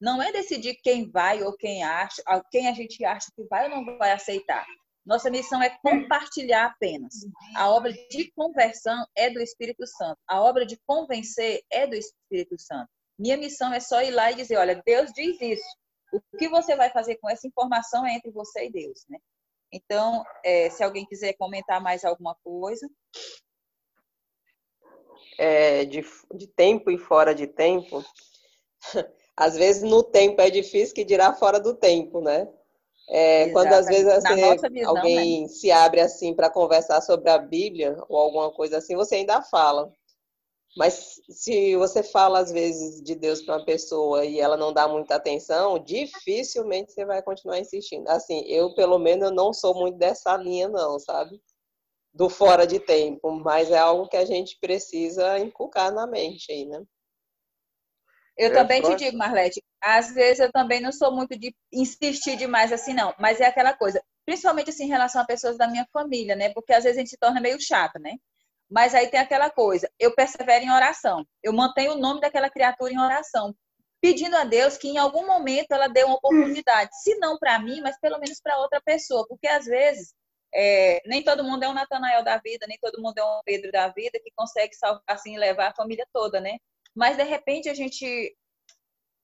não 0.00 0.22
é 0.22 0.32
decidir 0.32 0.76
quem 0.82 1.10
vai 1.10 1.42
ou 1.42 1.56
quem 1.56 1.82
acha, 1.82 2.22
quem 2.50 2.68
a 2.68 2.72
gente 2.72 3.04
acha 3.04 3.30
que 3.34 3.44
vai 3.44 3.68
ou 3.68 3.76
não 3.76 3.98
vai 3.98 4.12
aceitar. 4.12 4.64
Nossa 5.04 5.30
missão 5.30 5.62
é 5.62 5.70
compartilhar 5.82 6.66
apenas. 6.66 7.14
A 7.56 7.70
obra 7.70 7.92
de 7.92 8.30
conversão 8.32 9.06
é 9.16 9.30
do 9.30 9.40
Espírito 9.40 9.86
Santo. 9.86 10.18
A 10.28 10.42
obra 10.42 10.66
de 10.66 10.78
convencer 10.86 11.62
é 11.70 11.86
do 11.86 11.94
Espírito 11.94 12.58
Santo. 12.60 12.88
Minha 13.18 13.36
missão 13.36 13.72
é 13.72 13.80
só 13.80 14.02
ir 14.02 14.10
lá 14.10 14.30
e 14.30 14.36
dizer, 14.36 14.56
olha, 14.58 14.80
Deus 14.84 15.10
diz 15.12 15.40
isso. 15.40 15.76
O 16.12 16.20
que 16.38 16.48
você 16.48 16.74
vai 16.74 16.90
fazer 16.90 17.16
com 17.16 17.28
essa 17.28 17.46
informação 17.46 18.06
é 18.06 18.14
entre 18.14 18.30
você 18.30 18.66
e 18.66 18.70
Deus, 18.70 19.04
né? 19.08 19.18
Então, 19.72 20.24
é, 20.44 20.70
se 20.70 20.82
alguém 20.82 21.04
quiser 21.04 21.34
comentar 21.34 21.80
mais 21.80 22.04
alguma 22.04 22.34
coisa. 22.42 22.88
É, 25.36 25.84
de, 25.84 26.04
de 26.34 26.46
tempo 26.46 26.90
e 26.90 26.98
fora 26.98 27.34
de 27.34 27.46
tempo, 27.46 28.04
às 29.36 29.56
vezes 29.56 29.82
no 29.82 30.02
tempo 30.02 30.40
é 30.40 30.50
difícil 30.50 30.94
que 30.94 31.04
dirá 31.04 31.32
fora 31.32 31.60
do 31.60 31.74
tempo, 31.74 32.20
né? 32.20 32.48
É, 33.10 33.48
quando 33.50 33.72
às 33.72 33.86
vezes 33.86 34.06
assim, 34.06 34.34
visão, 34.70 34.96
alguém 34.96 35.42
né? 35.42 35.48
se 35.48 35.70
abre 35.70 36.00
assim 36.00 36.34
para 36.34 36.50
conversar 36.50 37.00
sobre 37.00 37.30
a 37.30 37.38
Bíblia 37.38 37.96
ou 38.06 38.18
alguma 38.18 38.50
coisa 38.52 38.78
assim, 38.78 38.94
você 38.94 39.16
ainda 39.16 39.40
fala. 39.40 39.90
Mas 40.76 41.20
se 41.28 41.74
você 41.76 42.02
fala, 42.02 42.40
às 42.40 42.52
vezes, 42.52 43.02
de 43.02 43.14
Deus 43.14 43.42
para 43.42 43.56
uma 43.56 43.64
pessoa 43.64 44.24
e 44.24 44.38
ela 44.38 44.56
não 44.56 44.72
dá 44.72 44.86
muita 44.86 45.16
atenção, 45.16 45.78
dificilmente 45.78 46.92
você 46.92 47.04
vai 47.04 47.22
continuar 47.22 47.58
insistindo. 47.58 48.08
Assim, 48.08 48.40
eu, 48.46 48.74
pelo 48.74 48.98
menos, 48.98 49.28
eu 49.28 49.34
não 49.34 49.52
sou 49.52 49.74
muito 49.74 49.98
dessa 49.98 50.36
linha, 50.36 50.68
não, 50.68 50.98
sabe? 50.98 51.40
Do 52.12 52.28
fora 52.28 52.66
de 52.66 52.78
tempo, 52.78 53.30
mas 53.32 53.70
é 53.70 53.78
algo 53.78 54.08
que 54.08 54.16
a 54.16 54.24
gente 54.24 54.58
precisa 54.60 55.38
inculcar 55.38 55.92
na 55.92 56.06
mente 56.06 56.52
aí, 56.52 56.64
né? 56.64 56.82
Eu 58.36 58.52
também 58.52 58.80
te 58.80 58.94
digo, 58.94 59.18
Marlete, 59.18 59.60
às 59.82 60.14
vezes 60.14 60.38
eu 60.38 60.52
também 60.52 60.80
não 60.80 60.92
sou 60.92 61.10
muito 61.12 61.36
de 61.36 61.52
insistir 61.72 62.36
demais 62.36 62.72
assim, 62.72 62.94
não. 62.94 63.12
Mas 63.18 63.40
é 63.40 63.46
aquela 63.46 63.72
coisa, 63.76 64.00
principalmente 64.24 64.70
assim 64.70 64.84
em 64.84 64.88
relação 64.88 65.20
a 65.20 65.26
pessoas 65.26 65.58
da 65.58 65.66
minha 65.66 65.84
família, 65.92 66.36
né? 66.36 66.50
Porque 66.50 66.72
às 66.72 66.84
vezes 66.84 66.96
a 66.96 67.00
gente 67.00 67.10
se 67.10 67.18
torna 67.18 67.40
meio 67.40 67.60
chato, 67.60 67.98
né? 67.98 68.12
Mas 68.70 68.94
aí 68.94 69.08
tem 69.08 69.18
aquela 69.18 69.50
coisa, 69.50 69.90
eu 69.98 70.14
persevero 70.14 70.64
em 70.64 70.70
oração. 70.70 71.26
Eu 71.42 71.52
mantenho 71.52 71.92
o 71.92 71.98
nome 71.98 72.20
daquela 72.20 72.50
criatura 72.50 72.92
em 72.92 73.00
oração, 73.00 73.54
pedindo 74.00 74.36
a 74.36 74.44
Deus 74.44 74.76
que 74.76 74.88
em 74.88 74.98
algum 74.98 75.26
momento 75.26 75.72
ela 75.72 75.88
dê 75.88 76.04
uma 76.04 76.16
oportunidade, 76.16 76.90
se 77.02 77.16
não 77.16 77.38
para 77.38 77.58
mim, 77.58 77.80
mas 77.80 77.98
pelo 77.98 78.18
menos 78.18 78.40
para 78.40 78.58
outra 78.58 78.80
pessoa, 78.80 79.26
porque 79.26 79.48
às 79.48 79.64
vezes 79.64 80.14
é, 80.54 81.02
nem 81.06 81.22
todo 81.22 81.44
mundo 81.44 81.62
é 81.62 81.68
um 81.68 81.74
Natanael 81.74 82.22
da 82.22 82.38
vida, 82.38 82.66
nem 82.66 82.78
todo 82.80 83.02
mundo 83.02 83.18
é 83.18 83.24
um 83.24 83.42
Pedro 83.44 83.70
da 83.72 83.88
vida 83.88 84.18
que 84.22 84.32
consegue 84.36 84.74
salvar 84.74 85.02
assim 85.06 85.36
levar 85.38 85.68
a 85.68 85.74
família 85.74 86.06
toda, 86.12 86.40
né? 86.40 86.58
Mas 86.94 87.16
de 87.16 87.22
repente 87.22 87.68
a 87.68 87.74
gente 87.74 88.36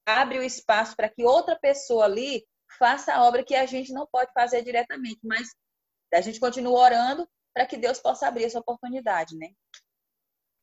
abre 0.07 0.39
o 0.39 0.43
espaço 0.43 0.95
para 0.97 1.09
que 1.09 1.25
outra 1.25 1.59
pessoa 1.59 2.05
ali 2.05 2.47
faça 2.79 3.15
a 3.15 3.25
obra 3.25 3.45
que 3.45 3.55
a 3.55 3.67
gente 3.67 3.93
não 3.93 4.07
pode 4.11 4.33
fazer 4.33 4.63
diretamente, 4.63 5.21
mas 5.23 5.49
a 6.13 6.21
gente 6.21 6.41
continua 6.41 6.79
orando 6.79 7.29
para 7.55 7.67
que 7.67 7.77
Deus 7.77 8.01
possa 8.01 8.27
abrir 8.27 8.45
essa 8.45 8.59
oportunidade, 8.59 9.37
né? 9.37 9.51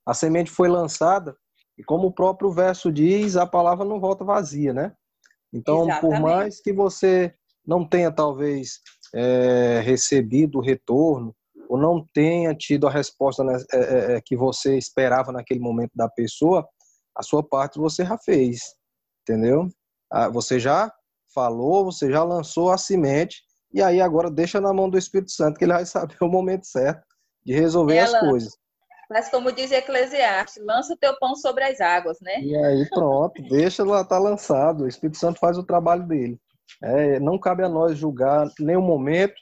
A 0.06 0.14
semente 0.14 0.52
foi 0.52 0.68
lançada 0.68 1.36
E 1.78 1.84
como 1.84 2.08
o 2.08 2.14
próprio 2.14 2.52
verso 2.52 2.92
diz, 2.92 3.38
a 3.38 3.48
palavra 3.48 3.86
não 3.86 4.00
volta 4.00 4.26
vazia, 4.26 4.74
né? 4.74 4.94
Então, 5.54 5.84
Exatamente. 5.84 6.02
por 6.02 6.20
mais 6.20 6.62
que 6.62 6.74
você 6.74 7.34
não 7.66 7.88
tenha 7.88 8.12
talvez 8.12 8.80
é, 9.14 9.82
recebido 9.84 10.60
o 10.60 10.62
retorno 10.62 11.36
ou 11.70 11.78
não 11.78 12.06
tenha 12.14 12.54
tido 12.54 12.88
a 12.88 12.92
resposta 12.92 13.44
né, 13.44 13.58
é, 13.74 13.78
é, 13.78 14.14
é, 14.16 14.22
que 14.22 14.36
você 14.36 14.78
esperava 14.78 15.32
naquele 15.32 15.60
momento 15.60 15.92
da 15.96 16.10
pessoa, 16.10 16.68
a 17.16 17.24
sua 17.24 17.42
parte 17.44 17.80
você 17.80 18.06
já 18.06 18.18
fez, 18.18 18.60
entendeu? 19.22 19.70
Ah, 20.12 20.28
você 20.28 20.60
já 20.60 20.92
falou, 21.34 21.86
você 21.86 22.12
já 22.12 22.24
lançou 22.24 22.72
a 22.72 22.78
semente 22.78 23.42
e 23.74 23.82
aí 23.82 24.02
agora 24.02 24.30
deixa 24.30 24.60
na 24.60 24.74
mão 24.74 24.90
do 24.90 24.98
Espírito 24.98 25.32
Santo 25.32 25.58
que 25.58 25.66
ele 25.66 25.74
vai 25.74 25.86
saber 25.86 26.18
o 26.22 26.28
momento 26.28 26.66
certo 26.66 27.06
de 27.46 27.54
resolver 27.54 27.96
Ela, 27.96 28.18
as 28.18 28.30
coisas. 28.30 28.58
Mas 29.10 29.30
como 29.30 29.52
diz 29.52 29.72
Eclesiastes, 29.72 30.64
lança 30.66 30.94
o 30.94 30.98
teu 30.98 31.18
pão 31.20 31.36
sobre 31.36 31.64
as 31.64 31.82
águas, 31.82 32.18
né? 32.22 32.42
E 32.42 32.56
aí 32.56 32.90
pronto, 32.90 33.42
deixa 33.50 33.84
lá 33.84 34.04
tá 34.06 34.18
lançado. 34.18 34.84
O 34.84 34.88
Espírito 34.88 35.18
Santo 35.18 35.40
faz 35.40 35.58
o 35.58 35.64
trabalho 35.64 36.08
dele. 36.08 36.40
É, 36.82 37.20
não 37.20 37.38
cabe 37.38 37.64
a 37.64 37.70
nós 37.70 37.98
julgar 37.98 38.48
nem 38.60 38.78
o 38.78 38.82
momento, 38.82 39.36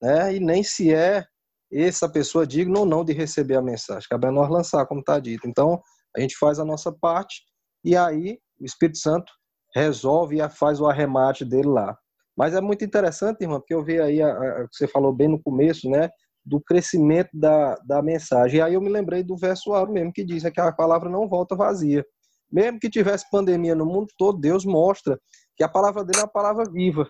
né? 0.00 0.34
E 0.34 0.40
nem 0.40 0.64
se 0.64 0.92
é 0.92 1.24
essa 1.72 2.08
pessoa 2.08 2.46
digna 2.46 2.80
ou 2.80 2.86
não 2.86 3.04
de 3.04 3.12
receber 3.12 3.56
a 3.56 3.62
mensagem. 3.62 4.08
Cabe 4.10 4.26
a 4.26 4.32
nós 4.32 4.50
lançar, 4.50 4.84
como 4.86 5.00
está 5.00 5.18
dito. 5.18 5.46
Então, 5.46 5.80
a 6.16 6.20
gente 6.20 6.36
faz 6.36 6.58
a 6.58 6.64
nossa 6.64 6.92
parte 6.92 7.42
e 7.84 7.96
aí 7.96 8.38
o 8.60 8.64
Espírito 8.64 8.98
Santo 8.98 9.32
resolve 9.74 10.40
e 10.40 10.48
faz 10.50 10.80
o 10.80 10.86
arremate 10.86 11.44
dele 11.44 11.68
lá. 11.68 11.96
Mas 12.36 12.54
é 12.54 12.60
muito 12.60 12.84
interessante, 12.84 13.42
irmã, 13.42 13.58
porque 13.58 13.74
eu 13.74 13.84
vi 13.84 14.00
aí, 14.00 14.22
a, 14.22 14.30
a, 14.30 14.66
você 14.70 14.86
falou 14.86 15.12
bem 15.12 15.28
no 15.28 15.42
começo, 15.42 15.88
né? 15.88 16.10
do 16.44 16.60
crescimento 16.60 17.30
da, 17.32 17.76
da 17.86 18.02
mensagem. 18.02 18.58
E 18.58 18.62
aí 18.62 18.74
eu 18.74 18.80
me 18.80 18.88
lembrei 18.88 19.22
do 19.22 19.36
verso 19.36 19.72
A 19.74 19.86
mesmo, 19.86 20.12
que 20.12 20.24
diz 20.24 20.42
que 20.42 20.60
a 20.60 20.72
palavra 20.72 21.08
não 21.08 21.28
volta 21.28 21.54
vazia. 21.54 22.04
Mesmo 22.50 22.78
que 22.78 22.90
tivesse 22.90 23.30
pandemia 23.30 23.74
no 23.74 23.86
mundo 23.86 24.08
todo, 24.18 24.38
Deus 24.40 24.64
mostra 24.64 25.18
que 25.56 25.64
a 25.64 25.68
palavra 25.68 26.04
dele 26.04 26.18
é 26.18 26.22
uma 26.22 26.28
palavra 26.28 26.64
viva. 26.70 27.08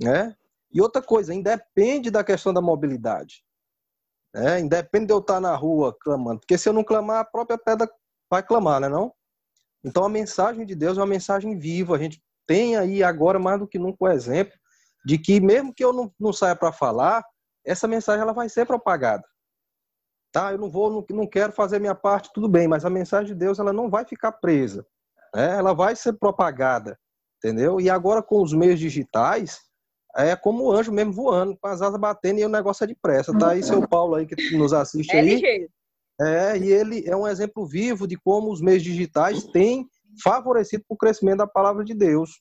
Né? 0.00 0.34
E 0.72 0.80
outra 0.80 1.02
coisa, 1.02 1.34
independe 1.34 2.10
da 2.10 2.24
questão 2.24 2.54
da 2.54 2.62
mobilidade. 2.62 3.42
Né? 4.34 4.60
Independe 4.60 5.06
de 5.06 5.12
eu 5.12 5.18
estar 5.18 5.40
na 5.40 5.54
rua 5.54 5.94
clamando. 6.00 6.40
Porque 6.40 6.56
se 6.56 6.68
eu 6.68 6.72
não 6.72 6.84
clamar, 6.84 7.20
a 7.20 7.24
própria 7.24 7.58
pedra 7.58 7.90
vai 8.30 8.42
clamar, 8.42 8.80
né 8.80 8.88
não? 8.88 9.12
Então 9.84 10.04
a 10.04 10.08
mensagem 10.08 10.64
de 10.64 10.74
Deus 10.74 10.96
é 10.96 11.00
uma 11.00 11.06
mensagem 11.06 11.58
viva. 11.58 11.96
A 11.96 11.98
gente 11.98 12.22
tem 12.50 12.76
aí 12.76 13.00
agora 13.00 13.38
mais 13.38 13.60
do 13.60 13.68
que 13.68 13.78
nunca 13.78 13.98
o 14.00 14.08
exemplo 14.08 14.58
de 15.06 15.16
que 15.16 15.40
mesmo 15.40 15.72
que 15.72 15.84
eu 15.84 15.92
não, 15.92 16.12
não 16.18 16.32
saia 16.32 16.56
para 16.56 16.72
falar, 16.72 17.24
essa 17.64 17.86
mensagem 17.86 18.22
ela 18.22 18.32
vai 18.32 18.48
ser 18.48 18.66
propagada. 18.66 19.22
Tá? 20.32 20.50
Eu 20.50 20.58
não 20.58 20.68
vou, 20.68 20.90
não, 20.90 21.06
não 21.16 21.28
quero 21.28 21.52
fazer 21.52 21.78
minha 21.78 21.94
parte, 21.94 22.32
tudo 22.34 22.48
bem, 22.48 22.66
mas 22.66 22.84
a 22.84 22.90
mensagem 22.90 23.28
de 23.28 23.34
Deus 23.36 23.60
ela 23.60 23.72
não 23.72 23.88
vai 23.88 24.04
ficar 24.04 24.32
presa. 24.32 24.84
Né? 25.32 25.58
Ela 25.58 25.72
vai 25.72 25.94
ser 25.94 26.14
propagada, 26.14 26.98
entendeu? 27.38 27.80
E 27.80 27.88
agora 27.88 28.20
com 28.20 28.42
os 28.42 28.52
meios 28.52 28.80
digitais, 28.80 29.60
é 30.16 30.34
como 30.34 30.64
o 30.64 30.72
anjo 30.72 30.90
mesmo 30.90 31.12
voando, 31.12 31.56
com 31.56 31.68
as 31.68 31.80
asas 31.80 32.00
batendo 32.00 32.40
e 32.40 32.44
o 32.44 32.48
negócio 32.48 32.82
é 32.82 32.88
depressa. 32.88 33.32
Tá 33.38 33.50
aí 33.50 33.62
seu 33.62 33.86
Paulo 33.86 34.16
aí 34.16 34.26
que 34.26 34.56
nos 34.56 34.72
assiste 34.72 35.14
é 35.14 35.20
aí. 35.20 35.68
É, 36.20 36.58
e 36.58 36.72
ele 36.72 37.04
é 37.06 37.14
um 37.14 37.28
exemplo 37.28 37.64
vivo 37.64 38.08
de 38.08 38.16
como 38.16 38.52
os 38.52 38.60
meios 38.60 38.82
digitais 38.82 39.44
têm 39.44 39.88
favorecido 40.22 40.84
o 40.88 40.96
crescimento 40.96 41.38
da 41.38 41.46
palavra 41.46 41.84
de 41.84 41.94
Deus. 41.94 42.40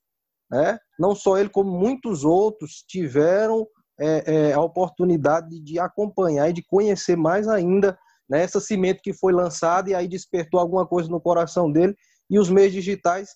Né? 0.50 0.78
Não 0.98 1.14
só 1.14 1.38
ele, 1.38 1.50
como 1.50 1.72
muitos 1.72 2.24
outros 2.24 2.84
tiveram 2.88 3.68
é, 4.00 4.50
é, 4.50 4.54
a 4.54 4.62
oportunidade 4.62 5.60
de 5.60 5.80
acompanhar 5.80 6.50
e 6.50 6.54
de 6.54 6.64
conhecer 6.64 7.16
mais 7.16 7.48
ainda 7.48 7.98
né, 8.30 8.44
essa 8.44 8.60
semente 8.60 9.02
que 9.02 9.14
foi 9.14 9.34
lançada 9.34 9.90
e 9.90 9.96
aí 9.96 10.08
despertou 10.08 10.60
alguma 10.60 10.88
coisa 10.88 11.10
no 11.10 11.20
coração 11.20 11.72
dele 11.72 11.96
e 12.30 12.40
os 12.40 12.50
meios 12.50 12.72
digitais 12.72 13.36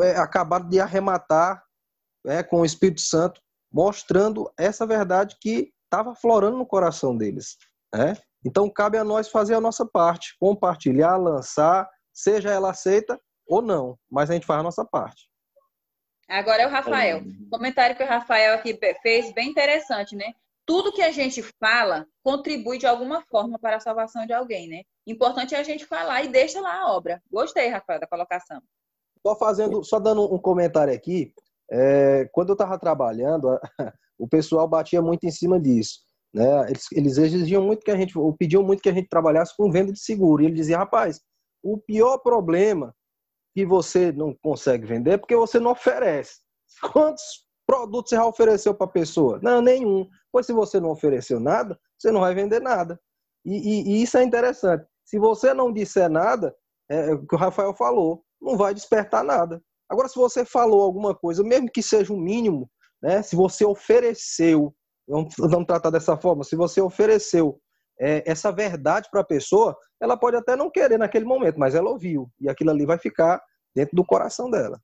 é, 0.00 0.16
acabaram 0.16 0.68
de 0.68 0.78
arrematar 0.78 1.62
é, 2.26 2.42
com 2.42 2.60
o 2.60 2.64
Espírito 2.64 3.00
Santo, 3.00 3.40
mostrando 3.72 4.50
essa 4.58 4.86
verdade 4.86 5.36
que 5.40 5.70
estava 5.84 6.14
florando 6.14 6.58
no 6.58 6.66
coração 6.66 7.16
deles. 7.16 7.56
Né? 7.94 8.14
Então 8.44 8.70
cabe 8.70 8.98
a 8.98 9.04
nós 9.04 9.28
fazer 9.28 9.54
a 9.54 9.60
nossa 9.60 9.84
parte, 9.84 10.36
compartilhar, 10.38 11.16
lançar, 11.16 11.88
seja 12.12 12.50
ela 12.50 12.70
aceita 12.70 13.18
ou 13.48 13.62
não, 13.62 13.98
mas 14.10 14.30
a 14.30 14.34
gente 14.34 14.46
faz 14.46 14.60
a 14.60 14.62
nossa 14.62 14.84
parte. 14.84 15.28
Agora 16.28 16.62
é 16.62 16.66
o 16.66 16.70
Rafael. 16.70 17.22
O 17.22 17.48
comentário 17.48 17.96
que 17.96 18.02
o 18.02 18.06
Rafael 18.06 18.54
aqui 18.54 18.78
fez, 19.02 19.32
bem 19.32 19.48
interessante, 19.48 20.14
né? 20.14 20.34
Tudo 20.66 20.92
que 20.92 21.00
a 21.00 21.10
gente 21.10 21.42
fala 21.42 22.06
contribui 22.22 22.76
de 22.76 22.86
alguma 22.86 23.22
forma 23.22 23.58
para 23.58 23.76
a 23.76 23.80
salvação 23.80 24.26
de 24.26 24.34
alguém, 24.34 24.68
né? 24.68 24.82
Importante 25.06 25.54
é 25.54 25.58
a 25.58 25.62
gente 25.62 25.86
falar 25.86 26.22
e 26.22 26.28
deixa 26.28 26.60
lá 26.60 26.82
a 26.82 26.92
obra. 26.92 27.22
Gostei, 27.32 27.68
Rafael, 27.68 27.98
da 27.98 28.06
colocação. 28.06 28.60
Só 29.26 29.34
fazendo, 29.36 29.82
só 29.82 29.98
dando 29.98 30.22
um 30.32 30.38
comentário 30.38 30.92
aqui. 30.92 31.32
É, 31.70 32.28
quando 32.32 32.50
eu 32.50 32.54
estava 32.54 32.78
trabalhando, 32.78 33.58
o 34.18 34.28
pessoal 34.28 34.68
batia 34.68 35.00
muito 35.00 35.24
em 35.24 35.30
cima 35.30 35.58
disso. 35.58 36.00
Né? 36.34 36.44
Eles, 36.68 36.92
eles 36.92 37.16
exigiam 37.16 37.62
muito 37.62 37.82
que 37.82 37.90
a 37.90 37.96
gente, 37.96 38.18
ou 38.18 38.36
pediam 38.36 38.62
muito 38.62 38.82
que 38.82 38.90
a 38.90 38.92
gente 38.92 39.08
trabalhasse 39.08 39.56
com 39.56 39.70
venda 39.70 39.92
de 39.92 40.00
seguro. 40.00 40.42
E 40.42 40.46
ele 40.46 40.54
dizia, 40.54 40.76
rapaz, 40.76 41.22
o 41.62 41.78
pior 41.78 42.18
problema 42.18 42.94
que 43.58 43.66
você 43.66 44.12
não 44.12 44.32
consegue 44.40 44.86
vender 44.86 45.18
porque 45.18 45.34
você 45.34 45.58
não 45.58 45.72
oferece. 45.72 46.38
Quantos 46.92 47.44
produtos 47.66 48.10
você 48.10 48.14
já 48.14 48.24
ofereceu 48.24 48.72
para 48.72 48.86
a 48.86 48.90
pessoa? 48.90 49.40
Não, 49.42 49.60
nenhum. 49.60 50.08
Pois 50.30 50.46
se 50.46 50.52
você 50.52 50.78
não 50.78 50.90
ofereceu 50.90 51.40
nada, 51.40 51.76
você 51.98 52.12
não 52.12 52.20
vai 52.20 52.32
vender 52.36 52.60
nada. 52.60 53.00
E, 53.44 53.56
e, 53.56 53.88
e 53.88 54.02
isso 54.04 54.16
é 54.16 54.22
interessante. 54.22 54.86
Se 55.04 55.18
você 55.18 55.52
não 55.52 55.72
disser 55.72 56.08
nada, 56.08 56.54
é, 56.88 57.10
é, 57.10 57.14
o 57.14 57.26
que 57.26 57.34
o 57.34 57.38
Rafael 57.38 57.74
falou, 57.74 58.22
não 58.40 58.56
vai 58.56 58.72
despertar 58.72 59.24
nada. 59.24 59.60
Agora, 59.88 60.08
se 60.08 60.14
você 60.14 60.44
falou 60.44 60.80
alguma 60.80 61.12
coisa, 61.12 61.42
mesmo 61.42 61.68
que 61.68 61.82
seja 61.82 62.12
o 62.12 62.16
um 62.16 62.20
mínimo, 62.20 62.70
né? 63.02 63.22
Se 63.22 63.34
você 63.34 63.64
ofereceu, 63.64 64.72
vamos, 65.08 65.34
vamos 65.36 65.66
tratar 65.66 65.90
dessa 65.90 66.16
forma, 66.16 66.44
se 66.44 66.54
você 66.54 66.80
ofereceu 66.80 67.60
é, 68.00 68.30
essa 68.30 68.52
verdade 68.52 69.08
para 69.10 69.20
a 69.20 69.24
pessoa, 69.24 69.76
ela 70.00 70.16
pode 70.16 70.36
até 70.36 70.54
não 70.54 70.70
querer 70.70 70.98
naquele 70.98 71.24
momento, 71.24 71.58
mas 71.58 71.74
ela 71.74 71.90
ouviu. 71.90 72.30
E 72.40 72.48
aquilo 72.48 72.70
ali 72.70 72.86
vai 72.86 72.98
ficar 72.98 73.42
dentro 73.74 73.96
do 73.96 74.04
coração 74.04 74.50
dela. 74.50 74.80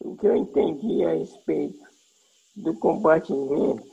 O 0.00 0.16
que 0.16 0.26
eu 0.26 0.36
entendi 0.36 1.04
a 1.04 1.10
respeito 1.10 1.78
do 2.56 2.78
compartilhamento, 2.78 3.86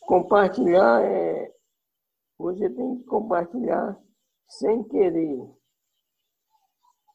compartilhar 0.00 1.02
é. 1.04 1.54
Você 2.38 2.68
tem 2.68 2.98
que 2.98 3.04
compartilhar 3.04 3.98
sem 4.46 4.84
querer 4.84 5.40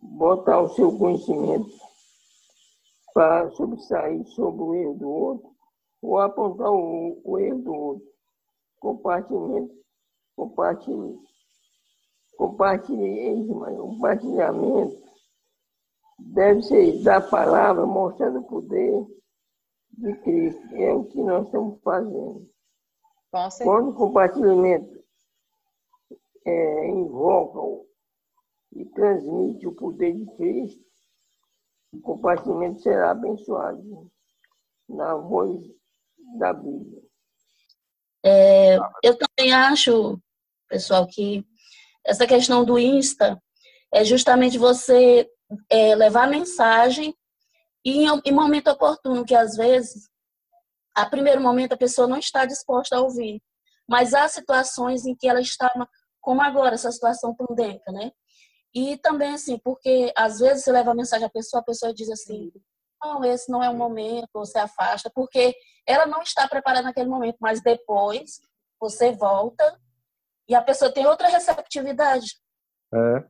botar 0.01 0.61
o 0.61 0.69
seu 0.69 0.97
conhecimento 0.97 1.69
para 3.13 3.51
sobressair 3.51 4.25
sobre 4.29 4.63
o 4.63 4.73
erro 4.73 4.93
do 4.95 5.09
outro 5.09 5.51
ou 6.01 6.17
apontar 6.17 6.71
o, 6.71 7.21
o 7.23 7.37
erro 7.37 7.59
do 7.59 7.73
outro. 7.73 8.11
Compartilhamento, 10.41 11.21
compartilhamento, 12.35 13.53
compartilhamento 13.77 15.03
deve 16.17 16.63
ser 16.63 17.03
da 17.03 17.21
palavra 17.21 17.85
mostrando 17.85 18.39
o 18.39 18.47
poder 18.47 19.05
de 19.91 20.15
Cristo. 20.21 20.75
É 20.75 20.91
o 20.93 21.05
que 21.05 21.21
nós 21.21 21.45
estamos 21.45 21.79
fazendo. 21.83 22.49
Quando 23.63 23.91
o 23.91 23.93
compartilhamento 23.93 25.03
é, 26.43 26.89
invoca 26.89 27.85
e 28.71 28.83
transmite 28.85 29.67
o 29.67 29.75
poder 29.75 30.11
de 30.11 30.25
Cristo, 30.37 30.83
o 31.93 32.01
compartilhamento 32.01 32.81
será 32.81 33.11
abençoado 33.11 34.09
na 34.89 35.13
voz 35.13 35.61
da 36.39 36.51
Bíblia. 36.51 37.03
É, 38.23 38.77
eu 39.03 39.17
também 39.17 39.53
acho, 39.53 40.19
pessoal, 40.71 41.05
que 41.05 41.45
essa 42.05 42.25
questão 42.25 42.63
do 42.63 42.79
Insta 42.79 43.37
é 43.93 44.05
justamente 44.05 44.57
você 44.57 45.29
é, 45.69 45.93
levar 45.95 46.29
mensagem 46.29 47.13
e 47.83 48.05
em, 48.05 48.21
em 48.25 48.31
momento 48.31 48.69
oportuno, 48.69 49.25
que 49.25 49.35
às 49.35 49.55
vezes, 49.55 50.09
a 50.95 51.05
primeiro 51.05 51.41
momento, 51.41 51.73
a 51.73 51.77
pessoa 51.77 52.07
não 52.07 52.17
está 52.17 52.45
disposta 52.45 52.95
a 52.95 53.01
ouvir. 53.01 53.41
Mas 53.87 54.13
há 54.13 54.27
situações 54.29 55.05
em 55.05 55.13
que 55.13 55.27
ela 55.27 55.41
está, 55.41 55.69
como 56.21 56.41
agora, 56.41 56.75
essa 56.75 56.91
situação 56.91 57.35
pandêmica, 57.35 57.91
né? 57.91 58.11
E 58.73 58.97
também, 58.97 59.33
assim, 59.33 59.59
porque 59.59 60.13
às 60.15 60.39
vezes 60.39 60.63
você 60.63 60.71
leva 60.71 60.91
a 60.91 60.95
mensagem 60.95 61.27
à 61.27 61.29
pessoa, 61.29 61.59
a 61.59 61.65
pessoa 61.65 61.93
diz 61.93 62.09
assim, 62.09 62.49
não, 63.03 63.25
esse 63.25 63.51
não 63.51 63.61
é 63.61 63.69
o 63.69 63.75
momento, 63.75 64.29
você 64.33 64.59
afasta, 64.59 65.11
porque 65.13 65.53
ela 65.85 66.05
não 66.05 66.21
está 66.21 66.47
preparada 66.47 66.83
naquele 66.83 67.09
momento, 67.09 67.37
mas 67.41 67.61
depois 67.61 68.39
você 68.79 69.11
volta 69.11 69.77
e 70.47 70.55
a 70.55 70.61
pessoa 70.61 70.91
tem 70.91 71.05
outra 71.05 71.27
receptividade. 71.27 72.35
É. 72.93 73.23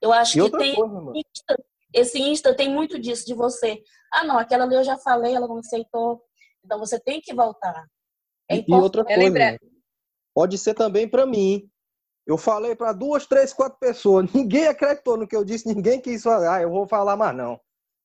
Eu 0.00 0.12
acho 0.12 0.38
e 0.38 0.50
que 0.50 0.58
tem 0.58 0.74
coisa, 0.74 1.12
Insta, 1.14 1.64
esse 1.92 2.20
Insta 2.20 2.54
tem 2.54 2.68
muito 2.68 2.98
disso 2.98 3.26
de 3.26 3.34
você. 3.34 3.82
Ah, 4.12 4.24
não, 4.24 4.38
aquela 4.38 4.64
ali 4.64 4.74
eu 4.74 4.84
já 4.84 4.98
falei, 4.98 5.34
ela 5.34 5.46
não 5.46 5.58
aceitou. 5.58 6.22
Então 6.64 6.78
você 6.78 6.98
tem 6.98 7.20
que 7.20 7.34
voltar. 7.34 7.86
É 8.50 8.58
e 8.58 8.64
outra 8.72 9.04
coisa, 9.04 9.58
pode 10.34 10.58
ser 10.58 10.74
também 10.74 11.08
para 11.08 11.26
mim. 11.26 11.68
Eu 12.26 12.36
falei 12.36 12.74
para 12.74 12.92
duas, 12.92 13.26
três, 13.26 13.52
quatro 13.52 13.78
pessoas. 13.78 14.26
Ninguém 14.34 14.66
acreditou 14.66 15.16
no 15.16 15.28
que 15.28 15.36
eu 15.36 15.44
disse, 15.44 15.68
ninguém 15.68 16.00
quis 16.00 16.22
falar. 16.22 16.56
Ah, 16.56 16.62
eu 16.62 16.70
vou 16.70 16.86
falar 16.86 17.16
mais 17.16 17.36
não. 17.36 17.60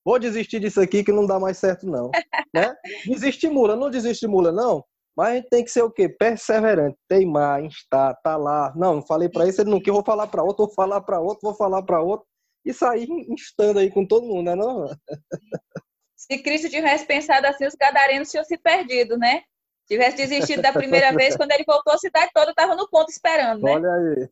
Vou 0.06 0.20
desistir 0.20 0.60
disso 0.60 0.80
aqui 0.82 1.04
que 1.04 1.12
não 1.12 1.26
dá 1.26 1.40
mais 1.40 1.58
certo, 1.58 1.86
não. 1.88 2.12
né? 2.54 2.76
Desestimula, 3.06 3.76
não 3.76 3.90
desestimula, 3.90 4.52
não. 4.52 4.84
Mas 5.16 5.28
a 5.28 5.36
gente 5.36 5.50
tem 5.50 5.64
que 5.64 5.72
ser 5.72 5.82
o 5.82 5.92
quê? 5.92 6.08
Perseverante, 6.08 6.98
teimar, 7.08 7.64
instar, 7.64 8.16
tá 8.24 8.38
lá. 8.38 8.74
Não, 8.76 9.02
falei 9.02 9.30
para 9.30 9.48
esse, 9.48 9.62
ele 9.62 9.70
não 9.70 9.82
quer, 9.82 9.92
vou 9.92 10.04
falar 10.04 10.28
para 10.28 10.44
outro, 10.44 10.66
vou 10.66 10.74
falar 10.74 11.02
para 11.02 11.20
outro, 11.20 11.40
vou 11.42 11.54
falar 11.54 11.84
para 11.84 12.02
outro. 12.02 12.26
E 12.64 12.74
sair 12.74 13.08
instando 13.30 13.80
aí 13.80 13.90
com 13.90 14.06
todo 14.06 14.28
mundo, 14.28 14.46
né? 14.46 14.56
Não? 14.56 14.88
Se 16.16 16.38
Cristo 16.38 16.70
tivesse 16.70 17.06
pensado 17.06 17.48
assim, 17.48 17.66
os 17.66 17.74
gadarenos 17.74 18.30
tinham 18.30 18.44
se 18.46 18.58
perdido, 18.58 19.18
né? 19.18 19.42
Tivesse 19.88 20.18
desistido 20.18 20.62
da 20.62 20.72
primeira 20.72 21.12
vez, 21.18 21.36
quando 21.36 21.52
ele 21.52 21.66
voltou, 21.68 21.94
a 21.94 21.98
cidade 21.98 22.32
toda 22.34 22.52
estava 22.52 22.76
no 22.76 22.88
ponto 22.88 23.10
esperando, 23.10 23.64
né? 23.64 23.74
Olha 23.74 23.92
aí. 23.92 24.30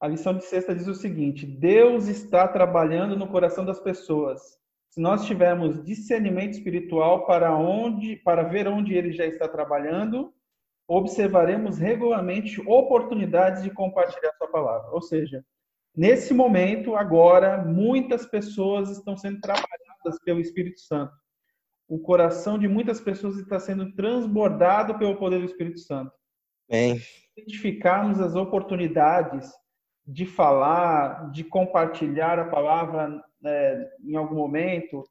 A 0.00 0.08
lição 0.08 0.34
de 0.36 0.44
sexta 0.44 0.74
diz 0.74 0.86
o 0.86 0.94
seguinte: 0.94 1.46
Deus 1.46 2.06
está 2.06 2.46
trabalhando 2.46 3.16
no 3.16 3.26
coração 3.26 3.64
das 3.64 3.80
pessoas. 3.80 4.40
Se 4.96 5.00
nós 5.02 5.26
tivermos 5.26 5.84
discernimento 5.84 6.54
espiritual 6.54 7.26
para 7.26 7.54
onde, 7.54 8.16
para 8.16 8.42
ver 8.42 8.66
onde 8.66 8.94
ele 8.94 9.12
já 9.12 9.26
está 9.26 9.46
trabalhando, 9.46 10.32
observaremos 10.88 11.78
regularmente 11.78 12.60
oportunidades 12.66 13.62
de 13.62 13.70
compartilhar 13.70 14.32
sua 14.38 14.48
palavra. 14.48 14.90
Ou 14.92 15.02
seja, 15.02 15.44
nesse 15.94 16.32
momento, 16.32 16.96
agora, 16.96 17.62
muitas 17.62 18.24
pessoas 18.24 18.90
estão 18.90 19.16
sendo 19.16 19.38
trabalhadas 19.40 20.18
pelo 20.24 20.40
Espírito 20.40 20.80
Santo 20.80 21.12
o 21.88 21.98
coração 21.98 22.58
de 22.58 22.66
muitas 22.66 23.00
pessoas 23.00 23.36
está 23.36 23.60
sendo 23.60 23.92
transbordado 23.92 24.98
pelo 24.98 25.16
poder 25.16 25.38
do 25.38 25.44
Espírito 25.44 25.78
Santo. 25.78 26.12
Bem. 26.68 27.00
Identificarmos 27.36 28.20
as 28.20 28.34
oportunidades 28.34 29.52
de 30.04 30.26
falar, 30.26 31.30
de 31.30 31.44
compartilhar 31.44 32.38
a 32.38 32.48
palavra 32.48 33.22
né, 33.40 33.88
em 34.04 34.16
algum 34.16 34.36
momento. 34.36 35.04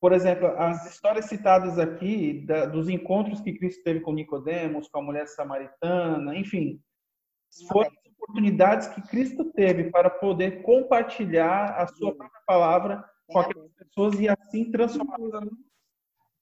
Por 0.00 0.12
exemplo, 0.12 0.48
as 0.58 0.90
histórias 0.90 1.26
citadas 1.26 1.78
aqui 1.78 2.44
da, 2.46 2.66
dos 2.66 2.88
encontros 2.88 3.40
que 3.40 3.52
Cristo 3.52 3.82
teve 3.84 4.00
com 4.00 4.12
Nicodemos, 4.12 4.88
com 4.88 4.98
a 4.98 5.02
mulher 5.02 5.28
samaritana, 5.28 6.36
enfim, 6.36 6.80
foram 7.68 7.90
oportunidades 8.22 8.88
que 8.88 9.02
Cristo 9.02 9.44
teve 9.52 9.90
para 9.90 10.08
poder 10.08 10.62
compartilhar 10.62 11.74
a 11.76 11.86
sua 11.86 12.14
própria 12.14 12.42
palavra 12.46 13.04
com 13.26 13.38
aquelas 13.38 13.72
pessoas 13.72 14.20
e 14.20 14.28
assim 14.28 14.70
transformar 14.70 15.18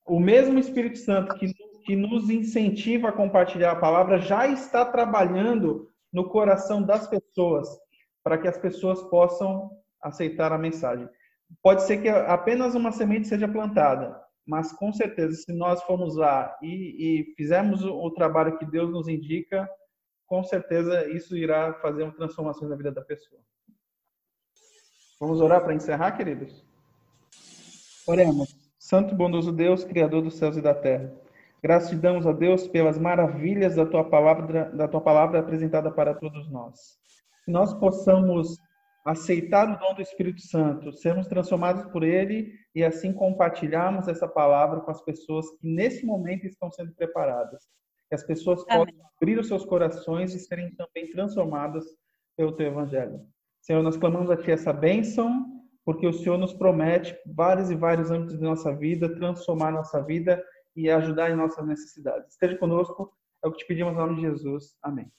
o 0.07 0.19
mesmo 0.19 0.59
Espírito 0.59 0.99
Santo 0.99 1.35
que, 1.37 1.53
que 1.85 1.97
nos 1.97 2.31
incentiva 2.31 3.09
a 3.09 3.13
compartilhar 3.13 3.73
a 3.73 3.81
palavra 3.81 4.19
já 4.19 4.47
está 4.47 4.85
trabalhando 4.85 5.89
no 6.13 6.29
coração 6.29 6.83
das 6.83 7.07
pessoas, 7.07 7.69
para 8.23 8.37
que 8.37 8.49
as 8.49 8.59
pessoas 8.59 9.03
possam 9.05 9.71
aceitar 10.03 10.53
a 10.53 10.59
mensagem. 10.59 11.09
Pode 11.63 11.83
ser 11.83 12.01
que 12.01 12.09
apenas 12.09 12.75
uma 12.75 12.93
semente 12.93 13.29
seja 13.29 13.49
plantada, 13.49 14.21
mas 14.47 14.73
com 14.73 14.93
certeza, 14.93 15.35
se 15.35 15.53
nós 15.53 15.83
formos 15.83 16.17
lá 16.17 16.57
e, 16.63 17.21
e 17.21 17.35
fizermos 17.35 17.85
o, 17.85 18.11
trabalho 18.11 18.59
que 18.59 18.65
Deus 18.65 18.91
nos 18.91 19.09
indica, 19.09 19.69
com 20.27 20.43
certeza 20.43 21.09
isso 21.09 21.37
irá 21.37 21.75
fazer 21.75 22.05
uma 22.05 22.15
transformação 22.15 22.69
na 22.69 22.77
vida 22.77 22.93
da 22.93 23.03
pessoa. 23.03 23.41
Vamos 25.21 25.41
orar 25.41 25.63
para 25.63 25.75
encerrar, 25.75 26.13
queridos? 26.13 26.65
Oremos. 28.07 28.57
Santo 28.79 29.13
e 29.13 29.17
bondoso 29.17 29.53
Deus, 29.53 29.85
Criador 29.85 30.23
dos 30.23 30.35
céus 30.35 30.57
e 30.57 30.63
da 30.63 30.75
terra. 30.75 31.13
Graças 31.63 31.99
damos 32.01 32.27
a 32.27 32.33
Deus 32.33 32.67
pelas 32.67 32.99
maravilhas 32.99 33.77
da 33.77 33.85
tua 33.85 34.03
palavra, 34.03 34.71
da 34.71 34.89
tua 34.89 35.01
palavra 35.01 35.41
apresentada 35.41 35.91
para 35.91 36.15
todos 36.15 36.51
nós. 36.51 36.99
Que 37.45 37.53
nós 37.53 37.75
possamos 37.75 38.57
aceitar 39.05 39.69
o 39.69 39.79
dom 39.79 39.95
do 39.95 40.03
Espírito 40.03 40.41
Santo, 40.43 40.93
sermos 40.93 41.27
transformados 41.27 41.91
por 41.91 42.03
ele 42.03 42.53
e 42.75 42.85
assim 42.85 43.13
compartilharmos 43.13 44.09
essa 44.09 44.29
palavra 44.29 44.81
com 44.81 44.91
as 44.91 45.03
pessoas 45.03 45.47
que 45.59 45.67
nesse 45.67 46.05
momento 46.05 46.47
estão 46.47 46.71
sendo 46.71 46.93
preparadas. 46.95 47.65
Que 48.09 48.15
as 48.15 48.25
pessoas 48.25 48.65
Amém. 48.69 48.87
possam 48.87 49.11
abrir 49.17 49.39
os 49.39 49.49
seus 49.49 49.65
corações 49.65 50.35
e 50.35 50.39
serem 50.39 50.75
também 50.75 51.11
transformadas 51.11 51.85
pelo 52.37 52.53
teu 52.53 52.67
evangelho. 52.67 53.21
Senhor, 53.61 53.83
nós 53.83 53.97
clamamos 53.97 54.31
a 54.31 54.37
ti 54.37 54.51
essa 54.51 54.73
bênção 54.73 55.61
porque 55.85 56.07
o 56.07 56.13
Senhor 56.13 56.39
nos 56.39 56.53
promete 56.53 57.17
vários 57.27 57.71
e 57.71 57.75
vários 57.75 58.11
âmbitos 58.11 58.37
de 58.37 58.45
nossa 58.45 58.73
vida, 58.73 59.15
transformar 59.17 59.73
nossa 59.73 60.03
vida 60.03 60.43
e 60.77 60.91
ajudar 60.91 61.31
em 61.31 61.37
nossas 61.37 61.67
necessidades. 61.67 62.33
Esteja 62.33 62.57
conosco, 62.59 63.13
é 63.45 63.49
o 63.49 63.53
que 63.53 63.59
te 63.59 63.67
pedimos 63.67 63.95
em 63.95 63.97
nome 63.97 64.17
de 64.17 64.23
Jesus. 64.23 64.77
Amém. 64.83 65.11